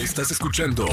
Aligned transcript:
Estás 0.00 0.30
escuchando 0.30 0.86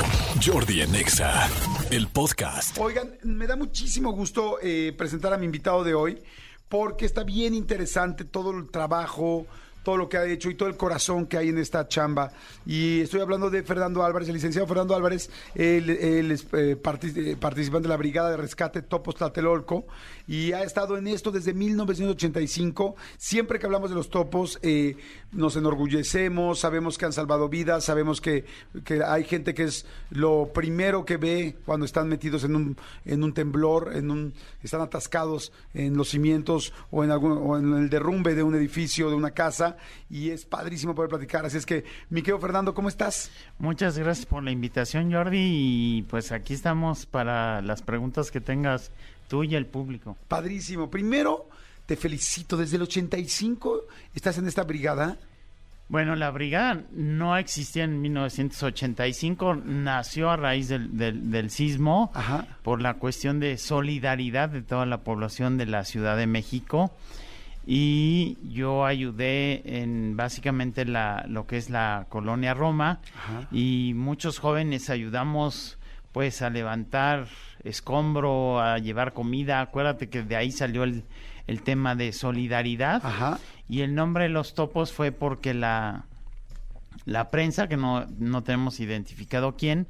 Jordi 0.46 0.82
Anexa, 0.82 1.50
el 1.92 2.10
podcast. 2.10 2.78
Oigan, 2.78 3.18
me 3.24 3.48
da 3.48 3.56
muchísimo 3.56 4.12
gusto 4.12 4.58
eh, 4.62 4.94
presentar 4.98 5.32
a 5.32 5.38
mi 5.38 5.46
invitado 5.46 5.86
de 5.86 5.94
hoy 5.94 6.22
porque 6.68 7.06
está 7.06 7.24
bien 7.24 7.54
interesante 7.54 8.26
todo 8.26 8.52
el 8.52 8.70
trabajo, 8.70 9.48
todo 9.88 9.96
lo 9.96 10.10
que 10.10 10.18
ha 10.18 10.26
hecho 10.26 10.50
y 10.50 10.56
todo 10.56 10.68
el 10.68 10.76
corazón 10.76 11.28
que 11.28 11.38
hay 11.38 11.48
en 11.48 11.60
esta 11.60 11.88
chamba. 11.88 12.34
Y 12.66 13.00
estoy 13.00 13.22
hablando 13.22 13.50
de 13.50 13.64
Fernando 13.64 14.04
Álvarez, 14.04 14.28
el 14.28 14.34
licenciado 14.34 14.68
Fernando 14.68 14.94
Álvarez, 14.94 15.30
él 15.56 15.90
es 15.90 16.44
eh, 16.52 16.76
eh, 16.76 16.76
participante 17.40 17.84
de 17.84 17.88
la 17.88 17.96
Brigada 17.96 18.32
de 18.32 18.36
Rescate 18.36 18.82
Topos 18.82 19.16
Tlatelolco 19.16 19.88
y 20.28 20.52
ha 20.52 20.64
estado 20.64 20.98
en 20.98 21.08
esto 21.08 21.32
desde 21.32 21.54
1985. 21.54 22.98
Siempre 23.16 23.60
que 23.60 23.66
hablamos 23.66 23.90
de 23.90 23.96
los 23.96 24.10
topos, 24.10 24.60
eh, 24.62 24.98
nos 25.32 25.56
enorgullecemos, 25.56 26.60
sabemos 26.60 26.98
que 26.98 27.06
han 27.06 27.14
salvado 27.14 27.48
vidas, 27.48 27.86
sabemos 27.86 28.20
que, 28.20 28.44
que 28.84 29.02
hay 29.06 29.24
gente 29.24 29.54
que 29.54 29.64
es 29.64 29.86
lo 30.10 30.52
primero 30.54 31.06
que 31.06 31.16
ve 31.16 31.56
cuando 31.66 31.86
están 31.86 32.10
metidos 32.10 32.44
en 32.44 32.58
un, 32.58 32.78
en 33.06 33.24
un 33.24 33.34
temblor, 33.34 33.96
en 33.96 34.12
un, 34.12 34.34
están 34.62 34.82
atascados 34.82 35.54
en 35.74 35.96
los 35.96 36.10
cimientos 36.10 36.74
o 36.92 37.06
en, 37.06 37.12
algún, 37.12 37.32
o 37.32 37.58
en 37.58 37.74
el 37.74 37.90
derrumbe 37.90 38.36
de 38.36 38.44
un 38.44 38.54
edificio, 38.54 39.10
de 39.10 39.16
una 39.16 39.32
casa, 39.32 39.77
y 40.10 40.30
es 40.30 40.46
padrísimo 40.46 40.94
poder 40.96 41.10
platicar. 41.10 41.46
Así 41.46 41.58
es 41.58 41.66
que, 41.66 41.84
mi 42.10 42.22
querido 42.22 42.40
Fernando, 42.40 42.74
¿cómo 42.74 42.90
estás? 42.90 43.32
Muchas 43.60 43.98
gracias 43.98 44.26
por 44.26 44.44
la 44.44 44.52
invitación, 44.52 45.12
Jordi. 45.12 45.38
Y 45.40 46.02
pues 46.10 46.32
aquí 46.32 46.54
estamos 46.54 47.06
para 47.06 47.62
las 47.62 47.82
preguntas 47.82 48.32
que 48.32 48.42
tengas 48.42 48.92
tú 49.28 49.44
y 49.44 49.56
el 49.56 49.66
público. 49.66 50.18
Padrísimo. 50.28 50.90
Primero, 50.90 51.50
te 51.86 51.96
felicito. 51.96 52.58
Desde 52.58 52.78
el 52.78 52.84
85 52.84 53.82
estás 54.16 54.38
en 54.38 54.48
esta 54.48 54.64
brigada. 54.64 55.18
Bueno, 55.90 56.18
la 56.18 56.32
brigada 56.32 56.84
no 56.92 57.38
existía 57.38 57.86
en 57.86 58.02
1985, 58.02 59.56
nació 59.66 60.30
a 60.30 60.36
raíz 60.36 60.68
del, 60.68 60.98
del- 60.98 61.32
del 61.32 61.50
sismo 61.50 62.12
Ajá. 62.14 62.46
por 62.62 62.82
la 62.82 62.96
cuestión 62.96 63.40
de 63.40 63.58
solidaridad 63.58 64.50
de 64.50 64.62
toda 64.62 64.86
la 64.86 64.98
población 65.00 65.58
de 65.58 65.66
la 65.66 65.86
Ciudad 65.86 66.18
de 66.18 66.28
México. 66.28 66.92
Y 67.70 68.38
yo 68.48 68.86
ayudé 68.86 69.62
en 69.82 70.16
básicamente 70.16 70.86
la, 70.86 71.26
lo 71.28 71.46
que 71.48 71.58
es 71.58 71.70
la 71.70 72.06
colonia 72.08 72.54
Roma 72.54 73.02
Ajá. 73.14 73.48
y 73.52 73.92
muchos 73.94 74.40
jóvenes 74.40 74.90
ayudamos 74.90 75.78
pues 76.14 76.42
a 76.42 76.50
levantar 76.50 77.28
escombro, 77.66 78.62
a 78.62 78.78
llevar 78.80 79.12
comida. 79.12 79.60
Acuérdate 79.60 80.08
que 80.08 80.24
de 80.24 80.38
ahí 80.38 80.52
salió 80.54 80.86
el, 80.86 81.04
el 81.46 81.62
tema 81.62 81.94
de 81.96 82.14
solidaridad. 82.14 83.06
Ajá. 83.06 83.38
Y 83.68 83.82
el 83.82 83.94
nombre 83.94 84.24
de 84.24 84.30
los 84.30 84.54
topos 84.54 84.94
fue 84.94 85.12
porque 85.12 85.54
la, 85.54 86.06
la 87.04 87.30
prensa, 87.30 87.68
que 87.68 87.76
no, 87.76 88.06
no 88.18 88.44
tenemos 88.44 88.80
identificado 88.80 89.58
quién, 89.58 89.88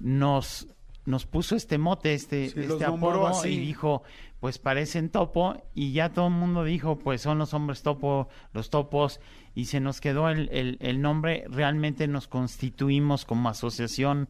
nos, 0.00 0.66
nos 1.04 1.26
puso 1.26 1.56
este 1.56 1.76
mote, 1.76 2.14
este, 2.14 2.48
Sí, 2.48 2.60
este 2.60 2.86
apodo 2.86 3.26
así. 3.26 3.50
y 3.50 3.58
dijo, 3.58 4.02
pues 4.42 4.58
parecen 4.58 5.08
topo 5.08 5.54
y 5.72 5.92
ya 5.92 6.08
todo 6.12 6.26
el 6.26 6.32
mundo 6.34 6.64
dijo, 6.64 6.98
pues 6.98 7.20
son 7.22 7.38
los 7.38 7.54
hombres 7.54 7.82
topo, 7.84 8.28
los 8.52 8.70
topos 8.70 9.20
y 9.54 9.66
se 9.66 9.78
nos 9.78 10.00
quedó 10.00 10.28
el, 10.30 10.48
el, 10.50 10.78
el 10.80 11.00
nombre. 11.00 11.44
Realmente 11.48 12.08
nos 12.08 12.26
constituimos 12.26 13.24
como 13.24 13.48
asociación 13.48 14.28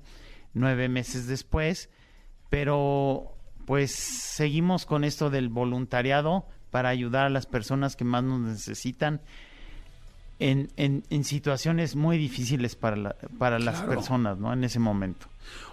nueve 0.52 0.90
meses 0.90 1.26
después, 1.28 1.88
pero 2.50 3.34
pues 3.64 3.92
seguimos 3.94 4.84
con 4.84 5.02
esto 5.02 5.30
del 5.30 5.48
voluntariado 5.48 6.44
para 6.70 6.90
ayudar 6.90 7.24
a 7.24 7.30
las 7.30 7.46
personas 7.46 7.96
que 7.96 8.04
más 8.04 8.22
nos 8.22 8.40
necesitan 8.40 9.22
en, 10.38 10.68
en, 10.76 11.04
en 11.08 11.24
situaciones 11.24 11.94
muy 11.96 12.18
difíciles 12.18 12.74
para, 12.76 12.96
la- 12.96 13.16
para 13.38 13.58
las 13.58 13.80
personas, 13.82 14.38
¿no? 14.38 14.52
En 14.52 14.64
ese 14.64 14.78
momento. 14.78 15.26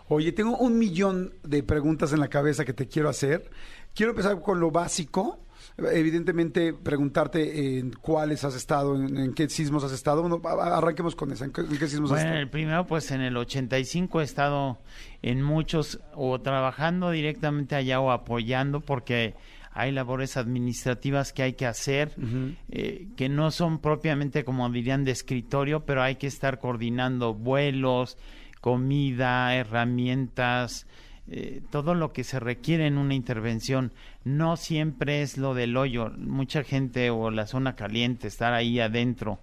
Oye, 0.07 0.31
tengo 0.31 0.57
un 0.57 0.77
millón 0.77 1.33
de 1.43 1.61
preguntas 1.63 2.13
en 2.13 2.19
la 2.19 2.27
cabeza 2.29 2.65
que 2.65 2.73
te 2.73 2.87
quiero 2.87 3.09
hacer. 3.09 3.49
Quiero 3.95 4.11
empezar 4.11 4.39
con 4.41 4.59
lo 4.59 4.71
básico. 4.71 5.39
Evidentemente, 5.77 6.73
preguntarte 6.73 7.77
en 7.79 7.91
cuáles 7.91 8.43
has 8.43 8.55
estado, 8.55 8.95
en, 8.95 9.15
en 9.17 9.33
qué 9.33 9.47
sismos 9.49 9.83
has 9.83 9.91
estado. 9.93 10.21
Bueno, 10.21 10.41
arranquemos 10.59 11.15
con 11.15 11.31
eso. 11.31 11.45
¿En 11.45 11.51
qué, 11.51 11.61
en 11.61 11.77
qué 11.77 11.87
sismos 11.87 12.11
has 12.11 12.15
Bueno, 12.17 12.29
estado? 12.29 12.41
el 12.41 12.49
primero, 12.49 12.85
pues 12.87 13.11
en 13.11 13.21
el 13.21 13.35
85 13.37 14.21
he 14.21 14.23
estado 14.23 14.77
en 15.21 15.41
muchos, 15.41 15.99
o 16.15 16.39
trabajando 16.41 17.11
directamente 17.11 17.75
allá 17.75 17.99
o 18.01 18.11
apoyando, 18.11 18.81
porque 18.81 19.35
hay 19.71 19.91
labores 19.91 20.35
administrativas 20.37 21.31
que 21.31 21.43
hay 21.43 21.53
que 21.53 21.65
hacer, 21.65 22.13
Ujú. 22.17 22.55
eh, 22.69 23.07
que 23.15 23.29
no 23.29 23.51
son 23.51 23.79
propiamente, 23.79 24.43
como 24.43 24.69
dirían, 24.69 25.05
de 25.05 25.11
escritorio, 25.11 25.85
pero 25.85 26.01
hay 26.03 26.15
que 26.15 26.27
estar 26.27 26.59
coordinando 26.59 27.33
vuelos, 27.33 28.17
comida, 28.59 29.55
herramientas, 29.55 30.87
eh, 31.31 31.61
todo 31.69 31.93
lo 31.95 32.11
que 32.11 32.23
se 32.23 32.39
requiere 32.39 32.87
en 32.87 32.97
una 32.97 33.13
intervención. 33.13 33.91
No 34.23 34.57
siempre 34.57 35.21
es 35.21 35.37
lo 35.37 35.53
del 35.53 35.77
hoyo, 35.77 36.11
mucha 36.17 36.63
gente 36.63 37.09
o 37.09 37.31
la 37.31 37.45
zona 37.47 37.75
caliente, 37.75 38.27
estar 38.27 38.53
ahí 38.53 38.79
adentro, 38.79 39.39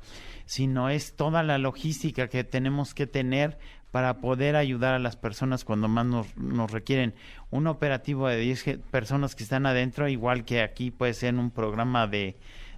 sino 0.46 0.90
es 0.90 1.14
toda 1.14 1.42
la 1.42 1.58
logística 1.58 2.28
que 2.28 2.44
tenemos 2.44 2.94
que 2.94 3.06
tener 3.06 3.58
para 3.92 4.18
poder 4.18 4.56
ayudar 4.56 4.94
a 4.94 4.98
las 4.98 5.16
personas 5.16 5.64
cuando 5.64 5.88
más 5.88 6.04
nos, 6.04 6.36
nos 6.36 6.70
requieren. 6.70 7.14
Un 7.50 7.66
operativo 7.66 8.28
de 8.28 8.36
10 8.38 8.62
ge- 8.62 8.78
personas 8.78 9.34
que 9.34 9.42
están 9.44 9.64
adentro, 9.64 10.08
igual 10.08 10.44
que 10.44 10.60
aquí 10.60 10.90
puede 10.90 11.14
ser 11.14 11.34
un 11.36 11.50
programa 11.50 12.06
de, 12.06 12.36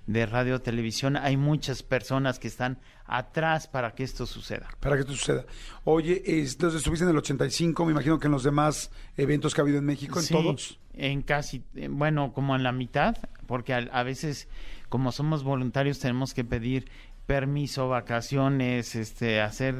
de 0.09 0.27
radio 0.27 0.61
televisión, 0.61 1.17
hay 1.17 1.37
muchas 1.37 1.83
personas 1.85 2.39
que 2.39 2.49
están 2.49 2.79
atrás 3.05 3.69
para 3.69 3.93
que 3.95 4.03
esto 4.05 4.27
suceda. 4.27 4.67
Para 4.81 4.97
que 4.97 5.03
esto 5.03 5.13
suceda. 5.15 5.45
Oye, 5.85 6.23
es- 6.25 6.55
entonces 6.55 6.79
estuviste 6.79 7.05
en 7.05 7.11
el 7.11 7.19
85, 7.19 7.85
me 7.85 7.93
imagino 7.93 8.19
que 8.19 8.27
en 8.27 8.33
los 8.33 8.43
demás 8.43 8.91
eventos 9.17 9.55
que 9.55 9.61
ha 9.61 9.65
habido 9.65 9.79
en 9.79 9.85
México, 9.85 10.19
en 10.19 10.25
Sí, 10.25 10.35
todos. 10.35 10.81
En 10.95 11.23
casi, 11.23 11.63
eh, 11.77 11.89
bueno, 11.89 12.33
como 12.33 12.57
en 12.57 12.63
la 12.63 12.73
mitad, 12.73 13.17
porque 13.47 13.75
a, 13.75 13.79
a 13.93 14.03
veces, 14.03 14.49
como 14.89 15.13
somos 15.13 15.45
voluntarios, 15.45 15.99
tenemos 16.01 16.33
que 16.35 16.43
pedir 16.43 16.91
permiso, 17.27 17.89
vacaciones, 17.91 18.95
este, 18.97 19.43
hacer 19.43 19.77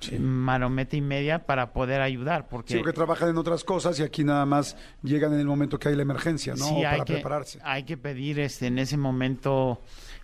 Sí. 0.00 0.16
marometa 0.18 0.96
y 0.96 1.00
media 1.00 1.44
para 1.46 1.72
poder 1.72 2.00
ayudar, 2.00 2.48
porque 2.48 2.74
Sí, 2.74 2.78
porque 2.78 2.92
trabajan 2.92 3.30
en 3.30 3.36
otras 3.38 3.64
cosas 3.64 3.98
y 3.98 4.02
aquí 4.04 4.22
nada 4.22 4.46
más 4.46 4.76
llegan 5.02 5.32
en 5.32 5.40
el 5.40 5.46
momento 5.46 5.78
que 5.78 5.88
hay 5.88 5.96
la 5.96 6.02
emergencia, 6.02 6.54
¿no? 6.54 6.64
sí, 6.66 6.82
para 6.82 7.04
que, 7.04 7.12
prepararse. 7.14 7.58
hay 7.64 7.82
que 7.82 7.96
pedir 7.96 8.38
este, 8.38 8.66
en 8.68 8.78
ese 8.78 8.96
momento 8.96 9.80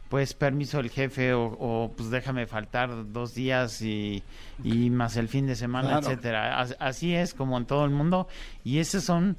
pues 0.08 0.32
permiso 0.34 0.76
del 0.76 0.90
jefe 0.90 1.32
o, 1.34 1.44
o, 1.58 1.92
pues 1.96 2.10
déjame 2.10 2.46
faltar 2.46 3.10
dos 3.12 3.34
días 3.34 3.82
y, 3.82 4.22
y 4.62 4.90
más 4.90 5.16
el 5.16 5.26
fin 5.28 5.46
de 5.46 5.56
semana, 5.56 5.88
Claro. 5.88 6.06
etcétera. 6.06 6.60
As- 6.60 6.76
Así 6.78 7.14
es 7.14 7.34
como 7.34 7.58
en 7.58 7.66
todo 7.66 7.84
el 7.84 7.91
mundo 7.91 8.28
y 8.62 8.78
esas 8.78 9.02
son 9.02 9.36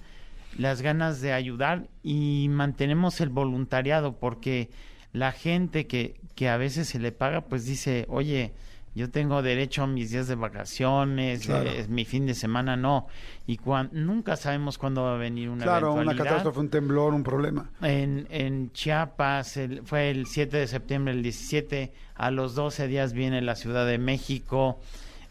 las 0.57 0.81
ganas 0.81 1.21
de 1.21 1.31
ayudar 1.31 1.87
y 2.03 2.47
mantenemos 2.49 3.21
el 3.21 3.29
voluntariado 3.29 4.17
porque 4.17 4.69
la 5.13 5.31
gente 5.31 5.87
que, 5.87 6.19
que 6.35 6.49
a 6.49 6.57
veces 6.57 6.89
se 6.89 6.99
le 6.99 7.13
paga 7.13 7.41
pues 7.41 7.65
dice, 7.65 8.05
oye, 8.09 8.51
yo 8.95 9.09
tengo 9.11 9.41
derecho 9.41 9.83
a 9.83 9.87
mis 9.87 10.09
días 10.11 10.27
de 10.29 10.35
vacaciones, 10.35 11.45
Claro. 11.45 11.69
eh, 11.69 11.85
mi 11.89 12.05
fin 12.05 12.25
de 12.25 12.33
semana 12.33 12.75
no. 12.77 13.07
Y 13.45 13.57
cuan- 13.57 13.89
nunca 13.91 14.37
sabemos 14.37 14.77
cuándo 14.77 15.03
va 15.03 15.15
a 15.15 15.17
venir 15.17 15.49
una 15.49 15.63
Claro, 15.63 15.93
una 15.93 16.15
catástrofe, 16.15 16.59
un 16.61 16.69
temblor, 16.69 17.13
un 17.13 17.21
problema. 17.23 17.69
En, 17.81 18.25
en 18.29 18.71
Chiapas 18.71 19.57
el- 19.57 19.81
fue 19.83 20.09
el 20.09 20.25
7 20.27 20.57
de 20.57 20.67
septiembre, 20.67 21.13
el 21.13 21.21
17, 21.21 21.91
a 22.15 22.31
los 22.31 22.55
12 22.55 22.87
días 22.87 23.11
viene 23.13 23.41
la 23.41 23.55
Ciudad 23.55 23.85
de 23.85 23.97
México, 23.97 24.79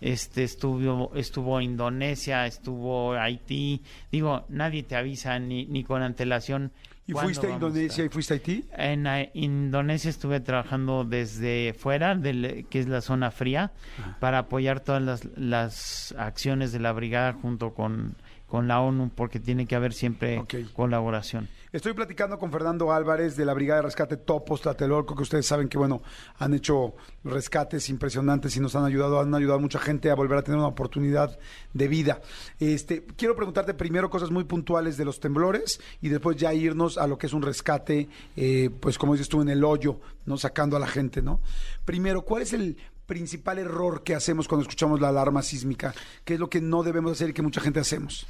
este 0.03 0.45
estuvo, 0.45 1.13
estuvo 1.15 1.61
Indonesia, 1.63 2.47
estuvo 2.47 3.15
Haití, 3.15 3.81
digo, 4.13 4.45
nadie 4.51 4.83
te 4.83 4.97
avisa 4.97 5.39
ni, 5.39 5.65
ni 5.65 5.85
con 5.85 6.03
antelación. 6.03 6.71
¿Y 7.06 7.12
fuiste 7.12 7.47
a 7.47 7.50
Indonesia 7.50 8.04
y 8.04 8.09
fuiste 8.09 8.34
a 8.34 8.37
Haití? 8.37 8.65
En 8.72 9.06
eh, 9.06 9.31
Indonesia 9.34 10.09
estuve 10.09 10.41
trabajando 10.41 11.04
desde 11.04 11.75
fuera, 11.78 12.15
del, 12.15 12.66
que 12.70 12.81
es 12.81 12.88
la 12.88 13.03
zona 13.03 13.31
fría, 13.31 13.72
para 14.20 14.38
apoyar 14.38 14.81
todas 14.81 15.03
las, 15.03 15.25
las 15.37 16.15
acciones 16.19 16.72
de 16.72 16.80
la 16.80 16.92
brigada 16.92 17.34
junto 17.34 17.74
con, 17.74 18.16
con 18.47 18.68
la 18.68 18.80
ONU, 18.80 19.10
porque 19.15 19.39
tiene 19.39 19.66
que 19.66 19.77
haber 19.77 19.92
siempre 19.92 20.42
colaboración. 20.72 21.48
Estoy 21.74 21.92
platicando 21.92 22.38
con 22.38 22.53
Fernando 22.53 22.92
Álvarez 22.92 23.34
de 23.34 23.44
la 23.44 23.53
Brigada 23.53 23.80
de 23.80 23.86
Rescate 23.86 24.16
Topos 24.16 24.60
Tlatelolco, 24.60 25.16
que 25.16 25.24
ustedes 25.24 25.44
saben 25.44 25.68
que, 25.68 25.76
bueno, 25.76 26.03
han 26.38 26.54
hecho 26.54 26.94
rescates 27.24 27.88
impresionantes 27.88 28.56
y 28.56 28.60
nos 28.60 28.76
han 28.76 28.84
ayudado, 28.84 29.18
han 29.18 29.34
ayudado 29.34 29.59
a 29.59 29.60
mucha 29.60 29.80
gente 29.80 30.09
a 30.09 30.15
volver 30.15 30.38
a 30.38 30.42
tener 30.42 30.56
una 30.56 30.68
oportunidad 30.68 31.36
de 31.72 31.88
vida. 31.88 32.21
Este, 32.60 33.04
quiero 33.16 33.34
preguntarte 33.34 33.74
primero 33.74 34.09
cosas 34.09 34.30
muy 34.30 34.44
puntuales 34.44 34.97
de 34.97 35.04
los 35.04 35.18
temblores 35.18 35.80
y 36.00 36.10
después 36.10 36.36
ya 36.36 36.54
irnos 36.54 36.97
a 36.97 37.09
lo 37.09 37.18
que 37.18 37.26
es 37.26 37.32
un 37.32 37.42
rescate, 37.42 38.09
eh, 38.36 38.71
pues 38.78 38.97
como 38.97 39.15
dices 39.15 39.28
tú, 39.28 39.42
en 39.42 39.48
el 39.48 39.65
hoyo, 39.65 39.98
¿no? 40.26 40.36
Sacando 40.36 40.76
a 40.76 40.78
la 40.78 40.86
gente, 40.86 41.22
¿no? 41.22 41.41
Primero, 41.84 42.22
¿cuál 42.22 42.42
es 42.42 42.53
el 42.53 42.76
principal 43.04 43.59
error 43.59 44.04
que 44.04 44.15
hacemos 44.15 44.47
cuando 44.47 44.62
escuchamos 44.62 45.00
la 45.00 45.09
alarma 45.09 45.42
sísmica? 45.42 45.92
¿Qué 46.24 46.34
es 46.34 46.41
lo 46.41 46.48
que 46.48 46.60
no 46.60 46.84
debemos 46.84 47.10
hacer 47.10 47.30
y 47.30 47.32
que 47.32 47.42
mucha 47.42 47.60
gente 47.60 47.80
hacemos? 47.80 48.28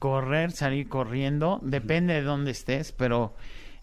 Correr, 0.00 0.50
salir 0.50 0.88
corriendo, 0.88 1.60
depende 1.62 2.14
de 2.14 2.22
dónde 2.22 2.50
estés, 2.50 2.90
pero 2.90 3.36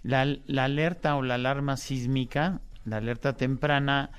la, 0.04 0.26
la 0.48 0.66
alerta 0.66 1.16
o 1.16 1.22
la 1.22 1.36
alarma 1.36 1.78
sísmica, 1.78 2.60
la 2.84 2.98
alerta 2.98 3.38
temprana, 3.38 4.10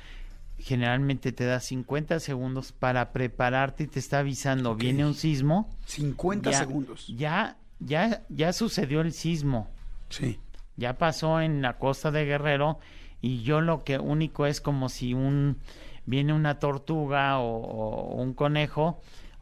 generalmente 0.59 1.33
te 1.33 1.45
da 1.45 1.61
50 1.61 2.21
segundos 2.21 2.73
para 2.73 3.13
prepararte 3.13 3.85
y 3.85 3.87
te 3.87 3.99
está 3.99 4.21
avisando, 4.21 4.75
viene 4.75 5.05
un 5.07 5.15
sismo. 5.15 5.69
50 5.87 6.51
ya- 6.51 6.59
segundos. 6.59 7.07
Ya, 7.09 7.57
ya, 7.81 8.23
ya 8.29 8.53
sucedió 8.53 9.01
el 9.03 9.13
sismo. 9.13 9.69
Sí. 10.09 10.41
Ya 10.77 10.97
pasó 10.99 11.41
en 11.41 11.63
la 11.63 11.79
costa 11.79 12.11
de 12.11 12.25
Guerrero 12.25 12.79
y 13.21 13.43
yo 13.43 13.61
lo 13.61 13.85
que 13.85 13.99
único 13.99 14.47
es 14.47 14.61
como 14.61 14.89
si 14.89 15.15
un 15.15 15.59
viene 16.07 16.33
una 16.33 16.59
tortuga 16.59 17.39
o, 17.39 17.57
o 17.61 18.15
un 18.23 18.33
conejo 18.35 19.01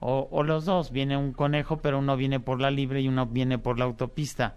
o, 0.09 0.29
o 0.31 0.45
los 0.45 0.65
dos, 0.65 0.93
viene 0.93 1.17
un 1.17 1.33
conejo 1.33 1.79
pero 1.79 1.99
uno 1.99 2.17
viene 2.17 2.39
por 2.39 2.61
la 2.61 2.71
libre 2.71 3.01
y 3.01 3.09
uno 3.09 3.27
viene 3.27 3.59
por 3.59 3.77
la 3.77 3.87
autopista. 3.87 4.55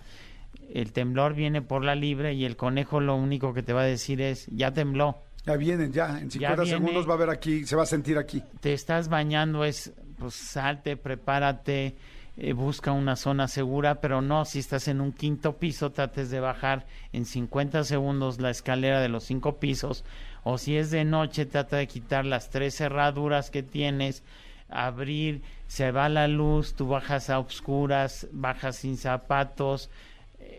El 0.71 0.91
temblor 0.91 1.33
viene 1.33 1.63
por 1.63 1.83
la 1.83 1.95
libre 1.95 2.35
y 2.35 2.45
el 2.45 2.55
conejo 2.55 2.99
lo 2.99 3.15
único 3.15 3.51
que 3.51 3.63
te 3.63 3.73
va 3.73 3.81
a 3.81 3.85
decir 3.85 4.21
es 4.21 4.45
ya 4.51 4.71
tembló. 4.71 5.23
Ya 5.47 5.55
vienen, 5.55 5.91
ya. 5.91 6.19
En 6.19 6.29
50 6.29 6.63
viene. 6.63 6.77
segundos 6.77 7.07
va 7.07 7.13
a 7.13 7.15
haber 7.15 7.31
aquí, 7.31 7.65
se 7.65 7.75
va 7.75 7.81
a 7.81 7.87
sentir 7.87 8.19
aquí. 8.19 8.43
Te 8.59 8.73
estás 8.73 9.09
bañando 9.09 9.63
es 9.63 9.91
pues 10.19 10.35
salte, 10.35 10.97
prepárate, 10.97 11.95
eh, 12.37 12.53
busca 12.53 12.91
una 12.91 13.15
zona 13.15 13.47
segura, 13.47 14.01
pero 14.01 14.21
no, 14.21 14.45
si 14.45 14.59
estás 14.59 14.87
en 14.87 15.01
un 15.01 15.13
quinto 15.13 15.57
piso, 15.57 15.91
trates 15.91 16.29
de 16.29 16.39
bajar 16.39 16.85
en 17.11 17.25
50 17.25 17.83
segundos 17.85 18.39
la 18.39 18.51
escalera 18.51 19.01
de 19.01 19.09
los 19.09 19.23
cinco 19.23 19.59
pisos, 19.59 20.05
o 20.43 20.59
si 20.59 20.77
es 20.77 20.91
de 20.91 21.05
noche, 21.05 21.47
trata 21.47 21.77
de 21.77 21.87
quitar 21.87 22.25
las 22.25 22.51
tres 22.51 22.75
cerraduras 22.75 23.49
que 23.49 23.63
tienes, 23.63 24.21
abrir, 24.69 25.41
se 25.67 25.91
va 25.91 26.09
la 26.09 26.27
luz, 26.27 26.73
tú 26.73 26.87
bajas 26.87 27.29
a 27.29 27.39
oscuras, 27.39 28.27
bajas 28.31 28.77
sin 28.77 28.97
zapatos, 28.97 29.89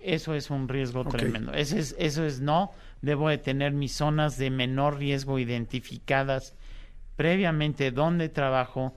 eso 0.03 0.35
es 0.35 0.51
un 0.51 0.69
riesgo 0.69 1.05
tremendo. 1.05 1.53
Eso 1.53 1.77
es, 1.77 1.95
eso 1.99 2.25
es 2.25 2.41
no, 2.41 2.73
debo 3.03 3.29
de 3.29 3.39
tener 3.39 3.73
mis 3.73 3.93
zonas 3.93 4.37
de 4.39 4.51
menor 4.51 4.99
riesgo 4.99 5.39
identificadas 5.39 6.55
previamente 7.17 7.91
dónde 7.91 8.29
trabajo, 8.29 8.97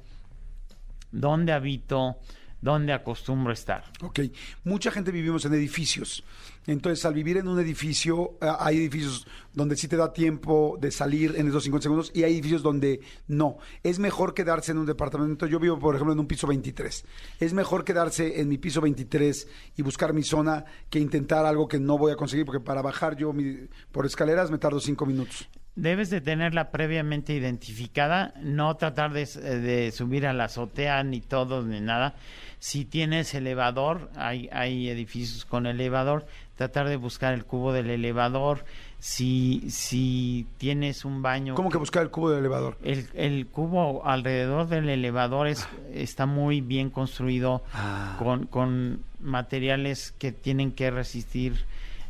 dónde 1.12 1.52
habito, 1.52 2.18
dónde 2.62 2.94
acostumbro 2.94 3.52
estar. 3.52 3.84
Ok. 4.02 4.22
Mucha 4.64 4.92
gente 4.92 5.12
vivimos 5.12 5.44
en 5.46 5.54
edificios. 5.54 6.24
Entonces, 6.66 7.04
al 7.06 7.14
vivir 7.14 7.38
en 7.38 7.48
un 7.48 7.60
edificio, 7.60 8.38
eh, 8.42 8.48
hay 8.60 8.78
edificios 8.78 9.28
donde 9.54 9.76
sí 9.76 9.88
te 9.88 9.98
da 9.98 10.14
tiempo 10.14 10.78
de 10.80 10.92
salir 10.92 11.36
en 11.38 11.48
esos 11.48 11.64
50 11.64 11.84
segundos 11.84 12.12
y 12.14 12.24
hay 12.24 12.34
edificios 12.34 12.64
donde 12.64 13.02
no. 13.28 13.58
Es 13.84 14.00
mejor 14.00 14.34
quedarse 14.34 14.72
en 14.72 14.78
un 14.80 14.86
departamento. 14.86 15.46
Yo 15.46 15.60
vivo, 15.60 15.78
por 15.80 15.96
ejemplo, 15.96 16.14
en 16.14 16.20
un 16.20 16.28
piso 16.28 16.48
23. 16.48 17.06
Es 17.40 17.54
mejor 17.54 17.84
quedarse 17.84 18.40
en 18.40 18.48
mi 18.50 18.58
piso 18.58 18.82
23 18.82 19.48
y 19.78 19.82
buscar 19.82 20.14
mi 20.14 20.24
zona 20.24 20.66
que 20.90 21.00
intentar 21.00 21.46
algo 21.46 21.68
que 21.68 21.80
no 21.80 21.98
voy 21.98 22.12
a 22.12 22.16
conseguir, 22.16 22.46
porque 22.46 22.60
para 22.62 22.82
bajar 22.82 23.16
yo 23.18 23.34
mi- 23.34 23.68
por 23.92 24.06
escaleras 24.06 24.50
me 24.52 24.58
tardo 24.58 24.80
cinco 24.80 25.06
minutos. 25.06 25.50
Debes 25.76 26.12
de 26.12 26.22
tenerla 26.22 26.70
previamente 26.70 27.34
identificada, 27.34 28.34
no 28.42 28.76
tratar 28.76 29.12
de, 29.12 29.92
subir 29.92 30.28
a 30.28 30.34
la 30.34 30.46
azotea 30.46 31.04
ni 31.04 31.20
todo 31.20 31.64
ni 31.64 31.82
nada. 31.82 32.14
Si 32.60 32.86
tienes 32.86 33.34
elevador, 33.34 34.12
hay, 34.16 34.50
hay 34.52 34.88
edificios 34.90 35.46
con 35.46 35.66
elevador, 35.66 36.28
tratar 36.58 36.88
de 36.88 36.96
buscar 36.98 37.34
el 37.34 37.44
cubo 37.46 37.74
del 37.74 37.90
elevador. 37.90 38.66
Si, 39.00 39.64
si 39.70 40.46
tienes 40.60 41.06
un 41.06 41.22
baño... 41.24 41.56
¿Cómo 41.56 41.70
que 41.72 41.78
buscar 41.80 42.04
el 42.04 42.10
cubo 42.10 42.30
del 42.30 42.40
elevador? 42.40 42.78
El, 42.84 43.08
el 43.16 43.48
cubo 43.48 44.06
alrededor 44.06 44.68
del 44.68 44.88
elevador 44.88 45.48
es, 45.48 45.68
está 45.92 46.26
muy 46.28 46.62
bien 46.62 46.90
construido 46.92 47.64
Ah. 47.74 48.16
con, 48.20 48.46
con 48.46 49.02
materiales 49.20 50.14
que 50.20 50.32
tienen 50.32 50.72
que 50.72 50.92
resistir 50.92 51.66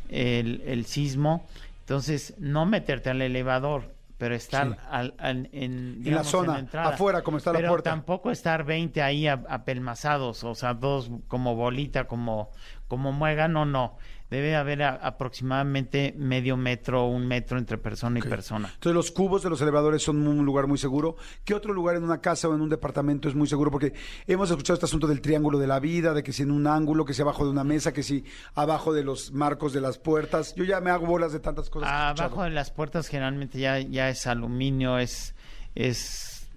el, 0.10 0.62
el 0.68 0.86
sismo. 0.86 1.48
Entonces, 1.84 2.34
no 2.40 2.66
meterte 2.66 3.10
al 3.10 3.22
elevador, 3.22 3.94
pero 4.18 4.36
estar 4.36 4.70
Sí. 4.70 4.76
al- 4.90 5.14
al- 5.18 5.50
en, 5.52 6.02
En 6.06 6.16
la 6.16 6.24
zona, 6.24 6.58
entrada. 6.60 6.90
afuera, 6.94 7.22
como 7.24 7.38
está 7.38 7.52
la 7.52 7.68
puerta. 7.68 7.90
tampoco 7.90 8.32
estar 8.32 8.64
20 8.64 9.02
ahí 9.02 9.28
apelmazados, 9.28 10.44
o 10.46 10.56
sea, 10.56 10.74
dos 10.74 11.12
como 11.28 11.56
bolita, 11.56 12.06
como, 12.06 12.50
como 12.88 13.12
muégano, 13.12 13.66
no. 13.66 13.98
Debe 14.34 14.56
haber 14.56 14.82
a- 14.82 14.96
aproximadamente 14.96 16.16
medio 16.18 16.58
metro, 16.58 17.06
un 17.06 17.28
metro 17.28 17.60
entre 17.60 17.78
persona 17.78 18.18
y 18.18 18.22
persona. 18.24 18.68
Entonces 18.74 18.96
los 18.96 19.12
cubos 19.12 19.44
de 19.44 19.52
los 19.52 19.62
elevadores 19.62 20.02
son 20.02 20.26
un 20.28 20.44
lugar 20.44 20.66
muy 20.66 20.80
seguro. 20.80 21.18
¿Qué 21.46 21.54
otro 21.54 21.72
lugar 21.72 21.96
en 21.98 22.04
una 22.04 22.20
casa 22.20 22.48
o 22.50 22.56
en 22.56 22.62
un 22.62 22.70
departamento 22.70 23.30
es 23.30 23.36
muy 23.36 23.48
seguro? 23.48 23.70
Porque 23.70 23.94
hemos 24.26 24.50
escuchado 24.50 24.74
este 24.74 24.88
asunto 24.88 25.06
del 25.06 25.22
triángulo 25.22 25.60
de 25.60 25.68
la 25.68 25.80
vida, 25.80 26.16
de 26.16 26.24
que 26.24 26.34
si 26.34 26.42
en 26.42 26.50
un 26.50 26.66
ángulo, 26.66 27.06
que 27.06 27.14
si 27.14 27.22
abajo 27.22 27.46
de 27.46 27.52
una 27.52 27.64
mesa, 27.64 27.94
que 27.94 28.02
si 28.02 28.24
abajo 28.56 28.92
de 28.92 29.04
los 29.04 29.32
marcos 29.34 29.72
de 29.72 29.82
las 29.82 30.00
puertas. 30.00 30.56
Yo 30.56 30.64
ya 30.64 30.82
me 30.82 30.90
hago 30.90 31.06
bolas 31.06 31.32
de 31.32 31.40
tantas 31.40 31.70
cosas. 31.70 31.90
Abajo 31.92 32.42
de 32.44 32.50
las 32.50 32.72
puertas 32.72 33.08
generalmente 33.10 33.60
ya, 33.60 33.78
ya 33.82 34.10
es 34.10 34.26
aluminio, 34.26 34.98
es, 34.98 35.36
es 35.76 36.50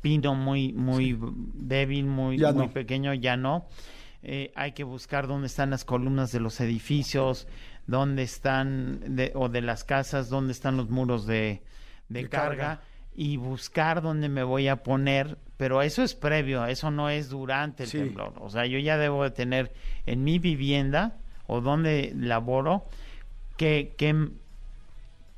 pino 0.00 0.36
muy, 0.36 0.72
muy 0.72 1.18
débil, 1.54 2.06
muy, 2.06 2.38
Ya 2.38 2.52
muy 2.52 2.66
no. 2.68 2.72
pequeño, 2.72 3.12
ya 3.14 3.36
no. 3.36 3.66
Eh, 4.26 4.52
hay 4.56 4.72
que 4.72 4.84
buscar 4.84 5.26
dónde 5.26 5.46
están 5.48 5.70
las 5.70 5.84
columnas 5.84 6.32
de 6.32 6.40
los 6.40 6.58
edificios, 6.60 7.46
dónde 7.86 8.22
están, 8.22 9.16
de- 9.16 9.32
o 9.34 9.48
de 9.50 9.60
las 9.60 9.84
casas, 9.84 10.30
dónde 10.30 10.52
están 10.52 10.76
los 10.78 10.88
muros 10.88 11.26
de, 11.26 11.62
de 12.08 12.22
De 12.22 12.28
carga, 12.30 12.56
carga. 12.78 12.80
y 13.14 13.36
buscar 13.36 14.00
dónde 14.00 14.28
me 14.30 14.42
voy 14.42 14.68
a 14.68 14.82
poner, 14.82 15.36
pero 15.58 15.82
eso 15.82 16.02
es 16.02 16.14
previo, 16.14 16.64
eso 16.64 16.90
no 16.90 17.10
es 17.10 17.28
durante 17.28 17.82
el 17.84 17.90
Sí. 17.90 17.98
temblor. 17.98 18.32
O 18.40 18.48
sea, 18.48 18.64
yo 18.64 18.78
ya 18.78 18.96
debo 18.96 19.22
de 19.24 19.30
tener 19.30 19.74
en 20.06 20.24
mi 20.24 20.38
vivienda 20.38 21.18
o 21.46 21.60
donde 21.60 22.12
laboro 22.16 22.86
que, 23.58 23.94
que 23.98 24.30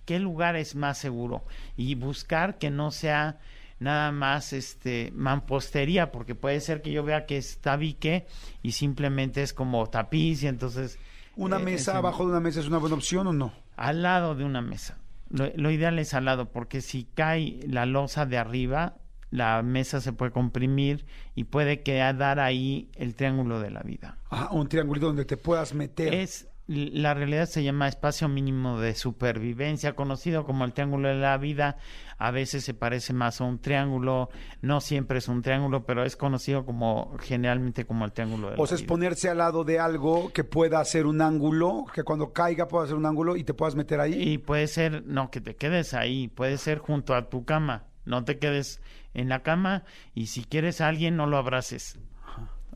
qué 0.05 0.21
lugar 0.21 0.55
es 0.55 0.77
más 0.77 0.99
seguro 0.99 1.43
y 1.77 1.97
buscar 1.97 2.59
que 2.59 2.71
no 2.71 2.93
sea 2.93 3.39
nada 3.79 4.11
más 4.13 4.53
este 4.53 5.13
mampostería 5.15 6.11
porque 6.13 6.35
puede 6.35 6.61
ser 6.61 6.83
que 6.83 6.93
yo 6.93 7.03
vea 7.05 7.27
que 7.27 7.37
es 7.37 7.59
tabique 7.61 8.27
y 8.63 8.73
simplemente 8.73 9.43
es 9.43 9.53
como 9.53 9.87
tapiz 9.89 10.43
y 10.43 10.47
entonces 10.49 10.99
¿Una 11.37 11.57
eh, 11.59 11.65
mesa 11.65 11.93
es- 11.93 11.97
abajo 11.99 12.25
de 12.25 12.31
una 12.31 12.41
mesa 12.41 12.61
es 12.61 12.67
una 12.69 12.79
buena 12.79 12.97
opción 12.97 13.27
o 13.27 13.33
no? 13.33 13.53
al 13.77 14.03
lado 14.03 14.35
de 14.35 14.45
una 14.45 14.63
mesa 14.63 14.99
lo, 15.29 15.51
lo 15.57 15.71
ideal 15.71 15.99
es 15.99 16.15
al 16.15 16.25
lado 16.25 16.51
porque 16.53 16.81
si 16.81 17.05
cae 17.05 17.61
la 17.69 17.85
losa 17.85 18.25
de 18.27 18.39
arriba 18.39 18.97
la 19.31 19.61
mesa 19.63 20.01
se 20.01 20.13
puede 20.13 20.31
comprimir 20.33 21.05
y 21.35 21.45
puede 21.45 21.83
quedar 21.83 22.39
ahí 22.41 22.91
el 22.95 23.15
triángulo 23.15 23.61
de 23.61 23.71
la 23.71 23.81
vida 23.83 24.17
Ajá, 24.31 24.51
un 24.53 24.69
triangulito 24.69 25.07
donde 25.09 25.25
te 25.27 25.37
puedas 25.37 25.75
meter. 25.75 26.15
es 26.15 26.49
la 26.69 27.15
realidad 27.15 27.47
se 27.47 27.63
llama 27.63 27.87
espacio 27.87 28.29
mínimo 28.29 28.81
de 28.81 28.95
supervivencia, 28.95 29.95
conocido 29.95 30.45
como 30.45 30.65
el 30.65 30.73
triángulo 30.73 31.09
de 31.09 31.15
la 31.15 31.37
vida. 31.39 31.77
A 32.19 32.31
veces 32.31 32.65
se 32.65 32.75
parece 32.75 33.13
más 33.13 33.41
a 33.41 33.45
un 33.45 33.61
triángulo, 33.61 34.31
no 34.63 34.81
siempre 34.81 35.19
es 35.19 35.29
un 35.29 35.43
triángulo, 35.43 35.85
pero 35.87 36.05
es 36.05 36.17
conocido 36.17 36.65
como 36.65 37.17
generalmente 37.21 37.85
como 37.85 38.05
el 38.05 38.13
triángulo 38.13 38.51
de 38.51 38.57
la 38.57 38.63
O 38.63 38.67
sea, 38.67 38.75
es 38.75 38.83
vida. 38.83 38.89
ponerse 38.89 39.29
al 39.29 39.39
lado 39.39 39.65
de 39.65 39.79
algo 39.79 40.33
que 40.33 40.43
pueda 40.43 40.81
hacer 40.81 41.07
un 41.07 41.21
ángulo, 41.21 41.85
que 41.95 42.03
cuando 42.03 42.33
caiga 42.33 42.67
pueda 42.67 42.85
hacer 42.85 42.97
un 42.97 43.07
ángulo 43.07 43.37
y 43.37 43.45
te 43.45 43.55
puedas 43.55 43.77
meter 43.77 44.01
ahí. 44.01 44.15
Y 44.15 44.39
puede 44.39 44.67
ser, 44.67 45.05
no, 45.07 45.31
que 45.31 45.41
te 45.41 45.55
quedes 45.55 45.95
ahí, 45.95 46.29
puede 46.29 46.59
ser 46.59 46.79
junto 46.79 47.15
a 47.15 47.29
tu 47.29 47.45
cama, 47.45 47.85
no 48.05 48.25
te 48.25 48.39
quedes 48.39 48.81
en 49.15 49.29
la 49.29 49.43
cama 49.43 49.85
y 50.15 50.27
si 50.27 50.45
quieres 50.45 50.81
a 50.81 50.89
alguien 50.89 51.17
no 51.17 51.27
lo 51.27 51.37
abraces. 51.37 51.99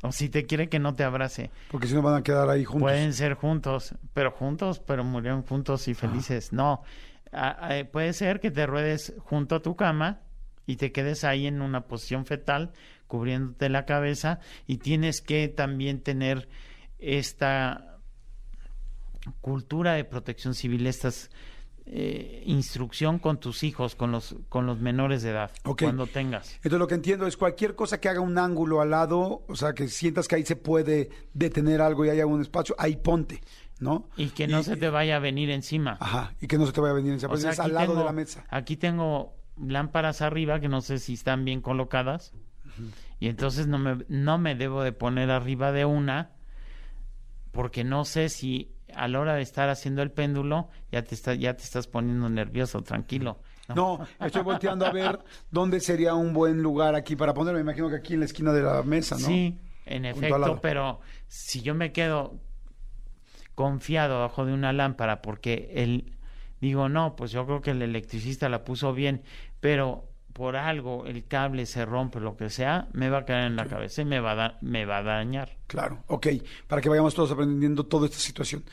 O 0.03 0.13
si 0.13 0.29
te 0.31 0.47
quiere 0.47 0.69
que 0.69 0.79
no 0.79 0.95
te 0.95 1.05
abrace. 1.05 1.51
Porque 1.71 1.87
si 1.87 1.95
no 1.95 2.03
van 2.03 2.15
a 2.15 2.23
quedar 2.23 2.49
ahí 2.49 2.65
juntos. 2.65 2.83
Pueden 2.83 3.13
ser 3.13 3.35
juntos, 3.35 3.95
pero 4.15 4.31
juntos, 4.31 4.81
pero 4.81 5.05
murieron 5.05 5.43
juntos 5.43 5.89
y 5.89 5.95
felices. 5.95 6.53
No, 6.53 6.83
Ah, 7.33 7.57
ah, 7.61 7.85
puede 7.91 8.13
ser 8.13 8.41
que 8.41 8.51
te 8.51 8.67
ruedes 8.67 9.15
junto 9.19 9.57
a 9.57 9.63
tu 9.63 9.77
cama 9.77 10.21
y 10.67 10.77
te 10.77 10.91
quedes 10.93 11.23
ahí 11.25 11.47
en 11.47 11.63
una 11.63 11.83
posición 11.87 12.27
fetal, 12.27 12.73
cubriéndote 13.07 13.69
la 13.69 13.87
cabeza 13.87 14.41
y 14.67 14.79
tienes 14.79 15.21
que 15.21 15.49
también 15.49 16.01
tener 16.01 16.49
esta 16.99 17.99
cultura 19.41 19.95
de 19.95 20.05
protección 20.05 20.55
civil, 20.55 20.87
estas 20.87 21.31
eh, 21.87 22.43
instrucción 22.47 23.19
con 23.19 23.41
tus 23.41 23.63
hijos, 23.63 23.95
con 23.95 24.13
los 24.13 24.37
con 24.49 24.67
los 24.67 24.79
menores 24.79 25.23
de 25.23 25.31
edad, 25.31 25.51
cuando 25.63 26.07
tengas. 26.07 26.55
Entonces 26.57 26.79
lo 26.79 26.87
que 26.87 26.95
entiendo 26.95 27.27
es 27.27 27.37
cualquier 27.37 27.75
cosa 27.75 28.01
que 28.01 28.09
haga 28.09 28.21
un 28.21 28.39
ángulo 28.39 28.81
al 28.81 28.91
lado, 28.91 29.45
o 29.49 29.57
sea, 29.57 29.73
que 29.75 29.89
sientas 29.89 30.29
que 30.29 30.37
ahí 30.37 30.45
se 30.45 30.57
puede 30.57 31.11
detener 31.35 31.81
algo 31.81 32.05
y 32.05 32.11
haya 32.11 32.27
un 32.27 32.41
espacio, 32.41 32.75
ahí 32.79 32.97
ponte, 32.97 33.41
¿no? 33.81 34.09
Y 34.17 34.29
que 34.29 34.47
no 34.47 34.63
se 34.63 34.77
te 34.77 34.89
vaya 34.91 35.17
a 35.17 35.19
venir 35.19 35.51
encima. 35.51 35.97
Ajá, 36.01 36.35
y 36.41 36.47
que 36.47 36.59
no 36.59 36.67
se 36.67 36.73
te 36.73 36.81
vaya 36.81 36.93
a 36.93 36.97
venir 36.97 37.13
encima, 37.13 37.33
O 37.33 37.37
sea, 37.37 37.51
es 37.51 37.59
aquí 37.59 37.71
al 37.71 37.75
lado 37.75 37.97
de 37.97 38.05
la 38.05 38.13
mesa. 38.13 38.45
Aquí 38.51 38.77
tengo 38.77 39.35
lámparas 39.57 40.23
arriba 40.23 40.61
que 40.61 40.69
no 40.69 40.81
sé 40.81 40.99
si 40.99 41.15
están 41.15 41.45
bien 41.45 41.61
colocadas. 41.61 42.33
Y 43.19 43.29
entonces 43.29 43.67
no 43.67 43.79
me, 43.79 44.05
no 44.09 44.39
me 44.39 44.55
debo 44.55 44.83
de 44.83 44.93
poner 44.93 45.31
arriba 45.31 45.73
de 45.73 45.85
una 45.85 46.33
porque 47.53 47.85
no 47.85 48.05
sé 48.05 48.29
si 48.29 48.73
a 48.95 49.09
la 49.09 49.21
hora 49.21 49.35
de 49.35 49.43
estar 49.43 49.69
haciendo 49.69 50.03
el 50.03 50.11
péndulo 50.11 50.69
ya 50.91 51.03
te, 51.03 51.15
está, 51.15 51.35
ya 51.35 51.57
te 51.57 51.63
estás 51.63 51.87
poniendo 51.87 52.29
nervioso, 52.29 52.83
tranquilo. 52.83 53.39
No, 53.75 54.01
estoy 54.19 54.43
volteando 54.43 54.85
a 54.87 54.91
ver 54.91 55.21
dónde 55.51 55.81
sería 55.81 56.15
un 56.15 56.33
buen 56.33 56.63
lugar 56.63 56.95
aquí 56.95 57.15
para 57.17 57.35
ponerlo. 57.35 57.59
Me 57.59 57.63
imagino 57.63 57.89
que 57.89 57.97
aquí 57.97 58.15
en 58.15 58.21
la 58.21 58.27
esquina 58.27 58.53
de 58.53 58.63
la 58.63 58.83
mesa, 58.83 59.17
¿no? 59.17 59.27
Sí, 59.27 59.59
en 59.87 60.05
Junto 60.05 60.27
efecto, 60.27 60.59
pero 60.61 61.01
si 61.29 61.63
yo 61.63 61.75
me 61.75 61.93
quedo 61.93 62.41
confiado 63.55 64.21
bajo 64.21 64.45
de 64.45 64.53
una 64.53 64.73
lámpara 64.73 65.23
porque 65.23 65.71
el 65.75 66.17
digo 66.61 66.89
no, 66.89 67.17
pues 67.17 67.33
yo 67.33 67.47
creo 67.47 67.61
que 67.61 67.71
el 67.71 67.83
electricista 67.83 68.49
la 68.49 68.65
puso 68.65 68.93
bien, 68.93 69.23
pero 69.61 70.10
por 70.33 70.57
algo 70.57 71.07
el 71.07 71.27
cable 71.27 71.67
se 71.67 71.85
rompe, 71.85 72.21
lo 72.21 72.37
que 72.37 72.51
sea, 72.51 72.89
me 72.93 73.11
va 73.11 73.19
a 73.19 73.25
caer 73.25 73.45
en 73.47 73.57
la 73.57 73.67
cabeza 73.67 74.03
y 74.03 74.05
me 74.05 74.21
va, 74.21 74.33
a 74.33 74.35
da- 74.35 74.59
me 74.61 74.85
va 74.85 74.99
a 74.99 75.03
dañar. 75.03 75.57
Claro, 75.67 76.05
ok, 76.07 76.27
para 76.67 76.81
que 76.81 76.89
vayamos 76.89 77.15
todos 77.15 77.31
aprendiendo 77.33 77.85
toda 77.87 78.07
esta 78.07 78.19
situación. 78.19 78.65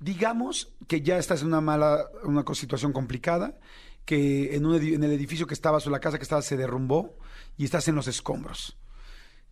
Digamos 0.00 0.72
que 0.88 1.00
ya 1.02 1.16
estás 1.18 1.42
en 1.42 1.48
una 1.48 1.60
mala, 1.60 2.06
una 2.24 2.44
situación 2.54 2.92
complicada, 2.92 3.58
que 4.04 4.56
en, 4.56 4.66
un 4.66 4.74
en 4.74 5.04
el 5.04 5.12
edificio 5.12 5.46
que 5.46 5.54
estabas 5.54 5.86
o 5.86 5.90
la 5.90 6.00
casa 6.00 6.18
que 6.18 6.24
estabas 6.24 6.44
se 6.44 6.56
derrumbó 6.56 7.16
y 7.56 7.64
estás 7.64 7.86
en 7.88 7.94
los 7.94 8.08
escombros. 8.08 8.76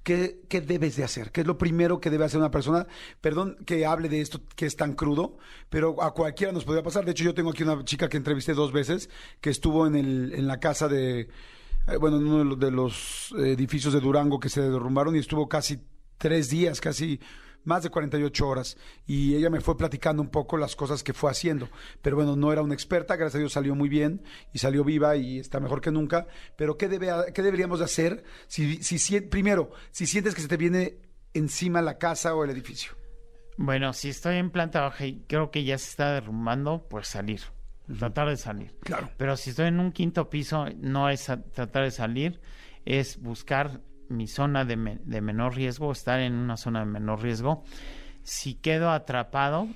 ¿Qué, 0.03 0.41
¿Qué 0.49 0.61
debes 0.61 0.97
de 0.97 1.05
hacer? 1.05 1.31
¿Qué 1.31 1.43
es 1.43 1.47
lo 1.47 1.59
primero 1.59 2.01
que 2.01 2.11
debe 2.11 2.25
hacer 2.25 2.41
una 2.41 2.51
persona? 2.51 2.87
Perdón 3.21 3.57
que 3.67 3.85
hable 3.85 4.09
de 4.09 4.21
esto 4.21 4.41
que 4.57 4.67
es 4.67 4.77
tan 4.77 4.95
crudo, 4.95 5.37
pero 5.69 6.03
a 6.03 6.15
cualquiera 6.15 6.53
nos 6.53 6.65
podría 6.65 6.83
pasar. 6.83 7.05
De 7.05 7.11
hecho, 7.11 7.25
yo 7.25 7.35
tengo 7.35 7.51
aquí 7.51 7.63
una 7.63 7.85
chica 7.85 8.09
que 8.09 8.17
entrevisté 8.17 8.55
dos 8.55 8.73
veces, 8.73 9.11
que 9.41 9.51
estuvo 9.51 9.87
en, 9.87 9.97
el, 9.97 10.33
en 10.35 10.47
la 10.47 10.59
casa 10.59 10.89
de, 10.89 11.29
eh, 11.87 11.97
bueno, 11.99 12.17
en 12.17 12.27
uno 12.27 12.39
de 12.39 12.45
los, 12.45 12.59
de 12.59 12.71
los 12.71 13.35
edificios 13.39 13.93
de 13.93 14.01
Durango 14.01 14.41
que 14.41 14.49
se 14.49 14.63
derrumbaron 14.63 15.15
y 15.17 15.19
estuvo 15.19 15.49
casi 15.49 15.81
tres 16.19 16.51
días, 16.51 16.81
casi 16.81 17.21
más 17.65 17.83
de 17.83 17.91
48 17.91 18.49
horas. 18.49 18.77
Y 19.07 19.35
ella 19.37 19.51
me 19.51 19.61
fue 19.61 19.77
platicando 19.77 20.23
un 20.23 20.29
poco 20.29 20.57
las 20.57 20.77
cosas 20.77 21.03
que 21.03 21.13
fue 21.13 21.31
haciendo. 21.31 21.69
Pero 22.03 22.17
bueno, 22.17 22.37
no 22.37 22.53
era 22.53 22.63
una 22.63 22.75
experta, 22.75 23.17
gracias 23.17 23.37
a 23.37 23.39
Dios 23.39 23.53
salió 23.53 23.75
muy 23.75 23.89
bien 23.89 24.23
y 24.53 24.59
salió 24.59 24.85
viva 24.85 25.17
y 25.17 25.39
está 25.39 25.61
mejor 25.61 25.81
que 25.81 25.91
nunca. 25.91 26.27
Pero 26.57 26.77
¿qué, 26.77 26.89
debe, 26.89 27.11
qué 27.35 27.43
deberíamos 27.43 27.79
de 27.81 27.85
hacer 27.85 28.25
si, 28.47 28.83
si, 28.83 28.99
si- 28.99 29.21
primero, 29.21 29.71
si 29.91 30.07
sientes 30.07 30.35
que 30.35 30.43
se 30.43 30.49
te 30.49 30.57
viene 30.57 30.99
encima 31.35 31.83
la 31.83 31.99
casa 31.99 32.35
o 32.35 32.45
el 32.45 32.51
edificio? 32.51 32.93
Bueno, 33.57 33.93
si 33.93 34.09
estoy 34.09 34.37
en 34.37 34.51
planta 34.51 34.81
baja 34.81 35.05
y 35.07 35.23
creo 35.27 35.51
que 35.51 35.65
ya 35.65 35.77
se 35.77 35.91
está 35.91 36.13
derrumbando, 36.15 36.87
pues 36.89 37.09
salir, 37.09 37.41
tratar 37.99 38.29
de 38.31 38.37
salir. 38.39 38.75
Claro. 38.81 39.11
Pero 39.19 39.37
si 39.37 39.51
estoy 39.51 39.67
en 39.67 39.81
un 39.81 39.93
quinto 39.93 40.31
piso, 40.31 40.65
no 40.79 41.11
es 41.11 41.27
tratar 41.53 41.85
de 41.85 41.91
salir, 41.91 42.41
es 42.87 43.21
buscar 43.21 43.83
mi 44.11 44.27
zona 44.27 44.65
de, 44.65 44.77
me- 44.77 44.99
de 45.05 45.21
menor 45.21 45.55
riesgo, 45.57 45.93
estar 45.93 46.21
en 46.21 46.35
una 46.35 46.57
zona 46.57 46.81
de 46.81 46.87
menor 46.87 47.23
riesgo. 47.23 47.65
Si 48.23 48.55
quedo 48.55 48.91
atrapado, 48.91 49.69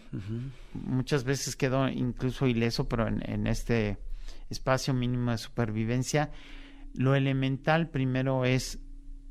muchas 0.74 1.24
veces 1.24 1.56
quedo 1.56 1.88
incluso 1.88 2.46
ileso, 2.46 2.88
pero 2.88 3.08
en, 3.08 3.22
en 3.30 3.46
este 3.46 3.98
espacio 4.50 4.92
mínimo 4.92 5.30
de 5.30 5.38
supervivencia, 5.38 6.30
lo 6.94 7.14
elemental 7.14 7.88
primero 7.88 8.44
es 8.44 8.78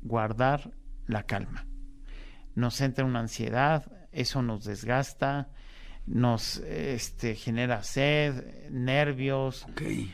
guardar 0.02 0.72
la 1.06 1.22
calma. 1.24 1.66
Nos 2.54 2.80
entra 2.80 3.04
una 3.04 3.20
ansiedad, 3.20 3.90
eso 4.12 4.42
nos 4.42 4.64
desgasta, 4.64 5.48
nos 6.06 6.58
este, 6.58 7.34
genera 7.34 7.82
sed, 7.82 8.68
nervios, 8.70 9.66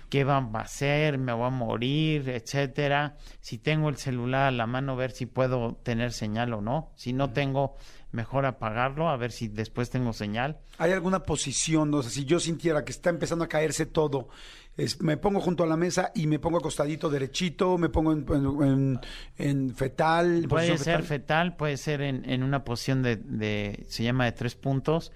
qué 0.09 0.25
va 0.25 0.37
a 0.39 0.61
hacer, 0.61 1.19
me 1.19 1.33
voy 1.33 1.47
a 1.47 1.51
morir, 1.51 2.29
etcétera. 2.29 3.17
Si 3.41 3.59
tengo 3.59 3.89
el 3.89 3.97
celular 3.97 4.47
a 4.47 4.51
la 4.53 4.67
mano, 4.67 4.95
ver 4.95 5.11
si 5.11 5.27
puedo 5.27 5.75
tener 5.83 6.13
señal 6.13 6.53
o 6.55 6.61
no. 6.61 6.93
Si 6.95 7.13
no 7.13 7.31
tengo, 7.33 7.77
mejor 8.13 8.47
apagarlo, 8.47 9.09
a 9.09 9.17
ver 9.17 9.33
si 9.33 9.49
después 9.49 9.91
tengo 9.91 10.13
señal. 10.13 10.59
¿Hay 10.79 10.93
alguna 10.93 11.25
posición? 11.25 11.93
O 11.95 12.03
sea, 12.03 12.11
si 12.11 12.25
yo 12.25 12.39
sintiera 12.39 12.85
que 12.85 12.93
está 12.93 13.11
empezando 13.11 13.45
a 13.45 13.49
caerse 13.49 13.85
todo, 13.87 14.29
es- 14.77 15.01
me 15.03 15.17
pongo 15.17 15.41
junto 15.41 15.65
a 15.65 15.67
la 15.67 15.77
mesa 15.77 16.13
y 16.15 16.29
me 16.29 16.39
pongo 16.39 16.59
acostadito 16.59 17.11
derechito, 17.11 17.79
me 17.79 17.89
pongo 17.89 18.13
en, 18.13 18.25
en- 18.29 18.63
en- 18.63 19.01
en 19.39 19.75
fetal. 19.75 20.47
Puede 20.49 20.79
ser 20.79 21.03
fetal, 21.03 21.57
puede 21.57 21.77
ser 21.77 22.01
en, 22.03 22.29
en 22.31 22.45
una 22.45 22.63
posición 22.63 23.03
de, 23.03 23.17
de- 23.17 23.85
se 23.89 24.05
llama 24.05 24.25
de 24.27 24.33
tres 24.33 24.55
puntos. 24.55 25.11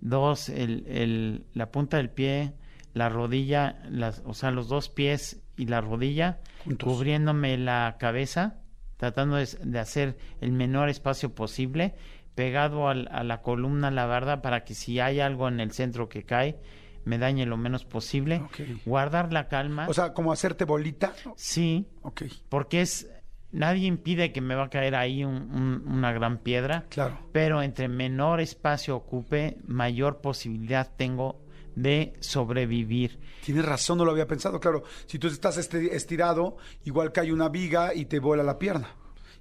Dos, 0.00 0.48
el, 0.48 0.84
el- 0.86 1.46
la 1.54 1.70
punta 1.70 1.96
del 1.96 2.10
pie, 2.10 2.52
la 2.94 3.08
rodilla, 3.08 3.80
las, 3.90 4.22
o 4.24 4.34
sea, 4.34 4.50
los 4.50 4.68
dos 4.68 4.88
pies 4.88 5.40
y 5.56 5.66
la 5.66 5.80
rodilla, 5.80 6.38
Juntos. 6.64 6.88
cubriéndome 6.92 7.56
la 7.58 7.96
cabeza, 7.98 8.58
tratando 8.96 9.36
de, 9.36 9.46
de 9.62 9.78
hacer 9.78 10.16
el 10.40 10.52
menor 10.52 10.88
espacio 10.88 11.34
posible, 11.34 11.94
pegado 12.34 12.88
al- 12.88 13.08
a 13.10 13.24
la 13.24 13.40
columna, 13.42 13.90
la 13.90 14.06
barda, 14.06 14.42
para 14.42 14.64
que 14.64 14.74
si 14.74 15.00
hay 15.00 15.20
algo 15.20 15.48
en 15.48 15.60
el 15.60 15.72
centro 15.72 16.08
que 16.08 16.24
cae, 16.24 16.58
me 17.04 17.18
dañe 17.18 17.46
lo 17.46 17.56
menos 17.56 17.84
posible. 17.84 18.42
Guardar 18.84 19.32
la 19.32 19.48
calma. 19.48 19.86
O 19.88 19.94
sea, 19.94 20.12
como 20.12 20.32
hacerte 20.32 20.64
bolita. 20.64 21.14
sí, 21.36 21.86
Ok, 22.02 22.22
porque 22.48 22.80
es 22.82 23.08
nadie 23.56 23.86
impide 23.86 24.32
que 24.32 24.40
me 24.40 24.54
va 24.54 24.64
a 24.64 24.70
caer 24.70 24.94
ahí 24.94 25.24
un- 25.24 25.50
un- 25.52 25.84
una 25.88 26.12
gran 26.12 26.38
piedra, 26.38 26.84
claro. 26.88 27.18
pero 27.32 27.62
entre 27.62 27.88
menor 27.88 28.40
espacio 28.40 28.96
ocupe, 28.96 29.56
mayor 29.66 30.20
posibilidad 30.20 30.90
tengo 30.96 31.40
de 31.74 32.12
sobrevivir. 32.20 33.18
Tienes 33.44 33.64
razón, 33.64 33.98
no 33.98 34.04
lo 34.04 34.12
había 34.12 34.26
pensado. 34.26 34.58
Claro, 34.60 34.82
si 35.06 35.18
tú 35.18 35.26
estás 35.28 35.56
estirado, 35.58 36.56
igual 36.84 37.12
cae 37.12 37.32
una 37.32 37.48
viga 37.48 37.94
y 37.94 38.06
te 38.06 38.18
vuela 38.18 38.42
la 38.42 38.58
pierna. 38.58 38.88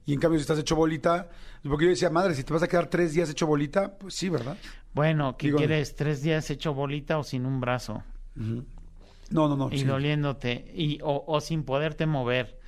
Y 0.05 0.13
en 0.13 0.19
cambio, 0.19 0.37
si 0.37 0.41
estás 0.41 0.59
hecho 0.59 0.75
bolita, 0.75 1.29
porque 1.63 1.85
yo 1.85 1.89
decía, 1.91 2.09
madre, 2.09 2.35
si 2.35 2.43
te 2.43 2.53
vas 2.53 2.61
a 2.61 2.67
quedar 2.67 2.87
tres 2.87 3.13
días 3.13 3.29
hecho 3.29 3.47
bolita, 3.47 3.97
pues 3.97 4.13
sí, 4.15 4.29
¿verdad? 4.29 4.57
Bueno, 4.93 5.35
¿qué 5.37 5.47
Digo- 5.47 5.57
quieres? 5.57 5.95
¿Tres 5.95 6.21
días 6.21 6.49
hecho 6.51 6.73
bolita 6.73 7.17
o 7.17 7.23
sin 7.23 7.45
un 7.45 7.59
brazo? 7.59 8.03
No, 8.35 9.47
no, 9.49 9.55
no. 9.55 9.69
y 9.71 9.79
sí. 9.79 9.83
doliéndote, 9.85 10.71
y, 10.75 10.99
o, 11.01 11.23
o 11.25 11.41
sin 11.41 11.63
poderte 11.63 12.05
mover. 12.05 12.59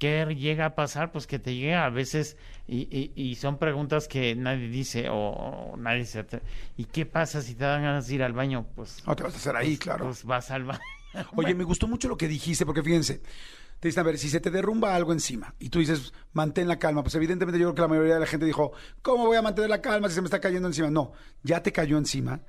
¿Qué 0.00 0.24
llega 0.34 0.64
a 0.64 0.74
pasar? 0.74 1.12
Pues 1.12 1.26
que 1.28 1.38
te 1.38 1.54
llega 1.54 1.84
a 1.84 1.90
veces, 1.90 2.36
y, 2.66 2.88
y- 2.90 3.12
y 3.14 3.34
son 3.36 3.58
preguntas 3.58 4.08
que 4.08 4.34
nadie 4.34 4.68
dice, 4.68 5.08
o, 5.10 5.14
o 5.14 5.76
nadie 5.76 6.06
se... 6.06 6.26
atre- 6.26 6.40
¿Y 6.76 6.86
qué 6.86 7.04
pasa 7.06 7.42
si 7.42 7.54
te 7.54 7.64
dan 7.64 7.82
ganas 7.82 8.08
de 8.08 8.14
ir 8.16 8.22
al 8.22 8.32
baño? 8.32 8.66
Pues, 8.74 9.06
No 9.06 9.14
te 9.14 9.22
vas 9.22 9.34
a 9.34 9.36
hacer 9.36 9.54
ahí, 9.56 9.76
claro. 9.76 10.06
pues 10.06 10.24
vas 10.24 10.50
al 10.50 10.64
baño. 10.64 10.80
Oye, 11.36 11.54
me 11.54 11.64
gustó 11.64 11.86
mucho 11.86 12.08
lo 12.08 12.16
que 12.16 12.28
dijiste, 12.28 12.64
porque 12.64 12.82
fíjense, 12.82 13.20
te 13.78 13.88
dicen, 13.88 14.00
a 14.00 14.04
ver, 14.04 14.16
si 14.16 14.30
se 14.30 14.40
te 14.40 14.50
derrumba 14.50 14.94
algo 14.94 15.12
encima 15.12 15.54
y 15.58 15.68
tú 15.68 15.80
dices, 15.80 16.14
mantén 16.32 16.66
la 16.66 16.78
calma, 16.78 17.02
pues 17.02 17.14
evidentemente 17.16 17.58
yo 17.60 17.66
creo 17.66 17.74
que 17.74 17.82
la 17.82 17.88
mayoría 17.88 18.14
de 18.14 18.20
la 18.20 18.26
gente 18.26 18.46
dijo, 18.46 18.72
¿cómo 19.02 19.26
voy 19.26 19.36
a 19.36 19.42
mantener 19.42 19.68
la 19.68 19.82
calma 19.82 20.08
si 20.08 20.14
se 20.14 20.22
me 20.22 20.26
está 20.28 20.40
cayendo 20.40 20.68
encima? 20.68 20.88
No, 20.90 21.12
ya 21.42 21.62
te 21.62 21.72
cayó 21.72 21.98
encima, 21.98 22.40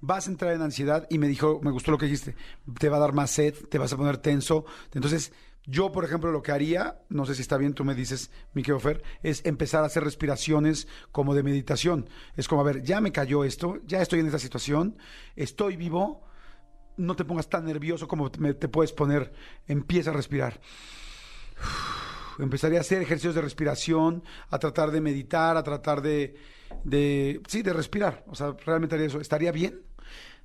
vas 0.00 0.28
a 0.28 0.30
entrar 0.30 0.52
en 0.54 0.62
ansiedad 0.62 1.06
y 1.10 1.18
me 1.18 1.26
dijo, 1.28 1.58
me 1.62 1.70
gustó 1.72 1.90
lo 1.90 1.98
que 1.98 2.06
dijiste, 2.06 2.36
te 2.78 2.88
va 2.88 2.98
a 2.98 3.00
dar 3.00 3.14
más 3.14 3.30
sed, 3.32 3.54
te 3.68 3.78
vas 3.78 3.92
a 3.92 3.96
poner 3.96 4.18
tenso. 4.18 4.64
Entonces, 4.94 5.32
yo, 5.70 5.92
por 5.92 6.04
ejemplo, 6.04 6.32
lo 6.32 6.42
que 6.42 6.50
haría, 6.50 7.00
no 7.08 7.24
sé 7.24 7.34
si 7.34 7.42
está 7.42 7.56
bien, 7.56 7.74
tú 7.74 7.84
me 7.84 7.94
dices, 7.94 8.30
mi 8.54 8.62
querido 8.62 8.80
Fer, 8.80 9.02
es 9.22 9.44
empezar 9.46 9.84
a 9.84 9.86
hacer 9.86 10.02
respiraciones 10.02 10.88
como 11.12 11.34
de 11.34 11.44
meditación. 11.44 12.08
Es 12.36 12.48
como, 12.48 12.60
a 12.60 12.64
ver, 12.64 12.82
ya 12.82 13.00
me 13.00 13.12
cayó 13.12 13.44
esto, 13.44 13.78
ya 13.86 14.02
estoy 14.02 14.18
en 14.20 14.26
esta 14.26 14.40
situación, 14.40 14.98
estoy 15.36 15.76
vivo, 15.76 16.24
no 16.96 17.14
te 17.14 17.24
pongas 17.24 17.48
tan 17.48 17.64
nervioso 17.64 18.08
como 18.08 18.30
te, 18.30 18.68
puedes 18.68 18.92
poner. 18.92 19.32
Empieza 19.68 20.10
a 20.10 20.14
respirar. 20.14 20.60
Empezaría 22.38 22.78
a 22.78 22.80
hacer 22.80 23.02
ejercicios 23.02 23.34
de 23.34 23.42
respiración, 23.42 24.24
a 24.48 24.58
tratar 24.58 24.90
de 24.90 25.00
meditar, 25.00 25.56
a 25.56 25.62
tratar 25.62 26.02
de, 26.02 26.34
de 26.84 27.40
sí, 27.46 27.62
de 27.62 27.72
respirar. 27.72 28.24
O 28.26 28.34
sea, 28.34 28.56
realmente 28.64 28.96
haría 28.96 29.06
eso. 29.06 29.20
¿Estaría 29.20 29.52
bien? 29.52 29.82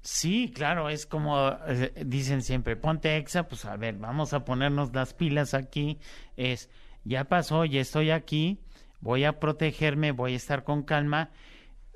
Sí, 0.06 0.52
claro, 0.54 0.88
es 0.90 1.08
como 1.08 1.50
eh, 1.68 1.92
dicen 2.06 2.44
siempre, 2.44 2.76
ponte 2.76 3.18
exa, 3.18 3.48
pues 3.48 3.66
a 3.66 3.76
ver, 3.76 3.96
vamos 3.98 4.34
a 4.34 4.46
ponernos 4.46 4.94
las 4.94 5.16
pilas 5.16 5.56
aquí. 5.56 5.98
Es, 6.38 6.70
ya 7.04 7.24
pasó, 7.24 7.66
ya 7.66 7.82
estoy 7.82 8.12
aquí, 8.12 8.60
voy 9.02 9.24
a 9.24 9.40
protegerme, 9.40 10.12
voy 10.12 10.34
a 10.34 10.36
estar 10.36 10.64
con 10.64 10.84
calma. 10.84 11.32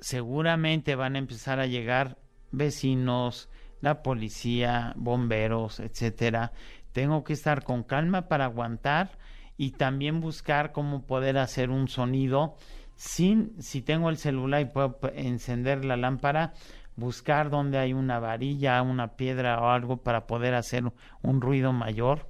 Seguramente 0.00 0.96
van 0.96 1.14
a 1.14 1.20
empezar 1.20 1.60
a 1.60 1.66
llegar 1.66 2.18
vecinos, 2.50 3.48
la 3.80 4.02
policía, 4.02 4.92
bomberos, 4.96 5.78
etcétera. 5.78 6.50
Tengo 6.90 7.22
que 7.22 7.34
estar 7.34 7.62
con 7.62 7.84
calma 7.84 8.26
para 8.26 8.46
aguantar 8.46 9.18
y 9.56 9.70
también 9.70 10.20
buscar 10.20 10.72
cómo 10.72 11.06
poder 11.06 11.38
hacer 11.38 11.70
un 11.70 11.86
sonido 11.86 12.56
sin, 12.96 13.54
si 13.62 13.80
tengo 13.80 14.10
el 14.10 14.18
celular 14.18 14.60
y 14.60 14.64
puedo 14.66 14.98
encender 15.14 15.86
la 15.86 15.96
lámpara, 15.96 16.52
buscar 16.96 17.50
donde 17.50 17.78
hay 17.78 17.92
una 17.92 18.18
varilla, 18.18 18.82
una 18.82 19.16
piedra 19.16 19.60
o 19.60 19.70
algo 19.70 19.98
para 19.98 20.26
poder 20.26 20.54
hacer 20.54 20.84
un 21.22 21.40
ruido 21.40 21.72
mayor, 21.72 22.28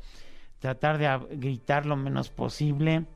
tratar 0.58 0.98
de 0.98 1.36
gritar 1.36 1.86
lo 1.86 1.96
menos 1.96 2.30
posible. 2.30 3.06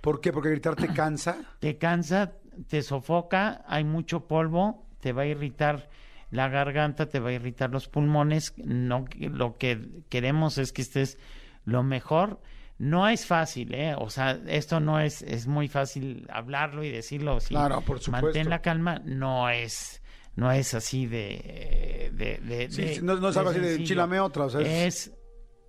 ¿Por 0.00 0.20
qué? 0.20 0.32
Porque 0.32 0.50
gritar 0.50 0.76
te 0.76 0.88
cansa. 0.94 1.38
Te 1.60 1.78
cansa, 1.78 2.32
te 2.68 2.82
sofoca, 2.82 3.64
hay 3.66 3.84
mucho 3.84 4.26
polvo, 4.26 4.86
te 5.00 5.12
va 5.12 5.22
a 5.22 5.26
irritar 5.26 5.88
la 6.30 6.48
garganta, 6.48 7.08
te 7.08 7.20
va 7.20 7.30
a 7.30 7.32
irritar 7.32 7.70
los 7.70 7.88
pulmones. 7.88 8.54
No, 8.56 9.04
lo 9.18 9.56
que 9.56 10.02
queremos 10.08 10.58
es 10.58 10.72
que 10.72 10.82
estés 10.82 11.18
lo 11.64 11.82
mejor. 11.82 12.40
No 12.78 13.08
es 13.08 13.24
fácil, 13.24 13.74
¿eh? 13.74 13.94
O 13.96 14.10
sea, 14.10 14.38
esto 14.46 14.80
no 14.80 15.00
es, 15.00 15.22
es 15.22 15.46
muy 15.46 15.68
fácil 15.68 16.26
hablarlo 16.30 16.84
y 16.84 16.90
decirlo. 16.90 17.40
sí, 17.40 17.48
Claro, 17.48 17.80
por 17.80 18.00
supuesto. 18.00 18.26
Mantén 18.26 18.50
la 18.50 18.60
calma, 18.60 19.00
no 19.04 19.48
es, 19.48 20.02
no 20.36 20.52
es 20.52 20.72
así 20.74 21.06
de, 21.06 22.10
de, 22.14 22.38
de- 22.38 22.70
Sí, 22.70 22.82
de- 22.82 23.02
no- 23.02 23.16
no 23.16 23.28
es 23.30 23.36
algo 23.36 23.50
así 23.50 23.58
de 23.60 23.82
chílame 23.84 24.20
otra, 24.20 24.44
o 24.44 24.50
sea, 24.50 24.60
es- 24.60 25.08
es 25.08 25.12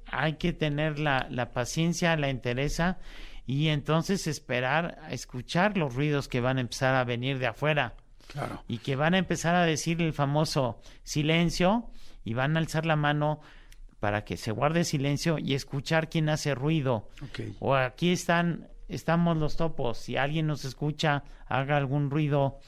hay 0.09 0.33
que 0.33 0.53
tener 0.53 0.99
la, 0.99 1.27
la 1.29 1.51
paciencia, 1.51 2.15
la 2.15 2.29
entereza 2.29 2.99
y 3.45 3.67
entonces 3.69 4.27
esperar 4.27 4.99
a 5.03 5.11
escuchar 5.11 5.77
los 5.77 5.95
ruidos 5.95 6.27
que 6.27 6.39
van 6.41 6.57
a 6.57 6.61
empezar 6.61 6.95
a 6.95 7.03
venir 7.03 7.39
de 7.39 7.47
afuera 7.47 7.95
Claro. 8.27 8.63
y 8.67 8.77
que 8.79 8.95
van 8.95 9.13
a 9.13 9.17
empezar 9.17 9.55
a 9.55 9.63
decir 9.65 10.01
el 10.01 10.13
famoso 10.13 10.79
silencio 11.03 11.89
y 12.23 12.33
van 12.33 12.55
a 12.55 12.59
alzar 12.59 12.85
la 12.85 12.95
mano 12.97 13.39
para 13.99 14.23
que 14.25 14.37
se 14.37 14.51
guarde 14.51 14.83
silencio 14.83 15.37
y 15.39 15.55
escuchar 15.55 16.09
quién 16.09 16.29
hace 16.29 16.53
ruido. 16.53 17.09
O 17.59 17.73
aquí 17.75 18.11
están, 18.11 18.67
estamos 18.89 19.37
los 19.37 19.55
topos, 19.57 19.97
si 19.97 20.17
alguien 20.17 20.45
nos 20.47 20.65
escucha, 20.65 21.23
haga 21.47 21.77
algún 21.77 22.09
ruido. 22.11 22.59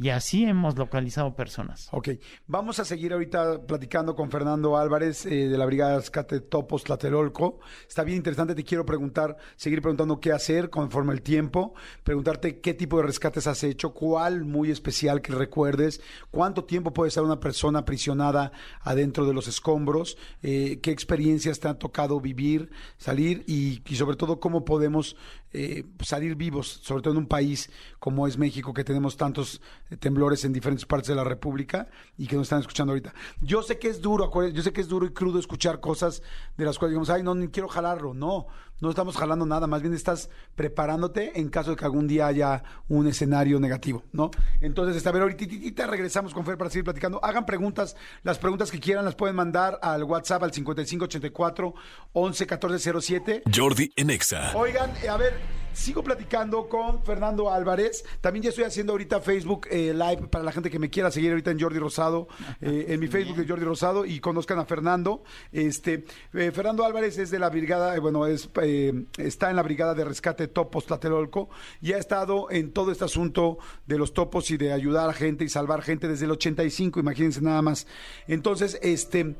Y 0.00 0.10
así 0.10 0.44
hemos 0.44 0.78
localizado 0.78 1.34
personas. 1.34 1.88
Ok, 1.90 2.10
vamos 2.46 2.78
a 2.78 2.84
seguir 2.84 3.12
ahorita 3.12 3.66
platicando 3.66 4.14
con 4.14 4.30
Fernando 4.30 4.76
Álvarez 4.76 5.26
eh, 5.26 5.48
de 5.48 5.58
la 5.58 5.66
Brigada 5.66 5.90
de 5.92 5.98
Rescate 5.98 6.38
Topos 6.38 6.84
Tlatelolco. 6.84 7.58
Está 7.88 8.04
bien 8.04 8.18
interesante, 8.18 8.54
te 8.54 8.62
quiero 8.62 8.86
preguntar, 8.86 9.36
seguir 9.56 9.82
preguntando 9.82 10.20
qué 10.20 10.30
hacer 10.30 10.70
conforme 10.70 11.14
el 11.14 11.22
tiempo, 11.22 11.74
preguntarte 12.04 12.60
qué 12.60 12.74
tipo 12.74 12.98
de 12.98 13.02
rescates 13.02 13.48
has 13.48 13.64
hecho, 13.64 13.92
cuál 13.92 14.44
muy 14.44 14.70
especial 14.70 15.20
que 15.20 15.32
recuerdes, 15.32 16.00
cuánto 16.30 16.62
tiempo 16.62 16.92
puede 16.92 17.08
estar 17.08 17.24
una 17.24 17.40
persona 17.40 17.80
aprisionada 17.80 18.52
adentro 18.82 19.26
de 19.26 19.34
los 19.34 19.48
escombros, 19.48 20.16
eh, 20.44 20.78
qué 20.80 20.92
experiencias 20.92 21.58
te 21.58 21.66
han 21.66 21.78
tocado 21.80 22.20
vivir, 22.20 22.70
salir 22.98 23.42
y, 23.48 23.82
y 23.84 23.96
sobre 23.96 24.16
todo 24.16 24.38
cómo 24.38 24.64
podemos 24.64 25.16
eh, 25.52 25.84
salir 26.00 26.34
vivos, 26.34 26.80
sobre 26.82 27.02
todo 27.02 27.12
en 27.12 27.18
un 27.18 27.26
país 27.26 27.70
como 27.98 28.26
es 28.26 28.36
México, 28.36 28.74
que 28.74 28.84
tenemos 28.84 29.16
tantos 29.16 29.60
eh, 29.90 29.96
temblores 29.96 30.44
en 30.44 30.52
diferentes 30.52 30.84
partes 30.84 31.08
de 31.08 31.14
la 31.14 31.24
República 31.24 31.88
y 32.16 32.26
que 32.26 32.36
nos 32.36 32.44
están 32.44 32.60
escuchando 32.60 32.92
ahorita. 32.92 33.14
Yo 33.40 33.62
sé 33.62 33.78
que 33.78 33.88
es 33.88 34.00
duro, 34.00 34.30
yo 34.50 34.62
sé 34.62 34.72
que 34.72 34.80
es 34.80 34.88
duro 34.88 35.06
y 35.06 35.10
crudo 35.10 35.38
escuchar 35.38 35.80
cosas 35.80 36.22
de 36.56 36.64
las 36.64 36.78
cuales 36.78 36.92
digamos, 36.92 37.10
ay, 37.10 37.22
no, 37.22 37.34
ni 37.34 37.48
quiero 37.48 37.68
jalarlo. 37.68 38.14
No, 38.14 38.46
no 38.80 38.90
estamos 38.90 39.16
jalando 39.16 39.46
nada, 39.46 39.66
más 39.66 39.82
bien 39.82 39.94
estás 39.94 40.30
preparándote 40.54 41.38
en 41.38 41.48
caso 41.48 41.70
de 41.70 41.76
que 41.76 41.84
algún 41.84 42.06
día 42.06 42.26
haya 42.26 42.62
un 42.88 43.06
escenario 43.06 43.60
negativo, 43.60 44.04
¿no? 44.12 44.30
Entonces, 44.60 45.06
a 45.06 45.12
ver, 45.12 45.22
ahorita 45.22 45.86
regresamos 45.86 46.34
con 46.34 46.44
Fer 46.44 46.56
para 46.56 46.70
seguir 46.70 46.84
platicando. 46.84 47.24
Hagan 47.24 47.46
preguntas, 47.46 47.96
las 48.22 48.38
preguntas 48.38 48.70
que 48.70 48.80
quieran 48.80 49.04
las 49.04 49.14
pueden 49.14 49.36
mandar 49.36 49.78
al 49.82 50.04
WhatsApp 50.04 50.42
al 50.42 50.52
5584 50.52 51.74
111407. 52.14 53.42
Jordi 53.54 53.92
en 53.96 54.10
Exa. 54.10 54.52
Oigan, 54.56 54.92
a 55.08 55.16
ver, 55.16 55.34
sigo 55.72 56.02
platicando 56.02 56.68
con 56.68 57.02
Fernando 57.02 57.50
Álvarez. 57.50 58.04
También 58.20 58.42
ya 58.42 58.50
estoy 58.50 58.64
haciendo 58.64 58.92
ahorita 58.92 59.20
Facebook 59.20 59.66
eh, 59.70 59.92
Live 59.94 60.28
para 60.28 60.44
la 60.44 60.52
gente 60.52 60.70
que 60.70 60.78
me 60.78 60.90
quiera 60.90 61.10
seguir 61.10 61.30
ahorita 61.30 61.50
en 61.50 61.60
Jordi 61.60 61.78
Rosado, 61.78 62.28
eh, 62.60 62.86
en 62.88 63.00
mi 63.00 63.08
Facebook 63.08 63.36
de 63.36 63.46
Jordi 63.46 63.64
Rosado 63.64 64.04
y 64.04 64.20
conozcan 64.20 64.58
a 64.58 64.64
Fernando. 64.64 65.22
Este, 65.52 66.04
eh, 66.34 66.50
Fernando 66.52 66.84
Álvarez 66.84 67.18
es 67.18 67.30
de 67.30 67.38
la 67.38 67.50
brigada, 67.50 67.98
bueno, 68.00 68.26
es, 68.26 68.48
está 69.16 69.50
en 69.50 69.56
la 69.56 69.62
brigada 69.62 69.94
de 69.94 70.04
rescate 70.04 70.48
Topos 70.48 70.86
Tlatelolco 70.86 71.48
y 71.80 71.92
ha 71.92 71.98
estado 71.98 72.50
en 72.50 72.72
todo 72.72 72.92
este 72.92 73.04
asunto 73.04 73.58
de 73.86 73.98
los 73.98 74.12
topos 74.14 74.50
y 74.50 74.56
de 74.56 74.72
ayudar 74.72 75.08
a 75.08 75.12
gente 75.12 75.44
y 75.44 75.48
salvar 75.48 75.82
gente 75.82 76.08
desde 76.08 76.24
el 76.24 76.32
85, 76.32 77.00
imagínense 77.00 77.40
nada 77.40 77.62
más. 77.62 77.86
Entonces, 78.26 78.78
este... 78.82 79.36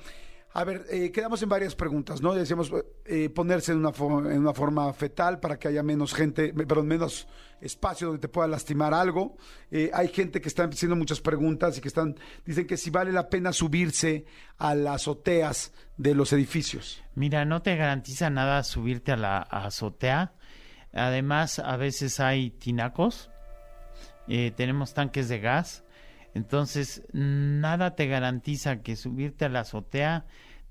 A 0.55 0.65
ver, 0.65 0.87
eh, 0.91 1.13
quedamos 1.13 1.43
en 1.43 1.49
varias 1.49 1.75
preguntas, 1.75 2.23
¿no? 2.23 2.35
Decíamos 2.35 2.73
eh, 3.05 3.29
ponerse 3.29 3.73
en 3.73 3.79
una, 3.79 3.91
en 4.31 4.39
una 4.39 4.55
forma 4.55 4.93
fetal 4.93 5.41
para 5.41 5.59
que 5.59 5.69
haya 5.69 5.83
menos 5.83 6.15
gente, 6.15 6.53
perdón, 6.53 6.87
menos 6.87 7.29
espacio 7.61 8.09
donde 8.09 8.21
te 8.21 8.29
pueda 8.29 8.49
lastimar 8.49 8.95
algo. 8.95 9.37
Eh, 9.71 9.91
hay 9.93 10.09
gente 10.09 10.41
que 10.41 10.49
está 10.49 10.65
haciendo 10.65 10.97
muchas 10.97 11.21
preguntas 11.21 11.77
y 11.77 11.81
que 11.81 11.89
están, 11.89 12.17
dicen 12.45 12.67
que 12.67 12.77
si 12.77 12.91
vale 12.91 13.13
la 13.13 13.29
pena 13.29 13.53
subirse 13.53 14.25
a 14.57 14.75
las 14.75 15.03
azoteas 15.03 15.73
de 15.97 16.15
los 16.15 16.33
edificios. 16.33 17.03
Mira, 17.15 17.45
no 17.45 17.63
te 17.63 17.77
garantiza 17.77 18.31
nada 18.31 18.63
subirte 18.63 19.13
a 19.13 19.17
la 19.17 19.39
azotea. 19.39 20.33
Además, 20.93 21.59
a 21.59 21.77
veces 21.77 22.21
hay 22.21 22.51
tinacos, 22.51 23.31
eh, 24.27 24.53
tenemos 24.57 24.95
tanques 24.95 25.29
de 25.29 25.41
gas. 25.41 25.85
Entonces, 26.39 27.03
nada 27.13 27.97
te 27.97 28.07
garantiza 28.07 28.81
que 28.83 28.95
subirte 28.95 29.45
a 29.45 29.49
la 29.49 29.61
azotea 29.61 30.25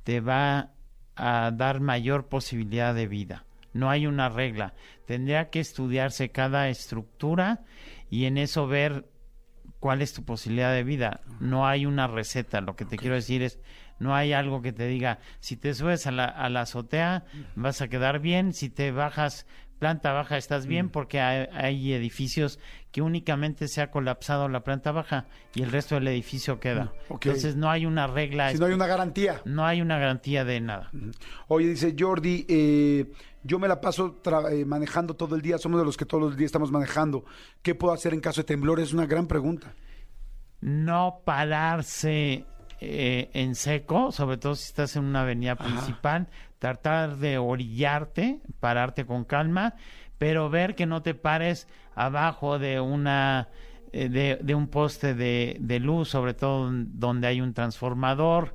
te 0.05 0.21
va 0.21 0.71
a 1.17 1.51
dar 1.51 1.81
mayor 1.81 2.29
posibilidad 2.29 2.95
de 2.95 3.05
vida. 3.05 3.43
No 3.73 3.89
hay 3.89 4.07
una 4.07 4.29
regla. 4.29 4.73
Tendría 5.05 5.49
que 5.49 5.59
estudiarse 5.59 6.29
cada 6.29 6.69
estructura 6.69 7.65
y 8.09 8.23
en 8.25 8.37
eso 8.37 8.65
ver 8.65 9.09
cuál 9.81 10.01
es 10.01 10.13
tu 10.13 10.23
posibilidad 10.23 10.71
de 10.73 10.85
vida. 10.85 11.19
No 11.41 11.67
hay 11.67 11.85
una 11.85 12.07
receta. 12.07 12.61
Lo 12.61 12.77
que 12.77 12.85
te 12.85 12.95
quiero 12.97 13.15
decir 13.15 13.41
es, 13.41 13.59
no 13.99 14.15
hay 14.15 14.31
algo 14.31 14.61
que 14.61 14.71
te 14.71 14.87
diga, 14.87 15.19
si 15.41 15.57
te 15.57 15.73
subes 15.73 16.07
a 16.07 16.11
la, 16.11 16.25
a 16.25 16.47
la 16.49 16.61
azotea 16.61 17.25
vas 17.55 17.81
a 17.81 17.89
quedar 17.89 18.19
bien, 18.19 18.53
si 18.53 18.69
te 18.69 18.91
bajas 18.91 19.45
planta 19.79 20.11
baja 20.11 20.37
estás 20.37 20.65
Mm. 20.65 20.69
bien 20.69 20.89
porque 20.89 21.19
hay, 21.19 21.47
hay 21.51 21.93
edificios 21.93 22.57
que 22.97 23.03
únicamente 23.03 23.67
se 23.67 23.79
ha 23.83 23.91
colapsado 23.91 24.49
la 24.49 24.63
planta 24.63 24.91
baja 24.91 25.27
y 25.53 25.61
el 25.61 25.71
resto 25.71 25.93
del 25.93 26.07
edificio 26.07 26.59
queda. 26.59 26.85
Mm. 27.09 27.13
Entonces 27.13 27.55
no 27.55 27.69
hay 27.69 27.85
una 27.85 28.07
regla, 28.07 28.49
Si 28.51 28.57
no 28.57 28.65
hay 28.65 28.73
una 28.73 28.87
garantía. 28.87 29.39
no 29.45 29.67
hay 29.67 29.81
una 29.81 29.99
garantía 29.99 30.43
de 30.43 30.59
nada. 30.61 30.89
Oye, 31.47 31.67
dice 31.67 31.95
Jordi, 31.95 32.47
eh, 32.49 33.11
yo 33.43 33.59
me 33.59 33.67
la 33.67 33.79
paso 33.81 34.19
tra- 34.23 34.51
eh, 34.51 34.65
manejando 34.65 35.15
todo 35.15 35.35
el 35.35 35.43
día, 35.43 35.59
somos 35.59 35.79
de 35.79 35.85
los 35.85 35.95
que 35.95 36.05
todos 36.05 36.23
los 36.23 36.35
días 36.37 36.47
estamos 36.47 36.71
manejando. 36.71 37.23
¿Qué 37.61 37.75
puedo 37.75 37.93
hacer 37.93 38.15
en 38.15 38.19
caso 38.19 38.41
de 38.41 38.45
temblor? 38.45 38.79
Es 38.79 38.93
una 38.93 39.05
gran 39.05 39.27
pregunta. 39.27 39.75
no 40.59 41.21
pararse 41.23 42.45
eh, 42.81 43.29
en 43.33 43.53
seco, 43.53 44.11
sobre 44.11 44.37
todo 44.37 44.55
si 44.55 44.65
estás 44.65 44.95
en 44.95 45.03
una 45.03 45.21
avenida 45.21 45.55
principal, 45.55 46.29
tratar 46.57 47.17
de 47.17 47.37
orillarte, 47.37 48.41
pararte 48.59 49.05
con 49.05 49.23
calma, 49.23 49.75
pero 50.17 50.49
ver 50.49 50.75
que 50.75 50.85
no 50.85 51.01
te 51.01 51.13
pares 51.13 51.67
abajo 51.95 52.59
de 52.59 52.79
una 52.79 53.49
eh, 53.93 54.09
de, 54.09 54.37
de 54.41 54.55
un 54.55 54.67
poste 54.67 55.13
de, 55.13 55.57
de 55.59 55.79
luz, 55.79 56.09
sobre 56.09 56.33
todo 56.33 56.69
donde 56.73 57.27
hay 57.27 57.41
un 57.41 57.53
transformador. 57.53 58.53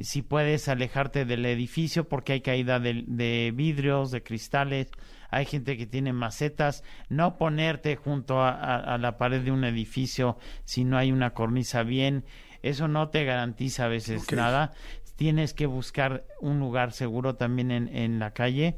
Si 0.00 0.22
puedes 0.22 0.68
alejarte 0.68 1.24
del 1.24 1.46
edificio 1.46 2.08
porque 2.08 2.32
hay 2.34 2.40
caída 2.40 2.80
de, 2.80 3.04
de 3.06 3.52
vidrios, 3.54 4.10
de 4.10 4.22
cristales, 4.24 4.88
hay 5.30 5.46
gente 5.46 5.76
que 5.76 5.86
tiene 5.86 6.12
macetas, 6.12 6.82
no 7.08 7.38
ponerte 7.38 7.94
junto 7.96 8.40
a, 8.42 8.50
a- 8.50 8.94
a 8.94 8.98
la 8.98 9.16
pared 9.16 9.40
de 9.42 9.52
un 9.52 9.64
edificio 9.64 10.36
si 10.64 10.84
no 10.84 10.98
hay 10.98 11.12
una 11.12 11.30
cornisa 11.30 11.82
bien, 11.84 12.24
eso 12.62 12.88
no 12.88 13.08
te 13.08 13.24
garantiza 13.24 13.84
a 13.84 13.88
veces 13.88 14.22
nada. 14.36 14.72
Tienes 15.16 15.54
que 15.54 15.66
buscar 15.66 16.24
un 16.40 16.58
lugar 16.58 16.90
seguro 16.92 17.36
también 17.36 17.70
en, 17.70 17.88
en 17.94 18.18
la 18.18 18.32
calle. 18.32 18.76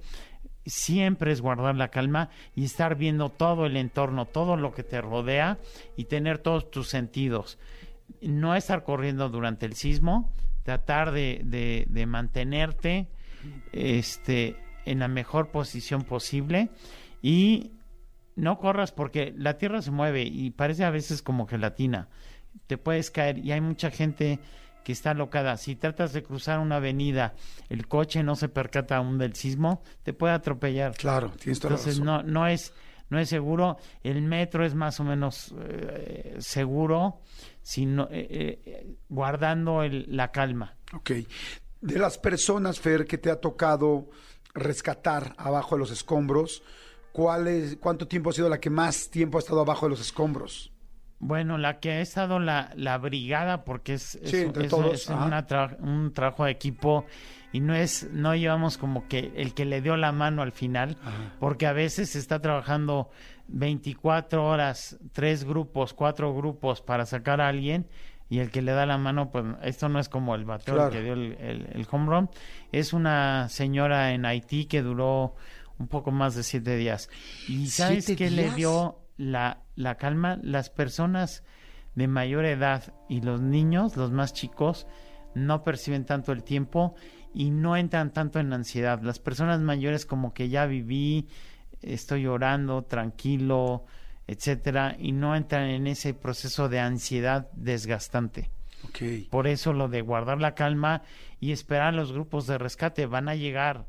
Siempre 0.66 1.32
es 1.32 1.40
guardar 1.40 1.76
la 1.76 1.88
calma 1.88 2.30
y 2.54 2.64
estar 2.64 2.96
viendo 2.96 3.28
todo 3.30 3.66
el 3.66 3.76
entorno, 3.76 4.26
todo 4.26 4.56
lo 4.56 4.72
que 4.74 4.82
te 4.82 5.00
rodea 5.00 5.58
y 5.96 6.04
tener 6.04 6.38
todos 6.38 6.70
tus 6.70 6.88
sentidos. 6.88 7.58
No 8.20 8.54
estar 8.54 8.82
corriendo 8.84 9.28
durante 9.28 9.64
el 9.66 9.74
sismo, 9.74 10.32
tratar 10.64 11.12
de, 11.12 11.40
de- 11.44 11.86
de 11.88 12.06
mantenerte 12.06 13.08
este, 13.72 14.56
en 14.84 14.98
la 15.00 15.08
mejor 15.08 15.50
posición 15.50 16.02
posible 16.02 16.70
y 17.22 17.72
no 18.34 18.58
corras 18.58 18.92
porque 18.92 19.32
la 19.36 19.56
tierra 19.58 19.82
se 19.82 19.90
mueve 19.90 20.22
y 20.24 20.50
parece 20.50 20.84
a 20.84 20.90
veces 20.90 21.22
como 21.22 21.46
gelatina. 21.46 22.08
Te 22.66 22.78
puedes 22.78 23.10
caer 23.10 23.38
y 23.38 23.52
hay 23.52 23.60
mucha 23.60 23.90
gente 23.90 24.38
que 24.86 24.92
está 24.92 25.14
locada. 25.14 25.56
Si 25.56 25.74
tratas 25.74 26.12
de 26.12 26.22
cruzar 26.22 26.60
una 26.60 26.76
avenida, 26.76 27.34
el 27.68 27.88
coche 27.88 28.22
no 28.22 28.36
se 28.36 28.48
percata 28.48 28.98
aún 28.98 29.18
del 29.18 29.34
sismo, 29.34 29.82
te 30.04 30.12
puede 30.12 30.32
atropellar. 30.32 30.94
Claro, 30.94 31.32
tienes 31.40 31.58
toda 31.58 31.72
la 31.72 31.76
Entonces 31.80 31.98
razón. 31.98 32.22
no, 32.24 32.32
no 32.40 32.46
es 32.46 32.72
no 33.08 33.18
es 33.18 33.28
seguro. 33.28 33.78
El 34.04 34.22
metro 34.22 34.64
es 34.64 34.76
más 34.76 35.00
o 35.00 35.04
menos 35.04 35.52
eh, 35.60 36.36
seguro, 36.38 37.20
sino, 37.62 38.04
eh, 38.12 38.60
eh, 38.64 38.96
guardando 39.08 39.82
el- 39.82 40.06
la 40.08 40.30
calma. 40.30 40.76
Ok. 40.92 41.10
De 41.80 41.98
las 41.98 42.16
personas, 42.18 42.78
Fer, 42.78 43.06
que 43.06 43.18
te 43.18 43.28
ha 43.30 43.40
tocado 43.40 44.08
rescatar 44.54 45.34
abajo 45.36 45.74
de 45.74 45.80
los 45.80 45.90
escombros, 45.90 46.62
¿cuál 47.10 47.48
es, 47.48 47.76
¿cuánto 47.76 48.06
tiempo 48.06 48.30
ha 48.30 48.32
sido 48.32 48.48
la 48.48 48.60
que 48.60 48.70
más 48.70 49.10
tiempo 49.10 49.38
ha 49.38 49.40
estado 49.40 49.60
abajo 49.62 49.86
de 49.86 49.90
los 49.90 50.00
escombros? 50.00 50.72
Bueno, 51.18 51.56
la 51.56 51.80
que 51.80 51.92
ha 51.92 52.00
estado 52.00 52.38
la, 52.38 52.70
la 52.76 52.98
brigada, 52.98 53.64
porque 53.64 53.94
es, 53.94 54.16
es, 54.16 54.30
Sí, 54.30 54.44
una 54.44 55.46
tra- 55.46 55.76
un 55.80 56.12
trabajo 56.12 56.44
de 56.44 56.50
equipo 56.50 57.06
y 57.52 57.60
no 57.60 57.74
es, 57.74 58.08
no 58.12 58.34
llevamos 58.34 58.76
como 58.76 59.08
que 59.08 59.32
el 59.36 59.54
que 59.54 59.64
le 59.64 59.80
dio 59.80 59.96
la 59.96 60.12
mano 60.12 60.42
al 60.42 60.52
final, 60.52 60.98
Ajá. 61.02 61.34
porque 61.40 61.66
a 61.66 61.72
veces 61.72 62.10
se 62.10 62.18
está 62.18 62.40
trabajando 62.40 63.10
24 63.48 64.44
horas, 64.46 64.98
tres 65.12 65.44
grupos, 65.44 65.94
cuatro 65.94 66.34
grupos 66.34 66.82
para 66.82 67.06
sacar 67.06 67.40
a 67.40 67.48
alguien 67.48 67.86
y 68.28 68.40
el 68.40 68.50
que 68.50 68.60
le 68.60 68.72
da 68.72 68.84
la 68.86 68.98
mano, 68.98 69.30
pues 69.30 69.44
esto 69.62 69.88
no 69.88 69.98
es 70.00 70.08
como 70.08 70.34
el 70.34 70.44
bateo 70.44 70.74
Claro. 70.74 70.90
que 70.90 71.02
dio 71.02 71.12
el, 71.14 71.32
el- 71.40 71.66
el 71.72 71.86
home 71.90 72.06
run, 72.10 72.30
es 72.72 72.92
una 72.92 73.48
señora 73.48 74.12
en 74.12 74.26
Haití 74.26 74.66
que 74.66 74.82
duró 74.82 75.34
un 75.78 75.88
poco 75.88 76.10
más 76.10 76.34
de 76.34 76.42
siete 76.42 76.76
días. 76.76 77.08
¿Y 77.48 77.68
sabes 77.68 78.04
¿Siete 78.06 78.24
qué 78.24 78.30
le 78.30 78.50
dio 78.50 78.98
la, 79.16 79.62
la 79.74 79.96
calma? 79.96 80.38
Las 80.42 80.70
personas 80.70 81.42
de 81.94 82.08
mayor 82.08 82.44
edad 82.44 82.94
y 83.08 83.22
los 83.22 83.40
niños, 83.40 83.96
los 83.96 84.12
más 84.12 84.32
chicos, 84.32 84.86
no 85.34 85.64
perciben 85.64 86.04
tanto 86.04 86.32
el 86.32 86.44
tiempo 86.44 86.94
y 87.34 87.50
no 87.50 87.76
entran 87.76 88.12
tanto 88.12 88.38
en 88.40 88.52
ansiedad. 88.52 89.00
Las 89.02 89.18
personas 89.18 89.60
mayores 89.60 90.06
como 90.06 90.32
que 90.32 90.48
ya 90.48 90.66
viví, 90.66 91.28
estoy 91.82 92.22
llorando, 92.22 92.82
tranquilo, 92.82 93.84
etcétera, 94.26 94.96
y 94.98 95.12
no 95.12 95.36
entran 95.36 95.68
en 95.68 95.86
ese 95.86 96.14
proceso 96.14 96.68
de 96.68 96.80
ansiedad 96.80 97.48
desgastante. 97.52 98.50
Por 99.30 99.46
eso 99.46 99.72
lo 99.72 99.88
de 99.88 100.00
guardar 100.00 100.40
la 100.40 100.54
calma 100.54 101.02
y 101.40 101.52
esperar 101.52 101.92
los 101.92 102.12
grupos 102.12 102.46
de 102.46 102.56
rescate 102.56 103.06
van 103.06 103.28
a 103.28 103.34
llegar. 103.34 103.84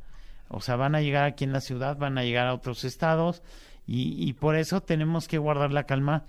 O 0.50 0.60
sea, 0.60 0.76
van 0.76 0.96
a 0.96 1.02
llegar 1.02 1.24
aquí 1.26 1.44
en 1.44 1.54
la 1.54 1.62
ciudad, 1.62 1.98
van 1.98 2.18
a 2.18 2.24
llegar 2.24 2.48
a 2.48 2.54
otros 2.54 2.84
estados 2.84 3.44
y, 3.88 4.30
y 4.30 4.34
por 4.34 4.56
eso 4.56 4.82
tenemos 4.82 5.28
que 5.28 5.38
guardar 5.38 5.72
la 5.72 5.86
calma 5.86 6.26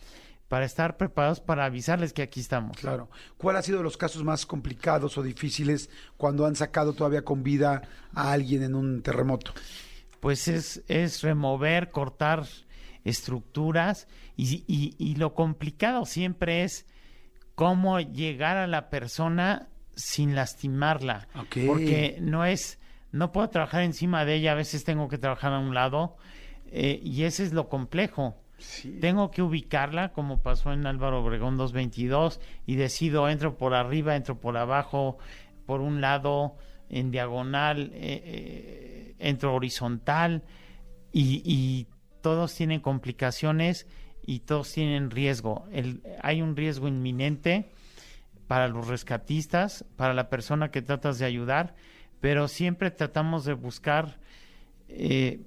para 0.49 0.65
estar 0.65 0.97
preparados 0.97 1.41
para 1.41 1.67
avisarles 1.67 2.13
que 2.13 2.23
aquí 2.23 2.41
estamos. 2.41 2.77
Claro. 2.79 3.11
¿Cuál 3.37 3.57
ha 3.57 3.63
sido 3.63 3.83
los 3.83 3.97
casos 3.97 4.25
más 4.25 4.47
complicados 4.47 5.19
o 5.19 5.23
difíciles 5.23 5.91
cuando 6.17 6.47
han 6.47 6.57
sacado 6.57 6.95
todavía 6.95 7.23
con 7.23 7.43
vida 7.43 7.83
a 8.15 8.33
alguien 8.33 8.63
en 8.63 8.75
un 8.75 9.03
terremoto? 9.03 9.53
Pues 10.21 10.49
es, 10.49 10.83
es 10.89 11.23
remover, 11.23 11.91
cortar 11.91 12.47
estructuras 13.05 14.09
y, 14.37 14.65
y, 14.67 14.95
y 14.99 15.17
lo 15.17 15.35
complicado 15.35 16.07
siempre 16.07 16.65
es 16.65 16.87
cómo 17.55 18.01
llegar 18.01 18.57
a 18.57 18.67
la 18.67 18.89
persona 18.89 19.69
sin 19.95 20.35
lastimarla. 20.35 21.29
Porque 21.67 22.19
no 22.21 22.45
es, 22.45 22.79
no 23.13 23.33
puedo 23.33 23.51
trabajar 23.51 23.83
encima 23.83 24.25
de 24.25 24.37
ella, 24.37 24.53
a 24.53 24.57
veces 24.57 24.85
tengo 24.85 25.09
que 25.09 25.19
trabajar 25.19 25.53
a 25.53 25.59
un 25.59 25.75
lado 25.75 26.17
eh, 26.71 27.01
y 27.03 27.25
ese 27.25 27.45
es 27.45 27.53
lo 27.53 27.69
complejo. 27.69 28.37
Sí. 28.59 28.99
Tengo 29.01 29.31
que 29.31 29.43
ubicarla, 29.43 30.13
como 30.13 30.43
pasó 30.43 30.73
en 30.73 30.87
Álvaro 30.87 31.23
Obregón 31.23 31.57
222, 31.57 32.41
y 32.67 32.77
decido, 32.77 33.29
entro 33.29 33.57
por 33.57 33.75
arriba, 33.75 34.17
entro 34.17 34.41
por 34.41 34.57
abajo, 34.57 35.19
por 35.67 35.81
un 35.81 36.01
lado, 36.01 36.57
en 36.89 37.11
diagonal, 37.11 37.93
eh, 37.95 38.23
eh, 38.25 39.15
entro 39.19 39.55
horizontal, 39.55 40.43
y, 41.13 41.43
y 41.45 41.87
todos 42.21 42.55
tienen 42.55 42.81
complicaciones 42.81 43.87
y 44.27 44.41
todos 44.41 44.73
tienen 44.73 45.11
riesgo. 45.11 45.67
El, 45.73 46.03
hay 46.21 46.43
un 46.43 46.57
riesgo 46.57 46.89
inminente 46.89 47.71
para 48.47 48.69
los 48.69 48.89
rescatistas, 48.89 49.85
para 49.97 50.15
la 50.15 50.29
persona 50.29 50.71
que 50.71 50.83
tratas 50.83 51.19
de 51.19 51.27
ayudar, 51.27 51.75
pero 52.21 52.49
siempre 52.49 52.91
tratamos 52.91 53.45
de 53.45 53.55
buscar 53.55 54.19
eh, 54.89 55.43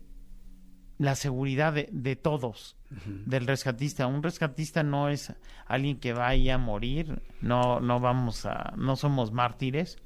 la 1.02 1.16
seguridad 1.16 1.74
de, 1.74 1.90
de 1.92 2.16
todos, 2.16 2.78
del 3.26 3.48
rescatista. 3.48 4.06
Un 4.06 4.22
rescatista 4.22 4.84
no 4.84 5.10
es 5.10 5.34
alguien 5.66 6.00
que 6.00 6.14
vaya 6.14 6.56
a 6.56 6.58
morir, 6.60 7.24
no, 7.42 7.80
no 7.80 8.00
vamos 8.00 8.46
a, 8.46 8.74
no 8.78 8.96
somos 8.96 9.32
mártires, 9.32 9.98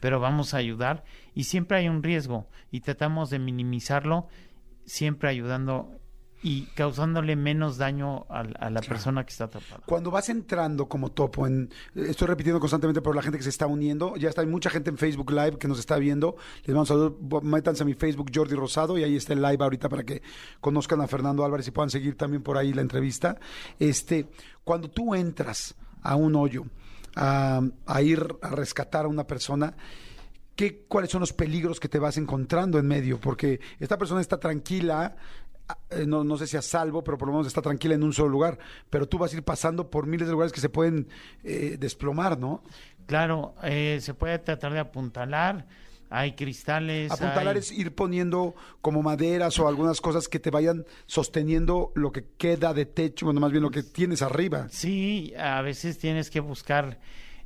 pero 0.00 0.20
vamos 0.20 0.54
a 0.54 0.56
ayudar. 0.56 1.04
Y 1.34 1.44
siempre 1.44 1.76
hay 1.76 1.88
un 1.90 2.02
riesgo 2.02 2.48
y 2.70 2.80
tratamos 2.80 3.28
de 3.28 3.38
minimizarlo, 3.38 4.26
siempre 4.86 5.28
ayudando 5.28 5.97
y 6.42 6.66
causándole 6.74 7.34
menos 7.34 7.78
daño 7.78 8.26
a, 8.28 8.40
a 8.40 8.70
la 8.70 8.80
persona 8.80 9.24
que 9.24 9.30
está 9.30 9.44
atrapada. 9.44 9.82
Cuando 9.86 10.10
vas 10.10 10.28
entrando 10.28 10.88
como 10.88 11.10
topo, 11.10 11.46
en, 11.46 11.70
estoy 11.94 12.28
repitiendo 12.28 12.60
constantemente 12.60 13.02
por 13.02 13.16
la 13.16 13.22
gente 13.22 13.38
que 13.38 13.44
se 13.44 13.50
está 13.50 13.66
uniendo, 13.66 14.14
ya 14.16 14.28
está, 14.28 14.42
hay 14.42 14.46
mucha 14.46 14.70
gente 14.70 14.90
en 14.90 14.98
Facebook 14.98 15.30
Live 15.32 15.58
que 15.58 15.66
nos 15.66 15.78
está 15.78 15.96
viendo, 15.96 16.36
les 16.64 16.74
mando 16.74 16.86
saludos, 16.86 17.42
métanse 17.42 17.82
a 17.82 17.86
mi 17.86 17.94
Facebook 17.94 18.30
Jordi 18.32 18.54
Rosado 18.54 18.96
y 18.98 19.04
ahí 19.04 19.16
está 19.16 19.32
el 19.32 19.42
live 19.42 19.62
ahorita 19.62 19.88
para 19.88 20.04
que 20.04 20.22
conozcan 20.60 21.00
a 21.00 21.08
Fernando 21.08 21.44
Álvarez 21.44 21.66
y 21.66 21.70
puedan 21.72 21.90
seguir 21.90 22.16
también 22.16 22.42
por 22.42 22.56
ahí 22.56 22.72
la 22.72 22.82
entrevista. 22.82 23.38
Este, 23.78 24.28
cuando 24.62 24.88
tú 24.90 25.14
entras 25.14 25.74
a 26.02 26.14
un 26.14 26.36
hoyo, 26.36 26.64
a, 27.16 27.60
a 27.86 28.02
ir 28.02 28.24
a 28.42 28.50
rescatar 28.50 29.06
a 29.06 29.08
una 29.08 29.26
persona, 29.26 29.74
¿Qué, 30.58 30.86
¿cuáles 30.88 31.12
son 31.12 31.20
los 31.20 31.32
peligros 31.32 31.78
que 31.78 31.88
te 31.88 32.00
vas 32.00 32.16
encontrando 32.16 32.80
en 32.80 32.86
medio? 32.88 33.20
Porque 33.20 33.60
esta 33.78 33.96
persona 33.96 34.20
está 34.20 34.40
tranquila, 34.40 35.14
no, 36.06 36.24
no, 36.24 36.36
sé 36.36 36.46
si 36.46 36.56
a 36.56 36.62
salvo, 36.62 37.02
pero 37.02 37.18
por 37.18 37.28
lo 37.28 37.34
menos 37.34 37.46
está 37.46 37.62
tranquila 37.62 37.94
en 37.94 38.02
un 38.02 38.12
solo 38.12 38.28
lugar, 38.28 38.58
pero 38.90 39.08
tú 39.08 39.18
vas 39.18 39.32
a 39.32 39.36
ir 39.36 39.42
pasando 39.42 39.90
por 39.90 40.06
miles 40.06 40.26
de 40.26 40.32
lugares 40.32 40.52
que 40.52 40.60
se 40.60 40.68
pueden 40.68 41.08
eh, 41.44 41.76
desplomar, 41.78 42.38
¿no? 42.38 42.62
Claro, 43.06 43.54
eh, 43.62 43.98
se 44.00 44.14
puede 44.14 44.38
tratar 44.38 44.72
de 44.72 44.80
apuntalar, 44.80 45.66
hay 46.10 46.32
cristales. 46.32 47.10
Apuntalar 47.10 47.54
hay... 47.54 47.60
es 47.60 47.72
ir 47.72 47.94
poniendo 47.94 48.54
como 48.80 49.02
maderas 49.02 49.58
o 49.58 49.68
algunas 49.68 50.00
cosas 50.00 50.28
que 50.28 50.38
te 50.38 50.50
vayan 50.50 50.84
sosteniendo 51.06 51.92
lo 51.94 52.12
que 52.12 52.24
queda 52.36 52.74
de 52.74 52.86
techo, 52.86 53.26
bueno, 53.26 53.40
más 53.40 53.50
bien 53.50 53.62
lo 53.62 53.70
que 53.70 53.82
tienes 53.82 54.22
arriba. 54.22 54.68
Sí, 54.70 55.32
a 55.38 55.62
veces 55.62 55.98
tienes 55.98 56.30
que 56.30 56.40
buscar 56.40 56.98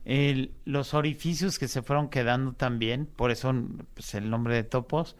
el, 0.04 0.52
los 0.64 0.94
orificios 0.94 1.58
que 1.58 1.68
se 1.68 1.82
fueron 1.82 2.08
quedando 2.08 2.52
también, 2.52 3.06
por 3.06 3.30
eso 3.30 3.54
pues, 3.94 4.14
el 4.14 4.30
nombre 4.30 4.54
de 4.54 4.64
topos, 4.64 5.16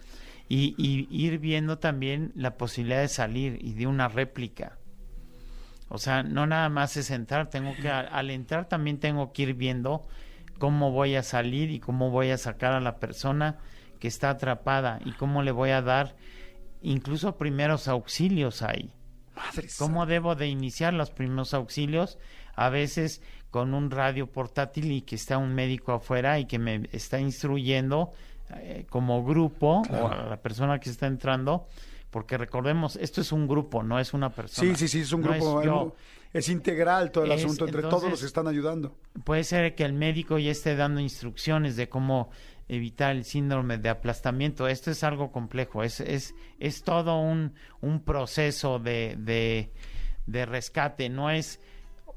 y, 0.55 0.75
y, 0.77 1.09
ir 1.11 1.39
viendo 1.39 1.79
también 1.79 2.31
la 2.35 2.59
posibilidad 2.59 3.01
de 3.01 3.09
salir 3.09 3.57
y 3.63 3.73
de 3.73 3.87
una 3.87 4.09
réplica. 4.09 4.77
O 5.89 5.97
sea, 5.97 6.23
no 6.23 6.47
nada 6.47 6.69
más 6.69 6.99
es 6.99 7.11
entrar, 7.11 7.49
tengo 7.49 7.75
que, 7.75 7.89
al 7.89 8.29
entrar 8.29 8.69
también 8.69 8.99
tengo 8.99 9.33
que 9.33 9.45
ir 9.45 9.55
viendo 9.55 10.07
cómo 10.59 10.91
voy 10.91 11.15
a 11.15 11.23
salir 11.23 11.71
y 11.71 11.81
cómo 11.81 12.11
voy 12.11 12.29
a 12.33 12.37
sacar 12.37 12.75
a 12.75 12.81
la 12.81 12.99
persona 12.99 13.61
que 13.99 14.09
está 14.09 14.29
atrapada 14.29 15.01
y 15.07 15.13
cómo 15.13 15.43
le 15.43 15.53
voy 15.53 15.71
a 15.71 15.81
dar 15.81 16.17
incluso 16.83 17.39
primeros 17.39 17.89
auxilios 17.89 18.61
ahí. 18.61 18.93
Madre 19.35 19.69
¿Cómo 19.79 20.05
debo 20.05 20.35
de 20.35 20.49
iniciar 20.49 20.93
los 20.93 21.11
primeros 21.11 21.55
auxilios? 21.55 22.19
A 22.55 22.69
veces 22.69 23.23
con 23.51 23.73
un 23.73 23.91
radio 23.91 24.31
portátil 24.31 24.93
y 24.93 25.01
que 25.01 25.15
está 25.15 25.39
un 25.39 25.55
médico 25.55 25.93
afuera 25.93 26.39
y 26.39 26.45
que 26.45 26.59
me 26.59 26.83
está 26.93 27.21
instruyendo 27.21 28.13
eh, 28.57 28.87
como 28.89 29.25
grupo 29.25 29.83
Claro. 29.83 30.05
o 30.07 30.09
a 30.11 30.17
la 30.31 30.37
persona 30.43 30.79
que 30.79 30.91
está 30.91 31.07
entrando, 31.07 31.67
porque 32.11 32.37
recordemos, 32.37 32.97
esto 32.97 33.21
es 33.21 33.33
un 33.33 33.47
grupo, 33.49 33.83
no 33.83 33.99
es 33.99 34.13
una 34.15 34.31
persona. 34.31 34.69
Sí, 34.71 34.77
sí, 34.77 34.89
sí, 34.89 35.01
es 35.01 35.13
un 35.13 35.23
No 35.23 35.31
grupo, 35.31 35.61
es 35.61 35.67
yo. 35.67 35.95
es 36.33 36.49
integral 36.49 37.11
todo 37.11 37.25
el 37.25 37.33
Es- 37.33 37.45
asunto 37.45 37.65
entre 37.67 37.83
todos 37.83 38.05
los 38.11 38.21
que 38.21 38.27
están 38.27 38.47
ayudando. 38.49 38.97
Puede 39.25 39.45
ser 39.45 39.75
que 39.75 39.85
el 39.85 39.93
médico 39.95 40.39
ya 40.39 40.51
esté 40.51 40.77
dando 40.77 41.01
instrucciones 41.01 41.77
de 41.77 41.89
cómo 41.89 42.31
evitar 42.69 43.15
el 43.17 43.25
síndrome 43.25 43.77
de 43.79 43.89
aplastamiento. 43.89 44.67
Esto 44.69 44.91
es 44.91 45.03
algo 45.05 45.31
complejo, 45.33 45.83
es, 45.83 46.01
es, 46.01 46.35
es 46.59 46.83
todo 46.85 47.19
un, 47.21 47.55
un 47.81 48.01
proceso 48.01 48.79
de, 48.79 49.17
de, 49.19 49.73
de 50.27 50.47
rescate, 50.47 51.09
no 51.09 51.31
es 51.31 51.61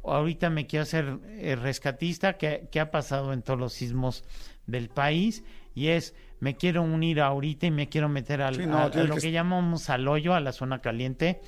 ahorita 0.07 0.51
me 0.51 0.67
quiero 0.67 0.83
hacer 0.83 1.17
eh, 1.29 1.55
rescatista 1.55 2.37
que, 2.37 2.67
que 2.71 2.79
ha 2.79 2.91
pasado 2.91 3.33
en 3.33 3.41
todos 3.41 3.59
los 3.59 3.73
sismos 3.73 4.23
del 4.67 4.87
país 4.89 5.43
y 5.75 5.89
es 5.89 6.15
me 6.39 6.55
quiero 6.57 6.81
unir 6.83 7.21
ahorita 7.21 7.65
y 7.67 7.71
me 7.71 7.87
quiero 7.89 8.09
meter 8.09 8.41
al, 8.41 8.55
Sí, 8.55 8.65
no, 8.67 8.77
a- 8.77 8.83
a 8.85 8.91
tienes 8.91 9.09
lo 9.09 9.15
que 9.17 9.31
llamamos 9.31 9.89
al 9.89 10.07
hoyo, 10.07 10.33
a 10.33 10.39
la 10.41 10.51
zona 10.51 10.79
caliente, 10.81 11.41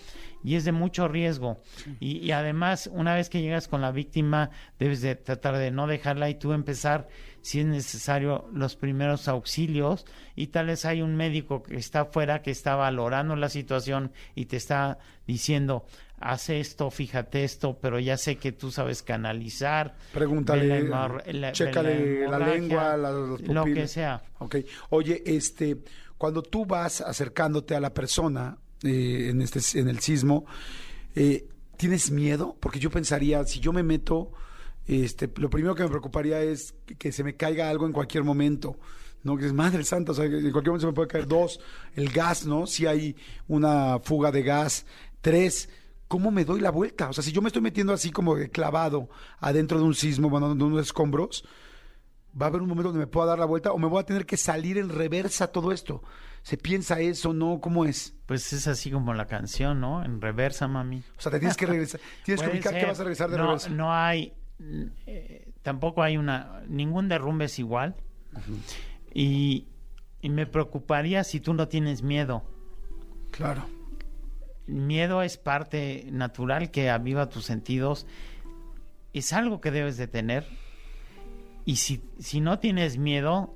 y 0.43 0.55
es 0.55 0.63
de 0.65 0.71
mucho 0.71 1.07
riesgo. 1.07 1.61
Y, 1.99 2.17
y 2.19 2.31
además, 2.31 2.89
una 2.93 3.13
vez 3.13 3.29
que 3.29 3.41
llegas 3.41 3.67
con 3.67 3.81
la 3.81 3.91
víctima, 3.91 4.49
debes 4.79 5.01
de 5.01 5.15
tratar 5.15 5.57
de 5.57 5.71
no 5.71 5.87
dejarla 5.87 6.29
y 6.29 6.35
tú 6.35 6.53
empezar, 6.53 7.09
si 7.41 7.59
es 7.59 7.65
necesario, 7.65 8.49
los 8.53 8.75
primeros 8.75 9.27
auxilios. 9.27 10.05
Y 10.35 10.47
tal 10.47 10.67
vez 10.67 10.85
hay 10.85 11.01
un 11.01 11.15
médico 11.15 11.63
que 11.63 11.75
está 11.75 12.01
afuera, 12.01 12.41
que 12.41 12.51
está 12.51 12.75
valorando 12.75 13.35
la 13.35 13.49
situación 13.49 14.11
y 14.35 14.45
te 14.45 14.55
está 14.57 14.99
diciendo, 15.27 15.85
haz 16.19 16.49
esto, 16.49 16.89
fíjate 16.89 17.43
esto, 17.43 17.77
pero 17.82 17.99
ya 17.99 18.17
sé 18.17 18.38
que 18.38 18.51
tú 18.51 18.71
sabes 18.71 19.03
canalizar. 19.03 19.95
Pregúntale, 20.13 20.84
la 20.84 21.51
chécale 21.51 22.27
la, 22.27 22.39
lengua, 22.39 22.97
la- 22.97 23.12
las 23.12 23.41
lo 23.41 23.65
que 23.65 23.88
sea. 23.88 24.23
Ok. 24.39 24.58
Oye, 24.89 25.21
este, 25.25 25.77
cuando 26.17 26.41
tú 26.41 26.65
vas 26.65 27.01
acercándote 27.01 27.75
a 27.75 27.80
la 27.80 27.93
persona 27.93 28.58
eh, 28.84 29.27
en 29.30 29.41
este, 29.41 29.80
en 29.80 29.88
el 29.89 29.99
sismo, 29.99 30.45
eh, 31.15 31.47
¿tienes 31.77 32.12
miedo? 32.12 32.56
Porque 32.60 32.80
yo 32.80 32.89
pensaría, 32.89 33.43
si 33.45 33.60
yo 33.60 33.71
me 33.73 33.84
meto, 33.84 34.32
este, 34.88 35.30
lo 35.38 35.49
primero 35.49 35.75
que 35.75 35.84
me 35.84 35.89
preocuparía 35.89 36.41
es 36.41 36.73
que, 36.86 36.95
que 36.95 37.12
se 37.12 37.23
me 37.23 37.36
caiga 37.36 37.69
algo 37.69 37.86
en 37.86 37.93
cualquier 37.93 38.23
momento. 38.23 38.77
¿no? 39.23 39.36
Que 39.36 39.47
es 39.47 39.51
madre 39.53 39.84
santa, 39.84 40.12
o 40.13 40.15
sea, 40.15 40.25
en 40.25 40.51
cualquier 40.51 40.67
momento 40.67 40.82
se 40.82 40.88
me 40.88 40.93
puede 40.93 41.08
caer 41.10 41.27
dos, 41.27 41.60
el 41.95 42.10
gas, 42.10 42.45
¿no? 42.45 42.65
Si 42.65 42.86
hay 42.86 43.15
una 43.47 43.99
fuga 43.99 44.32
de 44.32 44.41
gas, 44.43 44.86
tres, 45.21 45.69
¿cómo 46.08 46.32
me 46.32 46.46
doy 46.46 46.62
la 46.62 46.72
vuelta? 46.72 47.10
O 47.10 47.13
sea, 47.13 47.24
si 47.24 47.32
yo 47.32 47.41
me 47.41 47.48
estoy 47.48 47.62
metiendo 47.62 47.93
así 47.93 48.12
como 48.12 48.36
clavado 48.52 49.10
adentro 49.39 49.78
de 49.78 49.84
un 49.84 49.96
sismo, 49.96 50.30
bueno, 50.30 50.54
de 50.56 50.63
unos 50.63 50.82
escombros, 50.82 51.43
va 52.39 52.46
a 52.46 52.50
haber 52.50 52.62
un 52.62 52.70
momento 52.70 52.89
donde 52.89 53.06
me 53.06 53.08
pueda 53.08 53.28
dar 53.28 53.39
la 53.39 53.46
vuelta 53.46 53.72
o 53.72 53.78
me 53.78 53.88
voy 53.88 54.00
a 54.00 54.06
tener 54.06 54.26
que 54.26 54.38
salir 54.38 54.78
en 54.78 54.89
reversa 54.89 55.48
todo 55.48 55.72
esto. 55.72 56.04
¿Se 56.43 56.58
piensa 56.58 57.00
eso, 57.00 57.34
no? 57.34 57.60
¿Cómo 57.60 57.86
es? 57.86 58.15
Pues 58.26 58.54
es 58.54 58.67
así 58.67 58.89
como 58.91 59.13
la 59.13 59.26
canción, 59.26 59.82
¿no? 59.82 60.04
En 60.04 60.22
reversa, 60.22 60.67
mami. 60.67 61.04
O 61.17 61.22
sea, 61.22 61.32
te 61.32 61.39
tienes 61.39 61.58
que 61.58 61.65
regresar, 61.65 62.00
tienes 62.24 62.43
que 62.43 62.50
ubicar 62.50 62.78
que 62.78 62.86
vas 62.86 63.00
a 63.00 63.04
regresar 63.04 63.30
de 63.30 63.38
no, 63.38 63.46
reversa. 63.46 63.70
No 63.70 63.93
hay, 63.93 64.34
eh, 65.06 65.52
tampoco 65.62 66.04
hay 66.04 66.17
una, 66.17 66.62
ningún 66.67 67.10
derrumbe 67.10 67.46
es 67.46 67.60
igual. 67.60 67.96
y, 69.13 69.67
y 70.22 70.30
me 70.30 70.46
preocuparía 70.46 71.24
si 71.24 71.39
tú 71.39 71.54
no 71.54 71.67
tienes 71.67 72.02
miedo. 72.02 72.43
Claro. 73.32 73.65
Miedo 74.67 75.21
es 75.23 75.38
parte 75.38 76.06
natural 76.12 76.71
que 76.71 76.89
aviva 76.89 77.30
tus 77.30 77.45
sentidos. 77.45 78.06
Es 79.13 79.34
algo 79.34 79.62
que 79.62 79.71
debes 79.71 79.97
de 79.97 80.08
tener. 80.08 80.45
Y 81.65 81.77
si, 81.77 82.01
si 82.19 82.39
no 82.41 82.60
tienes 82.60 82.97
miedo, 82.97 83.56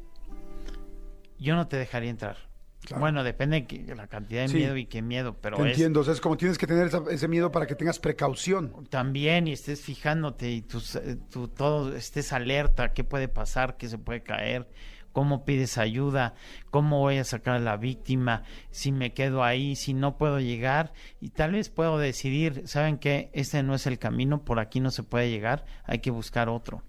yo 1.39 1.55
no 1.55 1.67
te 1.67 1.77
dejaría 1.77 2.09
entrar. 2.09 2.37
Claro. 2.83 2.99
Bueno, 3.01 3.23
depende 3.23 3.61
de 3.69 3.95
la 3.95 4.07
cantidad 4.07 4.41
de 4.41 4.47
Sí. 4.47 4.57
miedo 4.57 4.75
y 4.75 4.87
qué 4.87 5.03
miedo, 5.03 5.37
pero 5.39 5.55
Te 5.57 5.63
es 5.63 5.69
entiendo, 5.73 5.99
o 5.99 6.03
sea, 6.03 6.13
es 6.13 6.19
como 6.21 6.35
tienes 6.35 6.57
que 6.57 6.65
tener 6.65 6.87
esa- 6.87 7.03
ese 7.11 7.27
miedo 7.27 7.51
para 7.51 7.67
que 7.67 7.75
tengas 7.75 7.99
precaución. 7.99 8.73
también 8.89 9.47
y 9.47 9.51
estés 9.53 9.81
fijándote 9.81 10.49
y 10.49 10.61
tus, 10.63 10.95
eh, 10.95 11.17
tú 11.29 11.47
todo 11.47 11.95
estés 11.95 12.33
alerta, 12.33 12.91
qué 12.93 13.03
puede 13.03 13.27
pasar, 13.27 13.77
qué 13.77 13.87
se 13.87 13.99
puede 13.99 14.23
caer, 14.23 14.67
cómo 15.11 15.45
pides 15.45 15.77
ayuda, 15.77 16.33
cómo 16.69 16.99
voy 16.99 17.17
a 17.17 17.23
sacar 17.23 17.55
a 17.55 17.59
la 17.59 17.77
víctima, 17.77 18.43
si 18.69 18.91
me 18.91 19.13
quedo 19.13 19.43
ahí, 19.43 19.75
si 19.75 19.93
no 19.93 20.17
puedo 20.17 20.39
llegar 20.39 20.93
y 21.19 21.29
tal 21.29 21.51
vez 21.53 21.69
puedo 21.69 21.97
decidir, 21.97 22.63
¿saben 22.67 22.97
qué? 22.97 23.29
Este 23.33 23.61
no 23.63 23.75
es 23.75 23.87
el 23.87 23.99
camino, 23.99 24.43
por 24.43 24.59
aquí 24.59 24.79
no 24.79 24.91
se 24.91 25.03
puede 25.03 25.29
llegar, 25.29 25.65
hay 25.83 25.99
que 25.99 26.11
buscar 26.11 26.49
otro. 26.49 26.83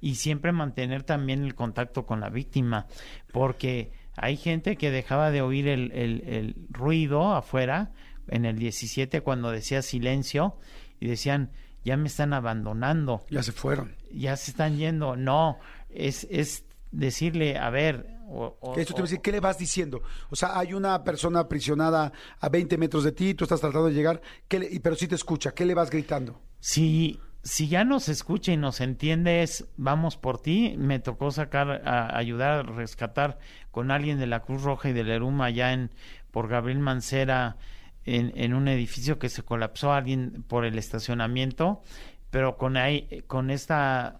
Y 0.00 0.16
siempre 0.16 0.52
mantener 0.52 1.02
también 1.04 1.42
el 1.44 1.54
contacto 1.54 2.04
con 2.04 2.20
la 2.20 2.28
víctima, 2.28 2.86
porque 3.32 3.92
hay 4.16 4.36
gente 4.36 4.76
que 4.76 4.90
dejaba 4.90 5.30
de 5.30 5.40
oír 5.42 5.68
el, 5.68 5.90
el- 5.92 6.22
el 6.26 6.54
ruido 6.70 7.34
afuera 7.34 7.92
en 8.28 8.44
el 8.44 8.58
17 8.58 9.22
cuando 9.22 9.50
decía 9.50 9.80
silencio 9.82 10.56
y 11.00 11.06
decían, 11.06 11.50
ya 11.84 11.96
me 11.96 12.08
están 12.08 12.32
abandonando 12.32 13.24
Ya 13.30 13.42
se 13.42 13.52
fueron. 13.52 13.94
ya 14.12 14.36
se 14.36 14.50
están 14.50 14.76
yendo. 14.76 15.16
No, 15.16 15.58
es, 15.88 16.26
es 16.30 16.64
decirle, 16.90 17.58
a 17.58 17.70
ver. 17.70 18.06
O, 18.28 18.56
o- 18.60 18.76
Esto 18.76 18.92
te 18.94 19.00
voy 19.00 19.00
a 19.00 19.04
o- 19.04 19.06
decir, 19.06 19.20
¿qué 19.20 19.30
le 19.32 19.40
vas 19.40 19.56
diciendo? 19.58 20.02
O 20.30 20.36
sea, 20.36 20.58
hay 20.58 20.72
una 20.74 21.04
persona 21.04 21.40
aprisionada 21.40 22.12
a 22.40 22.48
20 22.48 22.76
metros 22.76 23.04
de 23.04 23.12
ti, 23.12 23.34
tú 23.34 23.44
estás 23.44 23.60
tratando 23.60 23.86
de 23.88 23.94
llegar, 23.94 24.20
¿qué 24.48 24.58
le- 24.58 24.68
y- 24.72 24.80
pero 24.80 24.96
sí 24.96 25.06
te 25.06 25.14
escucha, 25.14 25.52
¿qué 25.54 25.64
le 25.64 25.74
vas 25.74 25.90
gritando? 25.90 26.40
si, 26.58 27.20
si 27.44 27.68
ya 27.68 27.84
nos 27.84 28.08
escucha 28.08 28.50
y 28.50 28.56
nos 28.56 28.80
entiende, 28.80 29.42
es 29.44 29.66
vamos 29.76 30.16
por 30.16 30.40
ti. 30.42 30.74
Me 30.78 30.98
tocó 30.98 31.30
sacar, 31.30 31.82
a, 31.86 32.16
ayudar 32.18 32.50
a 32.52 32.62
rescatar 32.64 33.38
con 33.70 33.92
alguien 33.92 34.18
de 34.18 34.26
la 34.26 34.40
Cruz 34.40 34.62
Roja 34.64 34.88
y 34.88 34.92
del 34.92 35.08
Eruma 35.10 35.44
allá 35.44 35.72
en, 35.72 35.92
por 36.32 36.48
Gabriel 36.48 36.80
Mancera, 36.80 37.56
en, 38.04 38.32
en 38.34 38.52
un 38.54 38.66
edificio 38.66 39.20
que 39.20 39.28
se 39.28 39.44
colapsó, 39.44 39.92
alguien 39.92 40.44
por 40.48 40.64
el 40.64 40.76
estacionamiento, 40.78 41.82
pero 42.30 42.56
con, 42.56 42.76
ahí, 42.76 43.22
con 43.28 43.50
esta 43.50 44.16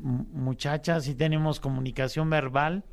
mu- 0.00 0.24
muchacha 0.32 1.00
sí 1.00 1.14
tenemos 1.14 1.60
comunicación 1.60 2.30
verbal 2.30 2.84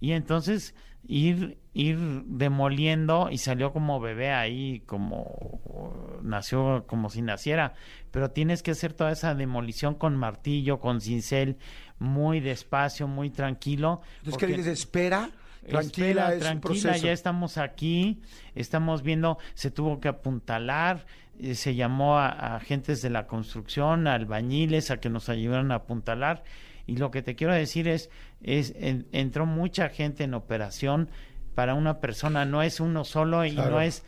y 0.00 0.12
entonces 0.12 0.74
ir 1.06 1.58
ir 1.72 1.98
demoliendo 2.26 3.28
y 3.30 3.38
salió 3.38 3.72
como 3.72 4.00
bebé 4.00 4.32
ahí 4.32 4.80
como 4.86 6.18
nació 6.22 6.84
como 6.86 7.08
si 7.10 7.22
naciera 7.22 7.74
pero 8.10 8.30
tienes 8.30 8.62
que 8.62 8.72
hacer 8.72 8.92
toda 8.92 9.12
esa 9.12 9.34
demolición 9.34 9.94
con 9.94 10.16
martillo 10.16 10.80
con 10.80 11.00
cincel 11.00 11.56
muy 11.98 12.40
despacio 12.40 13.06
muy 13.08 13.30
tranquilo 13.30 14.00
Entonces, 14.18 14.30
porque- 14.32 14.46
¿qué 14.48 14.56
dices? 14.58 14.80
Espera, 14.80 15.30
tranquila, 15.68 16.08
Espera, 16.08 16.28
es 16.28 16.34
un 16.34 16.40
tranquila, 16.60 16.82
proceso. 16.90 17.06
ya 17.06 17.12
estamos 17.12 17.58
aquí, 17.58 18.20
estamos 18.54 19.02
viendo, 19.02 19.38
se 19.54 19.70
tuvo 19.70 20.00
que 20.00 20.08
apuntalar, 20.08 21.06
eh, 21.38 21.54
se 21.54 21.74
llamó 21.74 22.18
a, 22.18 22.28
a 22.28 22.56
agentes 22.56 23.02
de 23.02 23.10
la 23.10 23.26
construcción, 23.26 24.06
a 24.06 24.14
albañiles, 24.14 24.90
a 24.90 24.98
que 25.00 25.08
nos 25.10 25.28
ayudaran 25.28 25.72
a 25.72 25.76
apuntalar. 25.76 26.42
Y 26.86 26.96
lo 26.96 27.10
que 27.10 27.22
te 27.22 27.36
quiero 27.36 27.54
decir 27.54 27.86
es, 27.88 28.10
es 28.42 28.74
en- 28.76 29.06
entró 29.12 29.46
mucha 29.46 29.88
gente 29.90 30.24
en 30.24 30.34
operación 30.34 31.08
para 31.54 31.74
una 31.74 32.00
persona, 32.00 32.44
no 32.44 32.62
es 32.62 32.80
uno 32.80 33.04
solo 33.04 33.44
y 33.44 33.52
Claro. 33.52 33.70
no 33.72 33.80
es, 33.80 34.02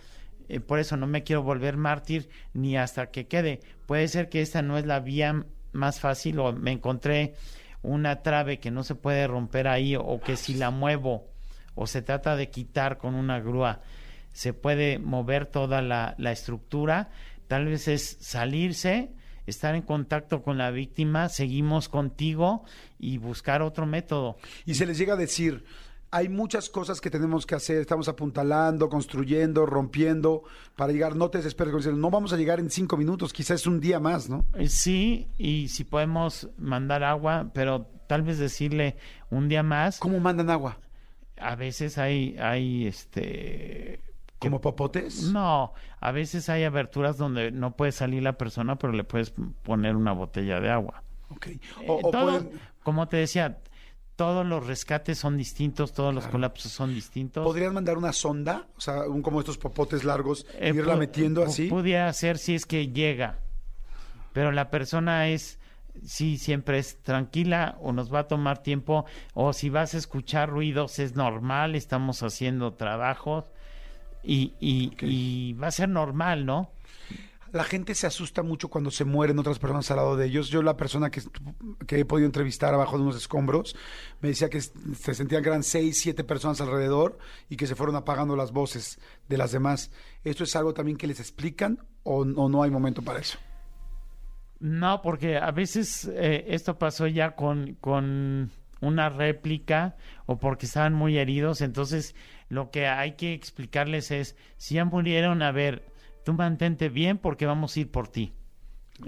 eh, 0.48 0.60
por 0.60 0.78
eso 0.78 0.96
no 0.96 1.06
me 1.06 1.22
quiero 1.22 1.42
volver 1.42 1.76
mártir 1.76 2.28
ni 2.54 2.76
hasta 2.76 3.10
que 3.10 3.26
quede. 3.26 3.60
Puede 3.86 4.08
ser 4.08 4.28
que 4.28 4.40
esta 4.42 4.62
no 4.62 4.78
es 4.78 4.86
la 4.86 5.00
vía 5.00 5.44
más 5.72 6.00
fácil 6.00 6.38
o 6.40 6.52
me 6.52 6.72
encontré 6.72 7.34
una 7.82 8.22
trave 8.22 8.58
que 8.58 8.70
no 8.70 8.84
se 8.84 8.94
puede 8.94 9.26
romper 9.26 9.68
ahí 9.68 9.96
o 9.96 10.20
que 10.20 10.36
si 10.36 10.54
la 10.54 10.70
muevo 10.70 11.28
o 11.74 11.86
se 11.86 12.02
trata 12.02 12.36
de 12.36 12.50
quitar 12.50 12.98
con 12.98 13.14
una 13.14 13.40
grúa 13.40 13.80
se 14.32 14.52
puede 14.52 14.98
mover 14.98 15.46
toda 15.46 15.82
la, 15.82 16.14
la 16.18 16.32
estructura, 16.32 17.10
tal 17.48 17.66
vez 17.66 17.88
es 17.88 18.16
salirse, 18.20 19.12
estar 19.46 19.74
en 19.74 19.82
contacto 19.82 20.42
con 20.42 20.58
la 20.58 20.70
víctima, 20.70 21.28
seguimos 21.28 21.88
contigo 21.88 22.64
y 22.98 23.18
buscar 23.18 23.62
otro 23.62 23.86
método. 23.86 24.36
Y 24.64 24.74
se 24.74 24.86
les 24.86 24.96
llega 24.96 25.14
a 25.14 25.16
decir, 25.16 25.64
hay 26.10 26.28
muchas 26.28 26.70
cosas 26.70 27.00
que 27.00 27.10
tenemos 27.10 27.44
que 27.44 27.54
hacer, 27.54 27.78
estamos 27.78 28.08
apuntalando, 28.08 28.88
construyendo, 28.88 29.66
rompiendo, 29.66 30.44
para 30.76 30.92
llegar, 30.92 31.16
no 31.16 31.28
te 31.28 31.38
desesperes, 31.38 31.86
no 31.86 32.10
vamos 32.10 32.32
a 32.32 32.36
llegar 32.36 32.58
en 32.58 32.70
cinco 32.70 32.96
minutos, 32.96 33.32
quizás 33.32 33.60
es 33.62 33.66
un 33.66 33.80
día 33.80 34.00
más, 34.00 34.28
¿no? 34.28 34.44
Eh, 34.54 34.68
Sí, 34.68 35.28
y 35.36 35.68
si 35.68 35.84
podemos 35.84 36.48
mandar 36.56 37.02
agua, 37.02 37.50
pero 37.52 37.90
tal 38.06 38.22
vez 38.22 38.38
decirle 38.38 38.96
un 39.30 39.48
día 39.48 39.62
más, 39.62 39.98
¿Cómo 39.98 40.20
mandan 40.20 40.50
agua? 40.50 40.78
A 41.42 41.56
veces 41.56 41.98
hay, 41.98 42.36
hay 42.38 42.86
este... 42.86 44.00
¿Como 44.38 44.60
popotes? 44.60 45.24
No, 45.30 45.72
a 46.00 46.10
veces 46.12 46.48
hay 46.48 46.64
aberturas 46.64 47.16
donde 47.16 47.52
no 47.52 47.76
puede 47.76 47.92
salir 47.92 48.22
la 48.24 48.32
persona, 48.32 48.76
pero 48.76 48.92
le 48.92 49.04
puedes 49.04 49.32
poner 49.62 49.94
una 49.94 50.12
botella 50.12 50.58
de 50.58 50.68
agua. 50.70 51.02
Ok. 51.28 51.46
Eh, 51.46 51.60
O, 51.86 52.00
o 52.08 52.10
todo- 52.10 52.40
pueden- 52.40 52.60
Como 52.82 53.06
te 53.06 53.18
decía, 53.18 53.58
todos 54.16 54.44
los 54.44 54.66
rescates 54.66 55.18
son 55.18 55.36
distintos, 55.36 55.92
todos 55.92 56.12
los 56.12 56.26
colapsos 56.26 56.72
son 56.72 56.92
distintos. 56.92 57.44
¿Podrían 57.44 57.72
mandar 57.72 57.96
una 57.96 58.12
sonda? 58.12 58.66
O 58.76 58.80
sea, 58.80 59.02
un, 59.08 59.22
como 59.22 59.38
estos 59.38 59.58
popotes 59.58 60.02
largos, 60.02 60.44
Eh, 60.58 60.72
irla 60.74 60.96
metiendo 60.96 61.44
así. 61.44 61.68
Pudiera 61.68 62.12
ser 62.12 62.36
si 62.38 62.56
es 62.56 62.66
que 62.66 62.88
llega, 62.88 63.38
pero 64.32 64.50
la 64.50 64.70
persona 64.70 65.28
es, 65.28 65.60
sí, 66.04 66.38
siempre 66.38 66.78
es 66.78 67.02
tranquila 67.02 67.76
o 67.80 67.92
nos 67.92 68.12
va 68.12 68.20
a 68.20 68.28
tomar 68.28 68.62
tiempo, 68.62 69.04
o 69.34 69.52
si 69.52 69.70
vas 69.70 69.94
a 69.94 69.98
escuchar 69.98 70.50
ruidos 70.50 70.98
es 70.98 71.14
normal, 71.14 71.74
estamos 71.74 72.22
haciendo 72.22 72.74
trabajos 72.74 73.44
y, 74.22 74.54
y, 74.60 75.52
va 75.54 75.68
a 75.68 75.72
ser 75.72 75.88
normal, 75.88 76.46
¿no? 76.46 76.70
La 77.52 77.64
gente 77.64 77.94
se 77.94 78.06
asusta 78.06 78.42
mucho 78.42 78.68
cuando 78.68 78.90
se 78.90 79.04
mueren 79.04 79.38
otras 79.38 79.58
personas 79.58 79.90
al 79.90 79.98
lado 79.98 80.16
de 80.16 80.24
ellos. 80.24 80.48
Yo, 80.48 80.62
la 80.62 80.78
persona 80.78 81.10
que, 81.10 81.20
que 81.86 81.98
he 81.98 82.04
podido 82.06 82.24
entrevistar 82.24 82.72
abajo 82.72 82.96
de 82.96 83.02
unos 83.02 83.16
escombros, 83.16 83.76
me 84.22 84.30
decía 84.30 84.48
que 84.48 84.62
se 84.62 85.14
sentían 85.14 85.42
que 85.42 85.50
eran 85.50 85.62
seis, 85.62 86.00
siete 86.00 86.24
personas 86.24 86.62
alrededor 86.62 87.18
y 87.50 87.56
que 87.56 87.66
se 87.66 87.74
fueron 87.74 87.96
apagando 87.96 88.36
las 88.36 88.52
voces 88.52 88.98
de 89.28 89.36
las 89.36 89.52
demás. 89.52 89.90
¿Esto 90.24 90.44
es 90.44 90.56
algo 90.56 90.72
también 90.72 90.96
que 90.96 91.06
les 91.06 91.20
explican 91.20 91.84
o, 92.04 92.20
o 92.20 92.48
no 92.48 92.62
hay 92.62 92.70
momento 92.70 93.02
para 93.02 93.18
eso? 93.18 93.36
No, 94.62 95.02
porque 95.02 95.38
a 95.38 95.50
veces 95.50 96.08
eh, 96.14 96.44
esto 96.46 96.78
pasó 96.78 97.08
ya 97.08 97.34
con, 97.34 97.74
con 97.80 98.52
una 98.80 99.08
réplica 99.08 99.96
o 100.26 100.38
porque 100.38 100.66
estaban 100.66 100.94
muy 100.94 101.18
heridos, 101.18 101.62
entonces 101.62 102.14
lo 102.48 102.70
que 102.70 102.86
hay 102.86 103.16
que 103.16 103.34
explicarles 103.34 104.12
es, 104.12 104.36
si 104.58 104.76
ya 104.76 104.84
murieron, 104.84 105.42
a 105.42 105.50
ver, 105.50 105.84
tú 106.24 106.34
mantente 106.34 106.90
bien 106.90 107.18
porque 107.18 107.44
vamos 107.44 107.76
a 107.76 107.80
ir 107.80 107.90
por 107.90 108.06
ti. 108.06 108.34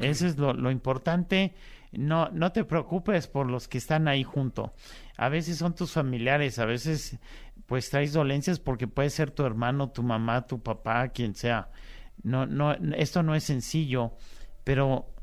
Eso 0.01 0.27
es 0.27 0.39
lo, 0.39 0.55
lo 0.55 0.73
importante. 0.73 1.55
No, 1.93 2.31
no 2.31 2.51
te 2.51 2.65
preocupes 2.65 3.29
por 3.29 3.49
los 3.49 3.69
que 3.69 3.79
están 3.79 4.09
ahí 4.09 4.25
junto. 4.25 4.75
A 5.17 5.29
veces 5.29 5.59
son 5.59 5.77
tus 5.77 5.93
familiares, 5.93 6.59
a 6.59 6.65
veces 6.65 7.21
pues 7.67 7.91
traes 7.91 8.13
dolencias 8.13 8.59
porque 8.59 8.89
puede 8.89 9.11
ser 9.11 9.31
tu 9.31 9.47
hermano, 9.47 9.91
tu 9.91 10.03
mamá, 10.03 10.49
tu 10.49 10.61
papá, 10.61 11.11
quien 11.11 11.37
sea. 11.37 11.71
No, 12.25 12.45
no, 12.45 12.73
esto 12.97 13.23
no 13.23 13.37
es 13.37 13.45
sencillo, 13.45 14.15
pero 14.65 15.14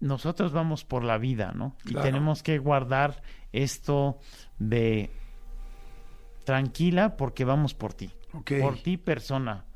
nosotros 0.00 0.52
vamos 0.52 0.84
por 0.84 1.04
la 1.04 1.18
vida, 1.18 1.52
¿no? 1.54 1.76
Y 1.84 1.94
tenemos 1.94 2.42
que 2.42 2.58
guardar 2.58 3.22
esto 3.52 4.18
de 4.58 5.10
tranquila 6.44 7.16
porque 7.16 7.44
vamos 7.44 7.74
por 7.74 7.92
ti. 7.94 8.10
Por 8.32 8.82
ti 8.82 8.96
persona. 8.96 9.66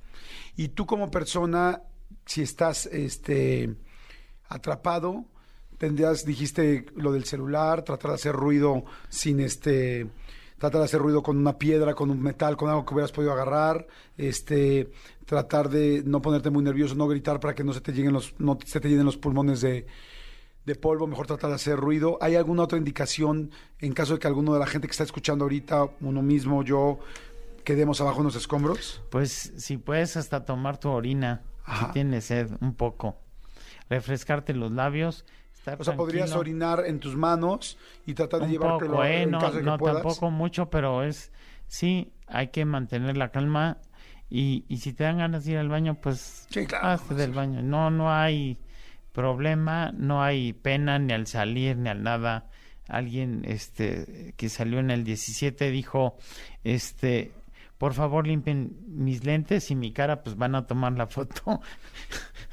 Y 0.57 0.69
tú 0.69 0.87
como 0.87 1.11
persona, 1.11 1.83
si 2.25 2.43
estás 2.43 2.87
este, 2.87 3.75
atrapado, 4.49 5.25
tendrías, 5.79 6.25
dijiste 6.25 6.87
lo 6.97 7.13
del 7.13 7.25
celular, 7.25 7.83
tratar 7.83 8.13
de 8.13 8.15
hacer 8.15 8.35
ruido 8.35 8.85
sin 9.09 9.41
este, 9.41 10.07
tratar 10.59 10.81
de 10.81 10.85
hacer 10.87 11.01
ruido 11.01 11.23
con 11.23 11.37
una 11.37 11.59
piedra, 11.59 11.95
con 11.95 12.11
un 12.11 12.23
metal, 12.23 12.57
con 12.57 12.71
algo 12.71 12.85
que 12.87 12.95
hubieras 12.95 13.13
podido 13.13 13.33
agarrar, 13.33 13.87
este, 14.17 14.91
tratar 15.27 15.69
de 15.69 16.03
no 16.07 16.23
ponerte 16.23 16.51
muy 16.51 16.63
nervioso, 16.63 16.95
no 16.95 17.09
gritar 17.09 17.41
para 17.41 17.55
que 17.55 17.65
no 17.65 17.73
se 17.73 17.81
te 17.81 17.93
lleguen 17.93 18.13
los, 18.13 18.35
no 18.39 18.59
se 18.65 18.81
te 18.81 18.89
llenen 18.89 19.05
los 19.05 19.17
pulmones 19.17 19.61
de, 19.61 19.87
de 20.67 20.75
polvo, 20.75 21.07
mejor 21.07 21.27
tratar 21.27 21.51
de 21.51 21.57
hacer 21.57 21.77
ruido. 21.77 22.19
¿Hay 22.21 22.37
alguna 22.37 22.63
otra 22.63 22.79
indicación 22.79 23.51
en 23.81 23.93
caso 23.93 24.15
de 24.15 24.19
que 24.19 24.27
alguno 24.27 24.55
de 24.55 24.61
la 24.61 24.67
gente 24.67 24.89
que 24.89 24.93
está 24.93 25.05
escuchando 25.05 25.45
ahorita, 25.45 25.89
uno 26.01 26.23
mismo, 26.23 26.63
yo, 26.63 26.99
quedemos 27.65 28.01
abajo 28.01 28.19
en 28.21 28.25
los 28.25 28.37
escombros? 28.37 29.03
Pues 29.11 29.53
si 29.57 29.77
puedes 29.77 30.17
hasta 30.17 30.45
tomar 30.45 30.79
tu 30.79 30.89
orina, 30.91 31.43
Ajá. 31.65 31.87
si 31.89 31.93
tienes 31.93 32.25
sed, 32.27 32.51
un 32.61 32.75
poco. 32.75 33.17
Refrescarte 33.91 34.55
los 34.55 34.73
labios. 34.73 35.25
Estar 35.53 35.81
O 35.81 35.85
sea, 35.85 35.97
podrías 35.97 36.33
orinar 36.33 36.85
en 36.87 36.99
tus 37.01 37.17
manos 37.17 37.79
y 38.07 38.15
tratar 38.15 38.41
de 38.41 38.47
un 38.47 38.53
llevártelo 38.53 38.91
poco, 38.93 39.05
¿eh? 39.05 39.23
en 39.23 39.31
No, 39.31 39.39
caso 39.39 39.53
de 39.55 39.59
que 39.61 39.65
no 39.67 39.79
puedas. 39.79 40.03
tampoco 40.03 40.31
mucho, 40.31 40.71
pero 40.71 41.03
es... 41.03 41.33
Sí, 41.67 42.13
hay 42.27 42.49
que 42.49 42.65
mantener 42.67 43.17
la 43.17 43.31
calma 43.31 43.79
y, 44.31 44.65
y 44.69 44.79
si 44.79 44.93
te 44.93 45.05
dan 45.05 45.19
ganas 45.19 45.45
de 45.45 45.53
ir 45.53 45.59
al 45.59 45.69
baño, 45.69 45.95
pues 46.01 46.47
Sí, 46.51 46.67
claro. 46.67 46.89
hazte 46.89 47.15
del 47.15 47.33
baño. 47.33 47.63
No, 47.63 47.91
no 47.91 48.13
hay 48.13 48.59
problema, 49.15 49.93
no 49.93 50.23
hay 50.23 50.53
pena 50.53 50.99
ni 50.99 51.15
al 51.15 51.27
salir 51.27 51.79
ni 51.79 51.89
al 51.89 52.03
nada. 52.03 52.51
alguien 52.89 53.45
este 53.47 54.35
que 54.37 54.51
salió 54.51 54.79
en 54.81 54.91
el 54.91 55.05
17 55.05 55.71
dijo 55.71 56.19
este 56.65 57.33
por 57.79 57.95
favor 57.95 58.27
limpien 58.27 58.77
mis 58.87 59.25
lentes 59.25 59.71
y 59.71 59.75
mi 59.75 59.93
cara 59.93 60.23
pues 60.23 60.37
van 60.37 60.55
a 60.55 60.67
tomar 60.67 60.93
la 60.93 61.07
foto 61.07 61.43
o 61.49 61.63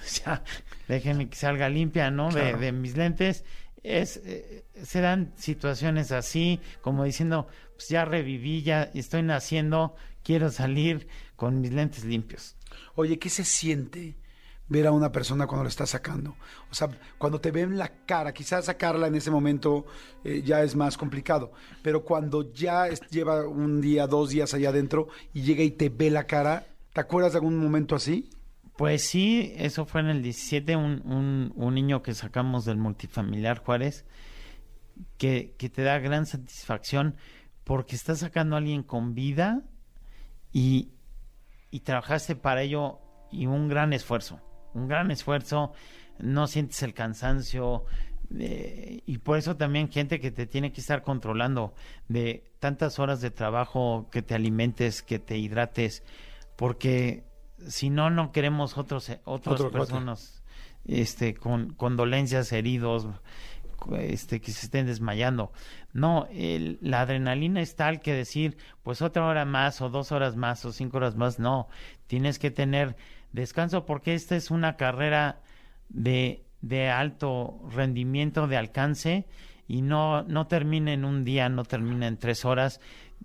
sea 0.06 0.42
déjenme 0.88 1.28
que 1.28 1.36
salga 1.36 1.68
limpia 1.68 2.10
no 2.12 2.32
de, 2.32 2.54
de 2.54 2.72
mis 2.72 2.96
lentes. 2.96 3.44
Es 3.84 4.22
eh, 4.24 4.64
se 4.84 5.02
dan 5.02 5.34
situaciones 5.36 6.12
así 6.12 6.62
como 6.82 7.04
diciendo 7.04 7.48
pues 7.74 7.90
ya 7.90 8.06
reviví 8.06 8.62
ya 8.62 8.84
estoy 8.94 9.24
naciendo 9.24 9.96
quiero 10.24 10.52
salir 10.52 11.08
con 11.36 11.60
mis 11.60 11.74
lentes 11.74 12.06
limpios 12.06 12.56
Oye, 12.96 13.20
¿qué 13.20 13.30
se 13.30 13.44
siente 13.44 14.16
ver 14.72 14.88
a 14.88 14.92
una 14.92 15.12
persona 15.12 15.48
cuando 15.48 15.66
la 15.66 15.70
está 15.70 15.86
sacando? 15.86 16.36
O 16.72 16.74
sea, 16.74 16.90
cuando 17.18 17.42
te 17.42 17.52
ven 17.52 17.78
la 17.78 17.90
cara, 18.06 18.34
quizás 18.34 18.66
sacarla 18.66 19.08
en 19.08 19.16
ese 19.16 19.30
momento 19.30 19.86
eh, 20.24 20.42
ya 20.44 20.64
es 20.64 20.76
más 20.76 20.98
complicado, 20.98 21.52
pero 21.82 22.04
cuando 22.04 22.54
ya 22.54 22.88
lleva 23.10 23.48
un 23.48 23.82
día, 23.82 24.08
dos 24.08 24.30
días 24.30 24.54
allá 24.54 24.70
adentro 24.70 25.10
y 25.34 25.42
llega 25.42 25.64
y 25.64 25.72
te 25.72 25.90
ve 25.90 26.10
la 26.10 26.24
cara, 26.26 26.68
¿te 26.94 27.02
acuerdas 27.02 27.34
de 27.34 27.40
algún 27.40 27.58
momento 27.58 27.96
así? 27.96 28.30
Pues 28.78 29.04
sí, 29.04 29.54
eso 29.58 29.86
fue 29.86 30.02
en 30.02 30.08
el 30.08 30.24
17, 30.24 30.76
un, 30.76 31.02
un, 31.06 31.52
un 31.56 31.76
niño 31.76 32.02
que 32.02 32.14
sacamos 32.14 32.66
del 32.66 32.78
multifamiliar 32.78 33.60
Juárez, 33.60 34.06
que, 35.18 35.54
que 35.58 35.70
te 35.70 35.84
da 35.84 36.00
gran 36.00 36.26
satisfacción 36.26 37.16
porque 37.64 37.96
estás 37.96 38.20
sacando 38.20 38.56
a 38.56 38.60
alguien 38.60 38.84
con 38.84 39.14
vida 39.14 39.62
y, 40.52 40.94
y 41.70 41.82
trabajaste 41.82 42.36
para 42.36 42.62
ello 42.62 43.00
y 43.32 43.46
un 43.46 43.70
gran 43.70 43.94
esfuerzo, 43.94 44.40
un 44.74 44.88
gran 44.88 45.12
esfuerzo, 45.12 45.74
no 46.20 46.48
sientes 46.48 46.82
el 46.84 46.94
cansancio 46.94 47.86
eh, 48.40 49.02
y 49.06 49.18
por 49.18 49.38
eso 49.38 49.58
también 49.58 49.90
gente 49.92 50.20
que 50.20 50.32
te 50.32 50.46
tiene 50.46 50.72
que 50.72 50.82
estar 50.82 51.02
controlando 51.04 51.74
de 52.08 52.44
tantas 52.60 53.00
horas 53.00 53.20
de 53.22 53.32
trabajo, 53.32 54.08
que 54.12 54.22
te 54.22 54.36
alimentes, 54.36 55.02
que 55.02 55.20
te 55.20 55.38
hidrates, 55.38 56.04
porque 56.56 57.24
si 57.68 57.90
no, 57.90 58.10
no 58.10 58.32
queremos 58.32 58.78
otros, 58.78 59.10
eh, 59.10 59.20
otras 59.26 59.56
Otro 59.56 59.72
cuate. 59.72 59.78
personas 59.92 60.44
este, 60.86 61.34
con, 61.36 61.74
con 61.74 61.96
dolencias, 61.98 62.52
heridos, 62.54 63.08
este, 64.00 64.42
que 64.42 64.52
se 64.52 64.66
estén 64.68 64.86
desmayando. 64.86 65.52
No, 65.94 66.28
el- 66.32 66.78
la 66.82 67.02
adrenalina 67.02 67.62
es 67.62 67.76
tal 67.76 68.00
que 68.00 68.14
decir, 68.14 68.58
pues 68.84 69.02
otra 69.02 69.26
hora 69.26 69.44
más 69.46 69.82
o 69.82 69.90
dos 69.90 70.12
horas 70.12 70.36
más 70.36 70.64
o 70.66 70.72
cinco 70.72 70.98
horas 70.98 71.16
más, 71.16 71.40
no, 71.40 71.68
tienes 72.08 72.40
que 72.40 72.52
tener 72.52 72.96
descanso 73.34 73.86
porque 73.86 74.14
esta 74.14 74.36
es 74.36 74.52
una 74.52 74.76
carrera 74.78 75.42
de, 75.90 76.44
de 76.62 76.90
alto 76.90 77.60
rendimiento, 77.70 78.48
de 78.48 78.58
alcance 78.58 79.26
y 79.68 79.82
no, 79.82 80.24
no 80.24 80.48
termina 80.48 80.94
en 80.94 81.06
un 81.06 81.24
día, 81.24 81.50
no 81.50 81.64
termina 81.64 82.08
en 82.08 82.18
tres 82.18 82.46
horas. 82.46 82.80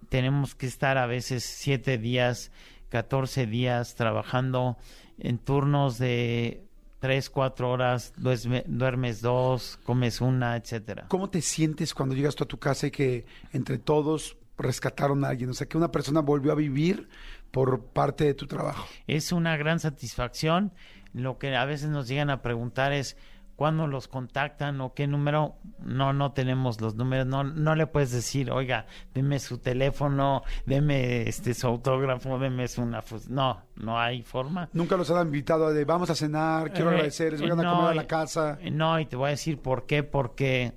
Tenemos 0.09 0.55
que 0.55 0.67
estar 0.67 0.99
a 0.99 1.07
veces 1.07 1.43
siete 1.45 1.99
días, 1.99 2.53
catorce 2.89 3.47
días 3.47 3.95
trabajando 3.95 4.77
en 5.19 5.39
turnos 5.39 5.99
de 5.99 6.63
tres, 7.01 7.31
cuatro 7.31 7.71
horas, 7.71 8.13
duerme- 8.17 8.65
duermes 8.67 9.21
dos, 9.21 9.79
comes 9.85 10.21
una, 10.21 10.57
etcétera. 10.57 11.07
¿Cómo 11.09 11.31
te 11.31 11.41
sientes 11.43 11.95
cuando 11.95 12.15
llegas 12.15 12.35
tú 12.37 12.45
a 12.45 12.49
tu 12.49 12.59
casa 12.59 12.87
y 12.87 12.91
que 12.91 13.27
entre 13.53 13.79
todos 13.79 14.37
rescataron 14.59 15.25
a 15.25 15.29
alguien? 15.29 15.51
O 15.51 15.55
sea, 15.55 15.67
que 15.69 15.77
una 15.77 15.91
persona 15.91 16.21
volvió 16.21 16.53
a 16.53 16.55
vivir 16.55 17.09
por 17.57 17.81
parte 17.87 18.25
de 18.25 18.35
tu 18.35 18.47
trabajo. 18.47 18.87
Es 19.07 19.33
una 19.33 19.57
gran 19.57 19.81
satisfacción. 19.81 20.73
Lo 21.15 21.39
que 21.39 21.57
a 21.57 21.65
veces 21.65 21.89
nos 21.89 22.07
llegan 22.07 22.29
a 22.29 22.43
preguntar 22.43 22.93
es 22.93 23.17
cuándo 23.57 23.87
los 23.87 24.09
contactan 24.09 24.79
o 24.83 24.93
qué 24.93 25.07
número. 25.07 25.55
No, 25.79 26.13
no 26.13 26.33
tenemos 26.33 26.79
los 26.83 26.97
números. 26.97 27.27
No, 27.27 27.45
no 27.45 27.75
le 27.75 27.87
puedes 27.87 28.13
decir, 28.13 28.51
oiga, 28.51 28.85
deme 29.15 29.39
su 29.39 29.57
teléfono, 29.57 30.43
deme 30.67 31.27
este 31.27 31.55
su 31.55 31.67
autógrafo, 31.67 32.39
deme 32.39 32.69
su 32.69 32.83
una. 32.83 33.01
fus-". 33.01 33.31
No, 33.31 33.63
no 33.77 33.99
hay 33.99 34.23
forma. 34.23 34.69
Nunca 34.75 34.99
los 34.99 35.11
han 35.11 35.27
invitado 35.29 35.73
de 35.73 35.87
vamos 35.87 36.11
a 36.11 36.15
cenar, 36.15 36.71
quiero 36.75 36.91
Eh, 36.91 36.95
agradecerles, 36.97 37.41
vengan 37.41 37.61
a 37.61 37.63
no, 37.63 37.77
comer 37.77 37.91
a 37.93 37.95
la 37.95 38.07
casa. 38.07 38.59
eh, 38.61 38.71
No, 38.71 39.01
y 39.01 39.07
te 39.07 39.17
voy 39.17 39.29
a 39.29 39.31
decir 39.31 39.59
por 39.63 39.87
qué. 39.87 40.03
Porque 40.03 40.75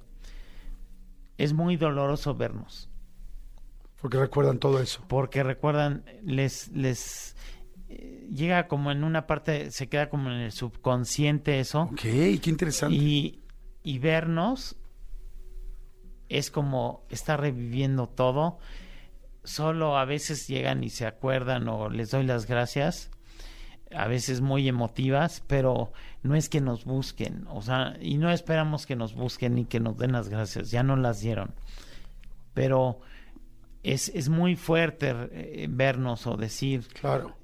es 1.37 1.51
muy 1.51 1.75
doloroso 1.75 2.35
vernos. 2.35 2.88
Porque 4.01 4.17
recuerdan 4.17 4.59
todo 4.59 4.79
eso. 4.81 5.03
porque 5.07 5.43
recuerdan, 5.43 6.05
les, 6.23 6.69
les 6.69 7.35
eh, 7.89 8.27
llega 8.33 8.67
como 8.67 8.91
en 8.91 9.03
una 9.03 9.27
parte, 9.27 9.71
se 9.71 9.89
queda 9.89 10.09
como 10.09 10.29
en 10.29 10.37
el 10.37 10.51
subconsciente 10.51 11.59
eso, 11.59 11.81
Ok, 11.91 12.01
qué 12.01 12.39
interesante. 12.45 12.95
y, 12.95 13.41
y 13.83 13.99
vernos 13.99 14.77
es 16.29 16.51
como 16.51 17.03
estar 17.09 17.41
reviviendo 17.41 18.07
todo. 18.07 18.59
Solo 19.43 19.97
a 19.97 20.05
veces 20.05 20.47
llegan 20.47 20.83
y 20.83 20.89
se 20.89 21.05
acuerdan 21.07 21.67
o 21.67 21.89
les 21.89 22.11
doy 22.11 22.23
las 22.23 22.45
gracias, 22.45 23.09
a 23.95 24.07
veces 24.07 24.41
muy 24.41 24.67
emotivas, 24.67 25.41
pero 25.47 25.91
no 26.21 26.35
es 26.35 26.49
que 26.49 26.61
nos 26.61 26.85
busquen, 26.85 27.47
o 27.49 27.61
sea, 27.61 27.97
y 27.99 28.17
no 28.17 28.29
esperamos 28.31 28.85
que 28.85 28.95
nos 28.95 29.15
busquen 29.15 29.55
ni 29.55 29.65
que 29.65 29.79
nos 29.79 29.97
den 29.97 30.11
las 30.11 30.29
gracias, 30.29 30.69
ya 30.69 30.83
no 30.83 30.95
las 30.95 31.21
dieron. 31.21 31.55
Pero 32.53 32.99
es, 33.83 34.09
es 34.09 34.29
muy 34.29 34.55
fuerte 34.55 35.13
eh, 35.31 35.67
vernos 35.69 36.27
o 36.27 36.35
decir, 36.37 36.87
Claro. 36.99 37.35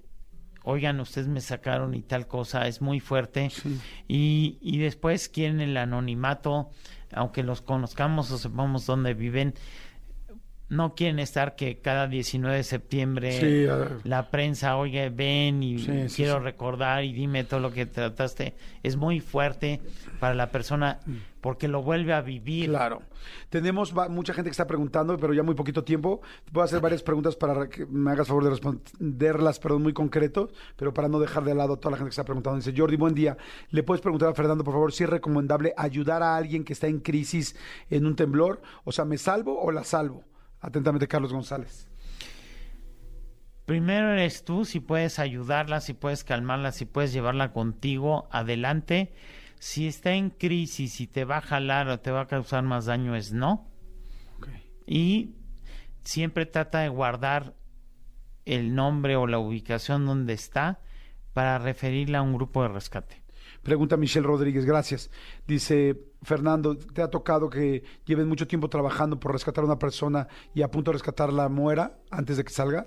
oigan, 0.63 0.99
ustedes 0.99 1.27
me 1.27 1.41
sacaron 1.41 1.93
y 1.95 2.01
tal 2.01 2.27
cosa, 2.27 2.67
es 2.67 2.81
muy 2.81 2.99
fuerte. 2.99 3.49
Sí. 3.49 3.79
Y, 4.07 4.57
y 4.61 4.79
después 4.79 5.29
quieren 5.29 5.61
el 5.61 5.77
anonimato, 5.77 6.69
aunque 7.13 7.43
los 7.43 7.61
conozcamos 7.61 8.31
o 8.31 8.37
sepamos 8.37 8.85
dónde 8.85 9.13
viven, 9.13 9.53
no 10.67 10.95
quieren 10.95 11.19
estar 11.19 11.55
que 11.55 11.77
cada 11.79 12.07
19 12.07 12.57
de 12.57 12.63
septiembre 12.63 13.31
Sí, 13.39 13.67
a- 13.67 13.97
la 14.03 14.31
prensa, 14.31 14.77
oye, 14.77 15.09
ven 15.09 15.61
y 15.61 15.79
Sí, 15.79 15.91
quiero 16.15 16.37
sí. 16.39 16.43
recordar 16.43 17.03
y 17.03 17.13
dime 17.13 17.43
todo 17.43 17.59
lo 17.59 17.71
que 17.71 17.85
trataste. 17.85 18.55
Es 18.81 18.95
muy 18.97 19.19
fuerte 19.19 19.79
para 20.19 20.33
la 20.33 20.49
persona 20.49 20.99
porque 21.41 21.67
lo 21.67 21.83
vuelve 21.83 22.13
a 22.13 22.21
vivir. 22.21 22.69
Claro. 22.69 23.03
Tenemos 23.49 23.93
mucha 24.09 24.33
gente 24.33 24.49
que 24.49 24.51
está 24.53 24.65
preguntando, 24.65 25.15
pero 25.17 25.33
ya 25.33 25.43
muy 25.43 25.53
poquito 25.53 25.83
tiempo. 25.83 26.21
Te 26.45 26.51
puedo 26.51 26.65
hacer 26.65 26.79
varias 26.79 27.03
preguntas 27.03 27.35
para 27.35 27.69
que 27.69 27.85
me 27.85 28.11
hagas 28.11 28.27
favor 28.27 28.43
de 28.43 28.49
responderlas, 28.49 29.59
perdón, 29.59 29.83
muy 29.83 29.93
concreto, 29.93 30.49
pero 30.75 30.93
para 30.93 31.07
no 31.07 31.19
dejar 31.19 31.43
de 31.43 31.53
lado 31.53 31.73
a 31.73 31.77
toda 31.77 31.91
la 31.91 31.97
gente 31.97 32.09
que 32.09 32.13
está 32.13 32.23
preguntando. 32.25 32.57
Dice, 32.57 32.73
Jordi, 32.75 32.95
buen 32.97 33.13
día. 33.13 33.37
¿Le 33.69 33.83
puedes 33.83 34.01
preguntar 34.01 34.29
a 34.29 34.33
Fernando, 34.33 34.63
por 34.63 34.73
favor, 34.73 34.91
si 34.91 35.03
es 35.03 35.09
recomendable 35.09 35.73
ayudar 35.77 36.23
a 36.23 36.35
alguien 36.35 36.63
que 36.63 36.73
está 36.73 36.87
en 36.87 36.99
crisis 36.99 37.55
en 37.91 38.05
un 38.07 38.15
temblor? 38.15 38.61
O 38.83 38.91
sea, 38.91 39.05
¿me 39.05 39.17
salvo 39.19 39.59
o 39.61 39.71
la 39.71 39.83
salvo? 39.83 40.23
Atentamente, 40.65 41.07
Carlos 41.07 41.31
González. 41.31 41.87
Primero 43.65 44.11
eres 44.13 44.43
tú, 44.43 44.65
si 44.65 44.79
puedes 44.79 45.19
ayudarla, 45.19 45.79
si 45.79 45.93
puedes 45.93 46.23
calmarla, 46.23 46.71
si 46.71 46.85
puedes 46.85 47.13
llevarla 47.13 47.53
contigo, 47.53 48.27
adelante. 48.31 49.13
Si 49.59 49.87
está 49.87 50.13
en 50.13 50.31
crisis 50.31 51.01
y 51.01 51.07
te 51.07 51.23
va 51.23 51.37
a 51.37 51.41
jalar 51.41 51.87
o 51.89 51.99
te 51.99 52.09
va 52.09 52.21
a 52.21 52.27
causar 52.27 52.63
más 52.63 52.85
daño, 52.85 53.15
es 53.15 53.31
no. 53.31 53.69
Y 54.87 55.35
siempre 56.03 56.45
trata 56.45 56.79
de 56.79 56.89
guardar 56.89 57.55
el 58.45 58.73
nombre 58.73 59.15
o 59.15 59.27
la 59.27 59.39
ubicación 59.39 60.05
donde 60.05 60.33
está 60.33 60.79
para 61.33 61.59
referirla 61.59 62.19
a 62.19 62.21
un 62.23 62.33
grupo 62.33 62.63
de 62.63 62.69
rescate. 62.69 63.23
Pregunta 63.61 63.97
Michelle 63.97 64.27
Rodríguez, 64.27 64.65
gracias. 64.65 65.11
Dice, 65.47 66.13
Fernando, 66.25 66.75
¿te 66.77 67.01
ha 67.01 67.09
tocado 67.09 67.49
que 67.49 67.83
lleven 68.05 68.27
mucho 68.27 68.47
tiempo 68.47 68.69
trabajando 68.69 69.19
por 69.19 69.31
rescatar 69.31 69.63
a 69.63 69.67
una 69.67 69.79
persona 69.79 70.27
y 70.53 70.61
a 70.61 70.71
punto 70.71 70.91
de 70.91 70.93
rescatarla 70.93 71.49
muera 71.49 71.97
antes 72.09 72.37
de 72.37 72.43
que 72.43 72.51
salga? 72.51 72.85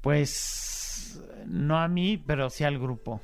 Pues 0.00 1.22
no 1.46 1.78
a 1.78 1.88
mí, 1.88 2.18
pero 2.18 2.50
sí 2.50 2.64
al 2.64 2.78
grupo. 2.78 3.20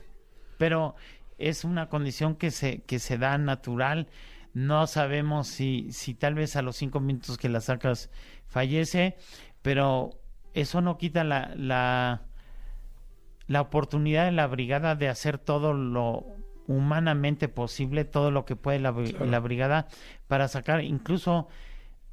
Pero 0.56 0.94
es 1.36 1.64
una 1.64 1.88
condición 1.88 2.36
que 2.36 2.50
se, 2.50 2.82
que 2.82 2.98
se 2.98 3.18
da 3.18 3.36
natural. 3.38 4.08
No 4.54 4.86
sabemos 4.86 5.48
si, 5.48 5.92
si 5.92 6.14
tal 6.14 6.34
vez 6.34 6.56
a 6.56 6.62
los 6.62 6.76
cinco 6.76 7.00
minutos 7.00 7.36
que 7.36 7.48
la 7.48 7.60
sacas 7.60 8.10
fallece, 8.46 9.16
pero 9.62 10.10
eso 10.54 10.80
no 10.80 10.98
quita 10.98 11.24
la, 11.24 11.52
la, 11.56 12.22
la 13.46 13.60
oportunidad 13.60 14.24
de 14.24 14.32
la 14.32 14.46
brigada 14.46 14.94
de 14.94 15.08
hacer 15.08 15.38
todo 15.38 15.74
lo 15.74 16.26
humanamente 16.68 17.48
posible, 17.48 18.04
todo 18.04 18.30
lo 18.30 18.44
que 18.44 18.54
puede 18.54 18.78
la, 18.78 18.92
bri- 18.92 19.10
Claro. 19.10 19.26
la 19.26 19.40
brigada 19.40 19.88
para 20.28 20.46
sacar, 20.46 20.84
incluso 20.84 21.48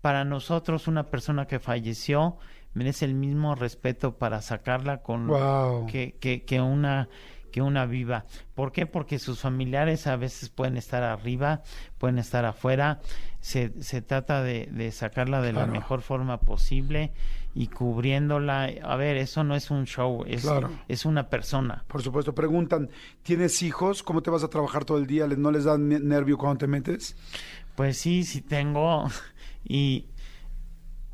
para 0.01 0.23
nosotros 0.25 0.87
una 0.87 1.03
persona 1.11 1.45
que 1.45 1.59
falleció 1.59 2.37
merece 2.73 3.05
el 3.05 3.13
mismo 3.13 3.53
respeto 3.55 4.17
para 4.17 4.41
sacarla 4.41 5.01
con 5.03 5.27
Wow. 5.27 5.85
que, 5.87 6.15
que, 6.19 6.43
que 6.43 6.59
una 6.61 7.07
que 7.51 7.61
una 7.61 7.85
viva. 7.85 8.25
¿Por 8.53 8.73
qué? 8.73 8.85
Porque 8.85 9.17
sus 9.17 9.39
familiares 9.39 10.07
a 10.07 10.17
veces 10.17 10.49
pueden 10.49 10.75
estar 10.75 11.03
arriba, 11.03 11.61
pueden 11.97 12.19
estar 12.19 12.43
afuera. 12.43 12.99
Se, 13.39 13.71
se 13.81 14.01
trata 14.01 14.43
de, 14.43 14.67
de 14.73 14.91
sacarla 14.91 15.41
de 15.41 15.51
Claro. 15.51 15.67
la 15.67 15.71
mejor 15.71 16.01
forma 16.01 16.41
posible 16.41 17.13
y 17.55 17.67
cubriéndola. 17.67 18.69
A 18.83 18.95
ver, 18.97 19.17
eso 19.17 19.43
no 19.43 19.55
es 19.55 19.71
un 19.71 19.85
show, 19.85 20.23
es, 20.27 20.41
Claro. 20.43 20.69
es 20.87 21.05
una 21.05 21.29
persona. 21.29 21.83
Por 21.87 22.03
supuesto, 22.03 22.35
preguntan, 22.35 22.89
¿tienes 23.23 23.63
hijos? 23.63 24.03
¿Cómo 24.03 24.21
te 24.21 24.29
vas 24.29 24.43
a 24.43 24.49
trabajar 24.49 24.85
todo 24.85 24.97
el 24.99 25.07
día? 25.07 25.25
¿No 25.25 25.49
les 25.51 25.63
da 25.63 25.77
ne- 25.77 25.99
nervio 25.99 26.37
cuando 26.37 26.57
te 26.59 26.67
metes? 26.67 27.15
Pues 27.75 27.97
sí, 27.97 28.23
sí 28.23 28.41
tengo. 28.41 29.05
Y, 29.67 30.09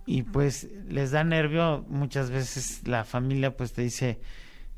y 0.06 0.24
pues 0.24 0.68
les 0.90 1.12
da 1.12 1.24
nervio. 1.24 1.86
Muchas 1.88 2.30
veces 2.32 2.86
la 2.86 3.06
familia 3.06 3.56
pues 3.56 3.72
te 3.72 3.82
dice 3.82 4.20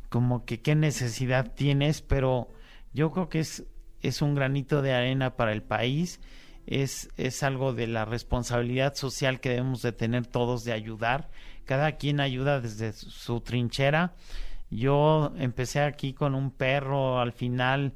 como 0.09 0.45
que 0.45 0.61
qué 0.61 0.76
necesidad 0.76 1.53
tienes, 1.55 2.01
pero 2.03 2.49
yo 2.93 3.11
creo 3.11 3.30
que 3.30 3.39
es, 3.39 3.64
es 4.01 4.22
un 4.22 4.36
granito 4.36 4.84
de 4.84 4.93
arena 4.93 5.36
para 5.36 5.53
el 5.53 5.64
país. 5.64 6.20
Es, 6.66 7.09
es 7.18 7.43
algo 7.43 7.74
de 7.74 7.88
la 7.88 8.05
responsabilidad 8.05 8.95
social 8.95 9.39
que 9.39 9.49
debemos 9.49 9.82
de 9.82 9.91
tener 9.91 10.26
todos 10.28 10.64
de 10.64 10.72
ayudar. 10.72 11.30
Cada 11.66 11.93
quien 11.93 12.20
ayuda 12.20 12.61
desde 12.61 12.93
su 12.93 13.41
trinchera. 13.41 14.14
Yo 14.70 15.34
empecé 15.38 15.82
aquí 15.82 16.14
con 16.14 16.36
un 16.36 16.51
perro, 16.51 17.20
al 17.20 17.32
final 17.32 17.93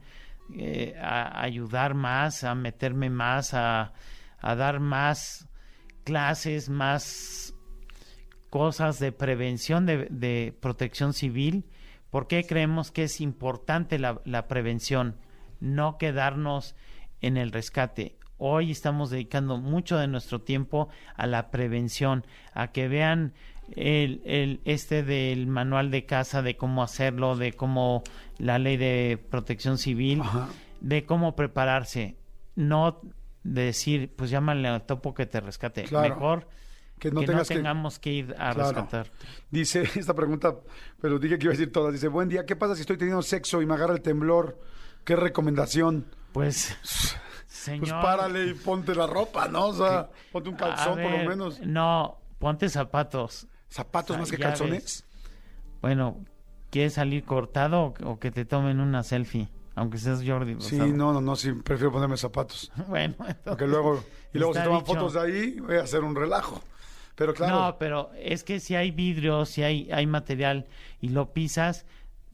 eh, 0.56 0.96
a 1.02 1.42
ayudar 1.42 1.94
más, 1.94 2.44
a 2.44 2.56
meterme 2.56 3.10
más, 3.10 3.54
a, 3.54 3.94
a 4.40 4.56
dar 4.56 4.80
más 4.80 5.48
clases, 6.04 6.70
más 6.70 7.54
cosas 8.50 9.00
de 9.00 9.12
prevención, 9.12 9.86
de, 9.86 10.08
de 10.10 10.56
protección 10.62 11.14
civil. 11.14 11.66
¿Por 12.10 12.28
qué 12.28 12.46
creemos 12.46 12.92
que 12.92 13.04
es 13.04 13.22
importante 13.22 14.00
la, 14.00 14.22
la 14.24 14.48
prevención? 14.48 15.18
No 15.60 15.98
quedarnos 15.98 16.76
en 17.22 17.38
el 17.38 17.52
rescate. 17.52 18.18
Hoy 18.40 18.72
estamos 18.72 19.10
dedicando 19.10 19.58
mucho 19.58 19.98
de 19.98 20.08
nuestro 20.08 20.42
tiempo 20.42 20.90
a 21.16 21.26
la 21.26 21.50
prevención, 21.50 22.26
a 22.54 22.72
que 22.72 22.88
vean 22.88 23.34
el, 23.76 24.22
el, 24.26 24.62
este 24.66 25.02
del 25.04 25.48
manual 25.48 25.90
de 25.90 26.06
casa, 26.06 26.42
de 26.44 26.56
cómo 26.56 26.84
hacerlo, 26.84 27.36
de 27.36 27.54
cómo 27.54 28.04
la 28.38 28.60
ley 28.60 28.78
de 28.78 29.20
protección 29.32 29.78
civil, 29.80 30.22
Ajá. 30.22 30.50
de 30.82 31.06
cómo 31.06 31.36
prepararse. 31.36 32.16
No 32.56 33.02
decir, 33.44 34.14
pues 34.16 34.30
llámale 34.30 34.68
al 34.68 34.84
topo 34.86 35.14
que 35.16 35.26
te 35.26 35.40
rescate. 35.40 35.84
Claro. 35.86 36.10
Mejor 36.16 36.48
Que 37.00 37.10
no 37.12 37.22
que 37.22 37.26
no 37.28 37.32
tengas 37.32 37.48
que- 37.48 37.56
tengamos 37.56 37.98
que, 38.00 38.12
ir 38.14 38.36
a 38.38 38.54
Claro. 38.54 38.72
rescatar. 38.72 39.08
Dice 39.50 39.82
esta 39.96 40.14
pregunta, 40.14 40.56
pero 41.02 41.18
dije 41.18 41.38
que 41.40 41.46
iba 41.46 41.54
a 41.54 41.58
decir 41.58 41.72
todas. 41.72 41.92
Dice, 41.94 42.08
buen 42.08 42.30
día, 42.30 42.46
¿qué 42.46 42.56
pasa 42.56 42.76
si 42.76 42.82
estoy 42.82 42.98
teniendo 42.98 43.24
sexo 43.24 43.62
y 43.64 43.66
me 43.66 43.74
agarra 43.74 43.94
el 43.96 44.02
temblor? 44.02 44.60
¿Qué 45.04 45.16
recomendación? 45.16 46.06
Pues, 46.34 46.76
señor. 47.68 47.82
Pues 47.82 47.92
párale 47.94 48.48
y 48.48 48.54
ponte 48.54 48.96
la 48.96 49.08
ropa, 49.08 49.48
¿no? 49.48 49.68
O 49.68 49.74
sea, 49.74 50.10
ponte 50.32 50.50
un 50.50 50.56
calzón 50.56 51.00
por 51.02 51.12
lo 51.12 51.30
menos. 51.30 51.60
No, 51.62 52.18
ponte 52.40 52.70
zapatos. 52.70 53.48
¿Zapatos 53.70 54.16
Ah, 54.16 54.20
más 54.20 54.32
que 54.32 54.38
calzones? 54.38 55.06
Bueno, 55.82 56.18
¿quieres 56.72 56.94
salir 56.94 57.24
cortado 57.24 57.94
o, 58.04 58.20
que 58.20 58.32
te 58.32 58.46
tomen 58.46 58.80
una 58.80 59.04
selfie? 59.04 59.50
Aunque 59.76 59.98
seas 60.00 60.24
Jordi. 60.26 60.56
Sí, 60.60 60.78
no, 60.78 61.14
no, 61.14 61.22
no, 61.22 61.36
sí, 61.36 61.54
prefiero 61.54 61.92
ponerme 61.92 62.18
zapatos. 62.18 62.72
Bueno, 62.88 63.14
entonces, 63.20 63.38
Porque 63.44 63.68
luego, 63.68 64.04
y 64.34 64.38
luego 64.40 64.54
si 64.54 64.60
está 64.60 64.70
toman 64.70 64.84
dicho. 64.84 64.94
fotos 64.96 65.14
de 65.14 65.20
ahí, 65.22 65.60
voy 65.60 65.76
a 65.76 65.82
hacer 65.84 66.04
un 66.04 66.16
relajo. 66.16 66.62
Pero 67.16 67.34
claro, 67.34 67.56
No, 67.56 67.78
pero 67.78 68.10
es 68.18 68.44
que 68.44 68.60
si 68.60 68.76
hay 68.76 68.92
vidrio, 68.92 69.46
si 69.46 69.64
hay, 69.64 69.90
hay 69.92 70.06
material 70.08 70.68
y 71.02 71.10
lo 71.10 71.34
pisas, 71.34 71.86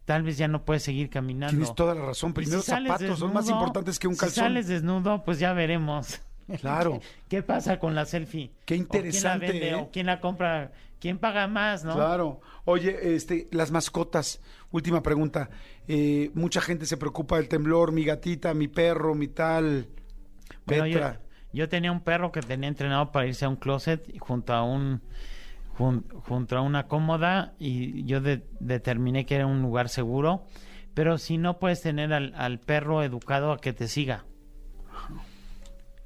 tal 0.05 0.23
vez 0.23 0.37
ya 0.37 0.47
no 0.47 0.63
puedes 0.65 0.83
seguir 0.83 1.09
caminando. 1.09 1.51
tienes 1.57 1.75
toda 1.75 1.95
la 1.95 2.05
razón. 2.05 2.33
Primero 2.33 2.61
si 2.61 2.71
zapatos 2.71 3.19
son 3.19 3.33
más 3.33 3.49
importantes 3.49 3.99
que 3.99 4.07
un 4.07 4.13
Si 4.15 4.19
calzón. 4.19 4.43
sales 4.45 4.67
desnudo, 4.67 5.23
pues 5.23 5.39
ya 5.39 5.53
veremos. 5.53 6.21
Claro. 6.59 6.99
¿Qué 7.29 7.41
pasa 7.41 7.79
con 7.79 7.95
la 7.95 8.03
selfie? 8.05 8.51
Qué 8.65 8.73
¿O 8.73 8.77
interesante, 8.77 9.45
¿Quién 9.47 9.59
la 9.61 9.61
vende? 9.61 9.79
¿eh? 9.79 9.81
¿O 9.81 9.91
quién 9.91 10.05
la 10.07 10.19
compra? 10.19 10.73
¿Quién 10.99 11.17
paga 11.17 11.47
más, 11.47 11.85
no? 11.85 11.95
Claro. 11.95 12.41
Oye, 12.65 13.15
este, 13.15 13.47
las 13.51 13.71
mascotas. 13.71 14.41
Última 14.69 15.01
pregunta. 15.01 15.49
Eh, 15.87 16.31
mucha 16.33 16.59
gente 16.59 16.85
se 16.85 16.97
preocupa 16.97 17.37
del 17.37 17.47
temblor, 17.47 17.93
mi 17.93 18.03
gatita, 18.03 18.53
mi 18.53 18.67
perro, 18.67 19.15
mi 19.15 19.29
tal. 19.29 19.87
Bueno, 20.65 20.85
yo, 20.85 20.99
yo 21.53 21.69
tenía 21.69 21.93
un 21.93 22.01
perro 22.01 22.33
que 22.33 22.41
tenía 22.41 22.67
entrenado 22.67 23.09
para 23.13 23.25
irse 23.25 23.45
a 23.45 23.49
un 23.49 23.55
closet 23.55 24.03
y 24.13 24.19
junto 24.19 24.51
a 24.51 24.63
un 24.63 25.01
jun- 25.77 26.05
junto 26.25 26.57
a 26.57 26.61
una 26.61 26.87
cómoda 26.87 27.53
y 27.59 28.03
yo 28.05 28.21
de- 28.21 28.45
determiné 28.59 29.25
que 29.25 29.35
era 29.35 29.45
un 29.47 29.61
lugar 29.61 29.89
seguro, 29.89 30.45
pero 30.93 31.17
si 31.17 31.37
no 31.37 31.59
puedes 31.59 31.81
tener 31.81 32.13
al, 32.13 32.33
al 32.35 32.59
perro 32.59 33.03
educado 33.03 33.51
a 33.51 33.57
que 33.59 33.73
te 33.73 33.87
siga. 33.87 34.25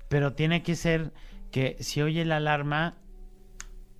Pero 0.09 0.33
tiene 0.33 0.63
que 0.63 0.75
ser 0.75 1.11
que 1.51 1.75
si 1.81 2.01
oye 2.01 2.23
la 2.25 2.37
alarma, 2.37 2.95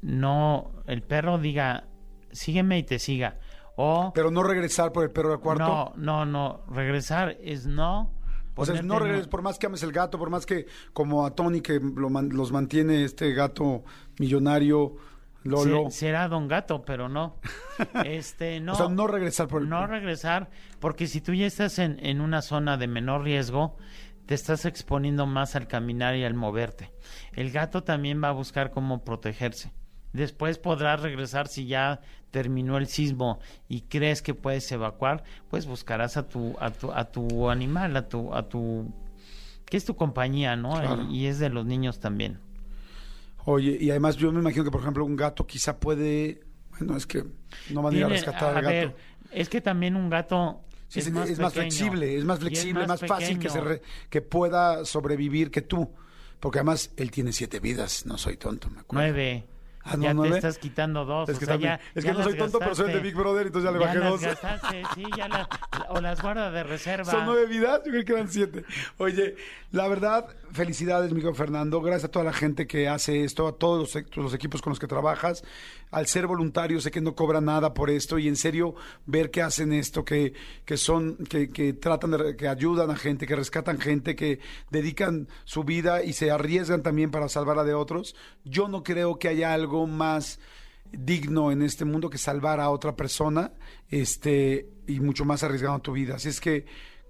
no 0.02 0.72
el 0.86 1.02
perro 1.02 1.38
diga 1.38 1.86
sígueme 2.32 2.78
y 2.80 2.84
te 2.84 3.00
siga. 3.00 3.40
O 3.76 4.12
Pero 4.16 4.32
no 4.32 4.44
regresar 4.44 4.92
por 4.92 5.04
el 5.04 5.12
perro 5.12 5.34
al 5.34 5.40
cuarto. 5.40 5.64
no, 5.64 5.94
no, 5.98 6.26
no, 6.26 6.62
regresar 6.74 7.38
es 7.42 7.66
no. 7.68 8.12
O 8.56 8.66
sea, 8.66 8.82
no 8.82 8.98
regreses, 8.98 9.28
por 9.28 9.44
más 9.44 9.60
que 9.60 9.68
ames 9.68 9.84
el 9.84 9.92
gato, 9.92 10.18
por 10.18 10.32
más 10.32 10.48
que, 10.48 10.66
como 10.92 11.26
a 11.28 11.36
Tony, 11.36 11.62
que 11.62 11.80
lo 11.80 12.10
los 12.10 12.52
mantiene 12.52 13.04
este 13.04 13.32
gato 13.34 13.84
millonario, 14.18 14.96
Lolo. 15.48 15.90
Se- 15.90 16.00
será 16.00 16.28
Don 16.28 16.48
Gato, 16.48 16.84
pero 16.84 17.10
no. 17.10 17.36
Este, 18.06 18.60
no. 18.60 18.74
O 18.74 18.76
sea, 18.76 18.90
no 18.90 19.08
regresar 19.08 19.48
por 19.48 19.62
el 19.62 19.70
no 19.70 19.86
regresar, 19.88 20.50
porque 20.80 21.08
si 21.08 21.22
tú 21.22 21.34
ya 21.34 21.46
estás 21.46 21.80
en, 21.80 21.98
en 22.06 22.22
una 22.22 22.42
zona 22.42 22.78
de 22.78 22.88
menor 22.88 23.24
riesgo, 23.24 23.78
te 24.26 24.36
estás 24.36 24.66
exponiendo 24.66 25.26
más 25.26 25.56
al 25.56 25.68
caminar 25.68 26.16
y 26.16 26.24
al 26.26 26.34
moverte. 26.34 26.92
El 27.34 27.52
gato 27.52 27.84
también 27.84 28.22
va 28.24 28.30
a 28.30 28.34
buscar 28.34 28.72
cómo 28.72 29.04
protegerse. 29.04 29.72
Después 30.14 30.58
podrás 30.58 31.02
regresar 31.02 31.48
si 31.48 31.68
ya 31.68 32.02
terminó 32.32 32.78
el 32.78 32.88
sismo 32.88 33.40
y 33.70 33.82
crees 33.82 34.22
que 34.22 34.34
puedes 34.34 34.70
evacuar, 34.72 35.24
pues 35.50 35.66
buscarás 35.66 36.18
a 36.18 36.28
tu 36.28 36.56
a 36.60 36.72
tu 36.72 36.92
a 36.92 37.06
tu 37.06 37.50
animal, 37.50 37.96
a 37.96 38.08
tu 38.10 38.34
a 38.34 38.48
tu 38.50 38.92
que 39.66 39.78
es 39.78 39.86
tu 39.86 39.96
compañía, 39.96 40.56
¿no? 40.56 40.72
Claro. 40.72 41.04
Y, 41.10 41.20
y 41.24 41.26
es 41.28 41.40
de 41.40 41.50
los 41.50 41.66
niños 41.66 42.00
también. 42.00 42.40
Oye, 43.50 43.78
y 43.80 43.90
además 43.92 44.18
yo 44.18 44.30
me 44.34 44.42
imagino 44.42 44.66
que, 44.66 44.72
por 44.72 44.82
ejemplo, 44.82 45.06
un 45.06 45.16
gato 45.16 45.48
quizá 45.48 45.80
puede... 45.80 46.42
Bueno, 46.78 46.98
es 46.98 47.08
que 47.08 47.24
no 47.70 47.82
van 47.82 47.94
a 47.94 47.98
ir 47.98 48.04
a 48.04 48.08
rescatar 48.10 48.50
al 48.58 48.62
gato. 48.62 48.68
ver, 48.68 48.96
es 49.32 49.48
que 49.48 49.62
también 49.62 49.96
un 49.96 50.10
gato 50.10 50.66
Sí, 50.90 51.00
es, 51.00 51.10
más, 51.12 51.30
es 51.30 51.40
más 51.40 51.54
flexible, 51.54 52.18
es 52.18 52.26
más 52.26 52.40
flexible, 52.40 52.86
más, 52.86 53.00
fácil 53.00 53.40
que, 53.40 53.50
se 53.50 53.62
re- 53.62 53.82
que 54.10 54.22
pueda 54.22 54.84
sobrevivir 54.84 55.50
que 55.50 55.62
tú. 55.62 55.90
Porque 56.42 56.60
además 56.60 56.92
él 56.98 57.10
tiene 57.10 57.32
siete 57.32 57.62
vidas, 57.62 58.06
no 58.06 58.18
soy 58.18 58.36
tonto, 58.36 58.70
me 58.70 58.82
acuerdo. 58.82 59.04
Nueve. 59.08 59.46
Ah, 59.90 59.98
¿no, 59.98 60.04
ya 60.04 60.14
nueve? 60.14 60.32
te 60.32 60.38
estás 60.38 60.58
quitando 60.58 61.06
dos. 61.06 61.30
Es 61.30 61.36
o 61.36 61.40
que, 61.40 61.46
sea, 61.46 61.54
también- 61.56 61.78
ya- 61.78 61.82
es 61.96 62.04
ya 62.04 62.12
que 62.12 62.18
no 62.18 62.24
soy 62.24 62.38
tonto, 62.38 62.60
pero 62.60 62.76
soy 62.76 62.88
el 62.88 62.94
de. 62.94 63.00
Big 63.00 63.16
Brother, 63.16 63.48
entonces 63.48 63.72
ya 63.72 63.78
le 63.78 63.80
Ya 63.80 63.86
bajé 63.86 64.00
las 64.00 64.10
dos. 64.10 64.22
gastaste, 64.22 64.84
sí, 64.96 65.04
ya 65.16 65.28
la- 65.28 65.50
o 65.90 66.02
las 66.02 66.22
guardas 66.22 66.54
de 66.54 66.64
reserva. 66.64 67.06
Son 67.12 67.26
nueve 67.26 67.46
vidas, 67.46 67.82
yo 67.86 67.92
creo 67.92 68.06
que 68.06 68.14
eran 68.14 68.28
siete. 68.30 68.66
Oye, 68.98 69.36
la 69.72 69.88
verdad, 69.88 70.28
felicidades, 70.52 71.12
Miguel 71.14 71.36
Fernando. 71.36 71.82
Gracias 71.82 72.06
a 72.06 72.12
toda 72.12 72.26
la 72.26 72.34
gente 72.34 72.68
que 72.68 72.88
hace 72.90 73.24
esto, 73.24 73.48
a 73.48 73.54
todos 73.54 73.94
los, 73.96 74.16
los 74.18 74.34
equipos 74.34 74.62
con 74.62 74.72
los 74.72 74.80
que 74.80 74.88
trabajas. 74.88 75.44
Al 75.92 76.08
ser 76.08 76.28
voluntario, 76.28 76.82
sé 76.82 76.92
que 76.92 77.02
no 77.02 77.16
cobra 77.16 77.40
nada 77.40 77.74
por 77.74 77.90
esto 77.90 78.20
y 78.20 78.28
en 78.28 78.36
serio, 78.36 78.76
ver 79.06 79.32
que 79.32 79.42
hacen 79.42 79.72
esto, 79.72 80.04
que, 80.04 80.34
que 80.66 80.78
son, 80.78 81.18
que, 81.30 81.50
que 81.50 81.74
tratan 81.74 82.12
de, 82.12 82.36
que 82.36 82.48
ayudan 82.48 82.92
a 82.92 82.96
gente, 82.96 83.26
que 83.26 83.36
rescatan 83.36 83.80
gente, 83.80 84.16
que 84.16 84.40
dedican 84.70 85.28
su 85.46 85.64
vida 85.64 86.04
y 86.04 86.14
se 86.14 86.32
arriesgan 86.32 86.84
también 86.84 87.12
para 87.12 87.30
salvar 87.30 87.60
a 87.60 87.64
de 87.64 87.74
otros. 87.74 88.16
Yo 88.44 88.68
no 88.68 88.84
creo 88.84 89.18
que 89.18 89.30
haya 89.30 89.54
algo 89.54 89.88
más 89.88 90.40
digno 90.92 91.52
en 91.52 91.62
este 91.62 91.86
mundo 91.86 92.10
que 92.10 92.18
salvar 92.18 92.60
a 92.60 92.70
otra 92.70 92.96
persona 92.96 93.52
este 93.90 94.70
y 94.88 95.00
mucho 95.00 95.26
más 95.26 95.44
arriesgando 95.44 95.80
tu 95.80 95.94
vida. 95.94 96.16
Así 96.16 96.30
es 96.30 96.40
que 96.40 96.66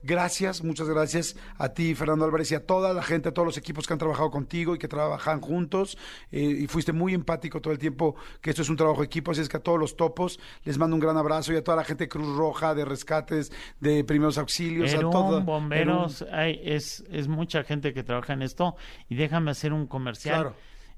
gracias, 0.08 0.64
muchas 0.64 0.90
gracias 0.90 1.36
a 1.58 1.70
ti, 1.70 1.94
Fernando 1.94 2.26
Álvarez, 2.26 2.52
y 2.52 2.56
a 2.56 2.66
toda 2.66 2.94
la 2.94 3.04
gente, 3.04 3.30
a 3.30 3.34
todos 3.34 3.46
los 3.46 3.58
equipos 3.58 3.86
que 3.86 3.94
han 3.94 4.00
trabajado 4.00 4.32
contigo 4.32 4.74
y 4.74 4.80
que 4.80 4.88
trabajan 4.88 5.42
juntos. 5.42 5.98
eh, 6.32 6.42
y 6.42 6.68
fuiste 6.68 6.94
muy 6.94 7.14
empático 7.14 7.62
todo 7.62 7.74
el 7.74 7.80
tiempo, 7.80 8.16
que 8.42 8.50
esto 8.50 8.62
es 8.62 8.70
un 8.70 8.78
trabajo 8.78 9.02
de 9.02 9.06
equipo. 9.06 9.32
Así 9.32 9.42
es 9.42 9.50
que 9.50 9.58
a 9.58 9.60
todos 9.60 9.78
los 9.80 9.96
topos 9.96 10.40
les 10.64 10.78
mando 10.78 10.96
un 10.96 11.02
gran 11.02 11.18
abrazo 11.18 11.54
y 11.54 11.58
a 11.58 11.64
toda 11.64 11.78
la 11.78 11.84
gente 11.84 12.06
de 12.06 12.10
Cruz 12.10 12.36
Roja, 12.36 12.74
de 12.74 12.86
rescates, 12.86 13.52
de 13.80 14.04
primeros 14.04 14.38
auxilios, 14.38 14.94
a 14.94 14.98
Perún, 14.98 15.12
todo. 15.12 15.42
bomberos, 15.42 16.26
hay, 16.32 16.60
es, 16.64 17.04
es 17.12 17.28
mucha 17.28 17.64
gente 17.64 17.94
que 17.94 18.04
trabaja 18.04 18.34
en 18.34 18.42
esto. 18.42 18.76
Y 19.10 19.16
déjame 19.16 19.52
hacer 19.52 19.74
un 19.74 19.86
comercial. 19.88 20.42
Claro. 20.42 20.56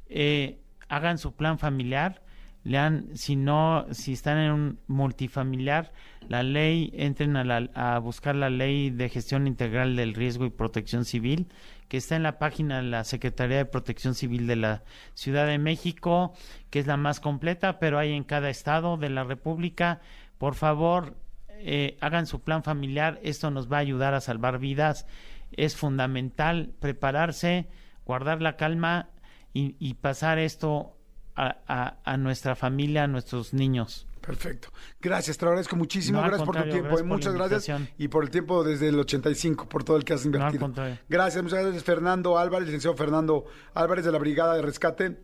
Eh, 0.07 0.62
hagan 0.88 1.18
su 1.18 1.34
plan 1.34 1.57
familiar. 1.57 2.22
Lean, 2.64 3.07
si 3.16 3.38
no, 3.38 3.86
si 3.91 4.14
están 4.14 4.38
en 4.38 4.51
un 4.51 4.80
multifamiliar, 4.88 5.93
la 6.30 6.43
ley, 6.43 6.91
entren 6.93 7.36
a, 7.36 7.43
la- 7.43 7.69
a 7.73 7.99
buscar 7.99 8.36
la 8.36 8.49
ley 8.49 8.91
de 8.91 9.09
gestión 9.09 9.47
integral 9.47 9.95
del 9.97 10.13
riesgo 10.13 10.45
y 10.45 10.51
protección 10.51 11.03
civil, 11.03 11.47
que 11.89 11.97
está 11.97 12.15
en 12.15 12.23
la 12.23 12.38
página 12.39 12.77
de 12.77 12.84
la 12.84 13.03
Secretaría 13.03 13.57
de 13.57 13.65
Protección 13.65 14.13
Civil 14.13 14.45
de 14.47 14.55
la 14.55 14.84
Ciudad 15.15 15.47
de 15.47 15.57
México, 15.57 16.34
que 16.69 16.80
es 16.80 16.88
la 16.88 16.97
más 16.97 17.19
completa, 17.19 17.80
pero 17.80 17.97
hay 17.97 18.13
en 18.13 18.23
cada 18.23 18.49
estado 18.51 18.95
de 18.95 19.09
la 19.09 19.23
República. 19.23 19.99
Por 20.38 20.53
favor, 20.53 21.15
eh, 21.49 21.97
hagan 21.99 22.27
su 22.27 22.41
plan 22.41 22.63
familiar, 22.63 23.19
esto 23.23 23.49
nos 23.49 23.69
va 23.69 23.77
a 23.77 23.82
ayudar 23.82 24.13
a 24.13 24.21
salvar 24.21 24.59
vidas. 24.59 25.07
Es 25.51 25.75
fundamental 25.75 26.71
prepararse, 26.80 27.67
guardar 28.05 28.39
la 28.39 28.55
calma 28.55 29.09
y, 29.51 29.75
y 29.80 29.95
pasar 29.95 30.38
esto 30.38 30.95
a, 31.36 31.57
a- 31.67 31.97
a 32.03 32.17
nuestra 32.17 32.55
familia, 32.55 33.05
a 33.05 33.07
nuestros 33.07 33.51
niños. 33.55 34.05
Perfecto. 34.30 34.69
Gracias, 35.01 35.39
te 35.39 35.45
lo 35.45 35.49
agradezco 35.49 35.75
muchísimo. 35.75 36.21
No, 36.21 36.27
gracias 36.27 36.45
por 36.45 36.55
tu 36.55 36.69
tiempo. 36.69 36.89
gracias 36.89 37.01
eh, 37.01 37.03
Muchas 37.03 37.34
gracias. 37.34 37.82
Y 37.97 38.09
por 38.09 38.23
el 38.23 38.30
tiempo 38.30 38.63
desde 38.63 38.89
el 38.89 38.99
85, 38.99 39.67
por 39.67 39.84
todo 39.84 39.97
el 39.97 40.03
que 40.03 40.13
has 40.13 40.23
invertido. 40.23 40.71
gracias, 41.09 41.41
muchas 41.41 41.63
gracias, 41.63 41.84
Fernando 41.84 42.38
Álvarez, 42.38 42.67
licenciado 42.67 42.95
Fernando 42.95 43.45
Álvarez 43.73 44.05
de 44.05 44.11
la 44.11 44.19
Brigada 44.19 44.53
de 44.53 44.61
Rescate 44.61 45.17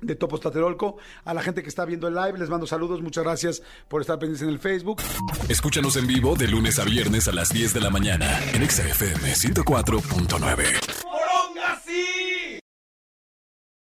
de 0.00 0.16
Topos 0.16 0.40
Tlatelolco. 0.40 0.96
A 1.24 1.32
la 1.32 1.42
gente 1.42 1.62
que 1.62 1.68
está 1.68 1.84
viendo 1.84 2.08
el 2.08 2.14
live, 2.16 2.38
les 2.38 2.50
mando 2.50 2.66
saludos. 2.66 3.00
Muchas 3.02 3.22
gracias 3.22 3.62
por 3.86 4.00
estar 4.00 4.18
pendientes 4.18 4.42
en 4.42 4.48
el 4.48 4.58
Facebook. 4.58 5.00
Escúchanos 5.48 5.94
en 5.94 6.08
vivo 6.08 6.34
de 6.34 6.48
lunes 6.48 6.80
a 6.80 6.84
viernes 6.84 7.28
a 7.28 7.32
las 7.32 7.50
10 7.50 7.72
de 7.72 7.80
la 7.80 7.90
mañana 7.90 8.36
en 8.52 8.64
Exa 8.64 8.82
FM 8.82 9.32
104.9. 9.32 10.89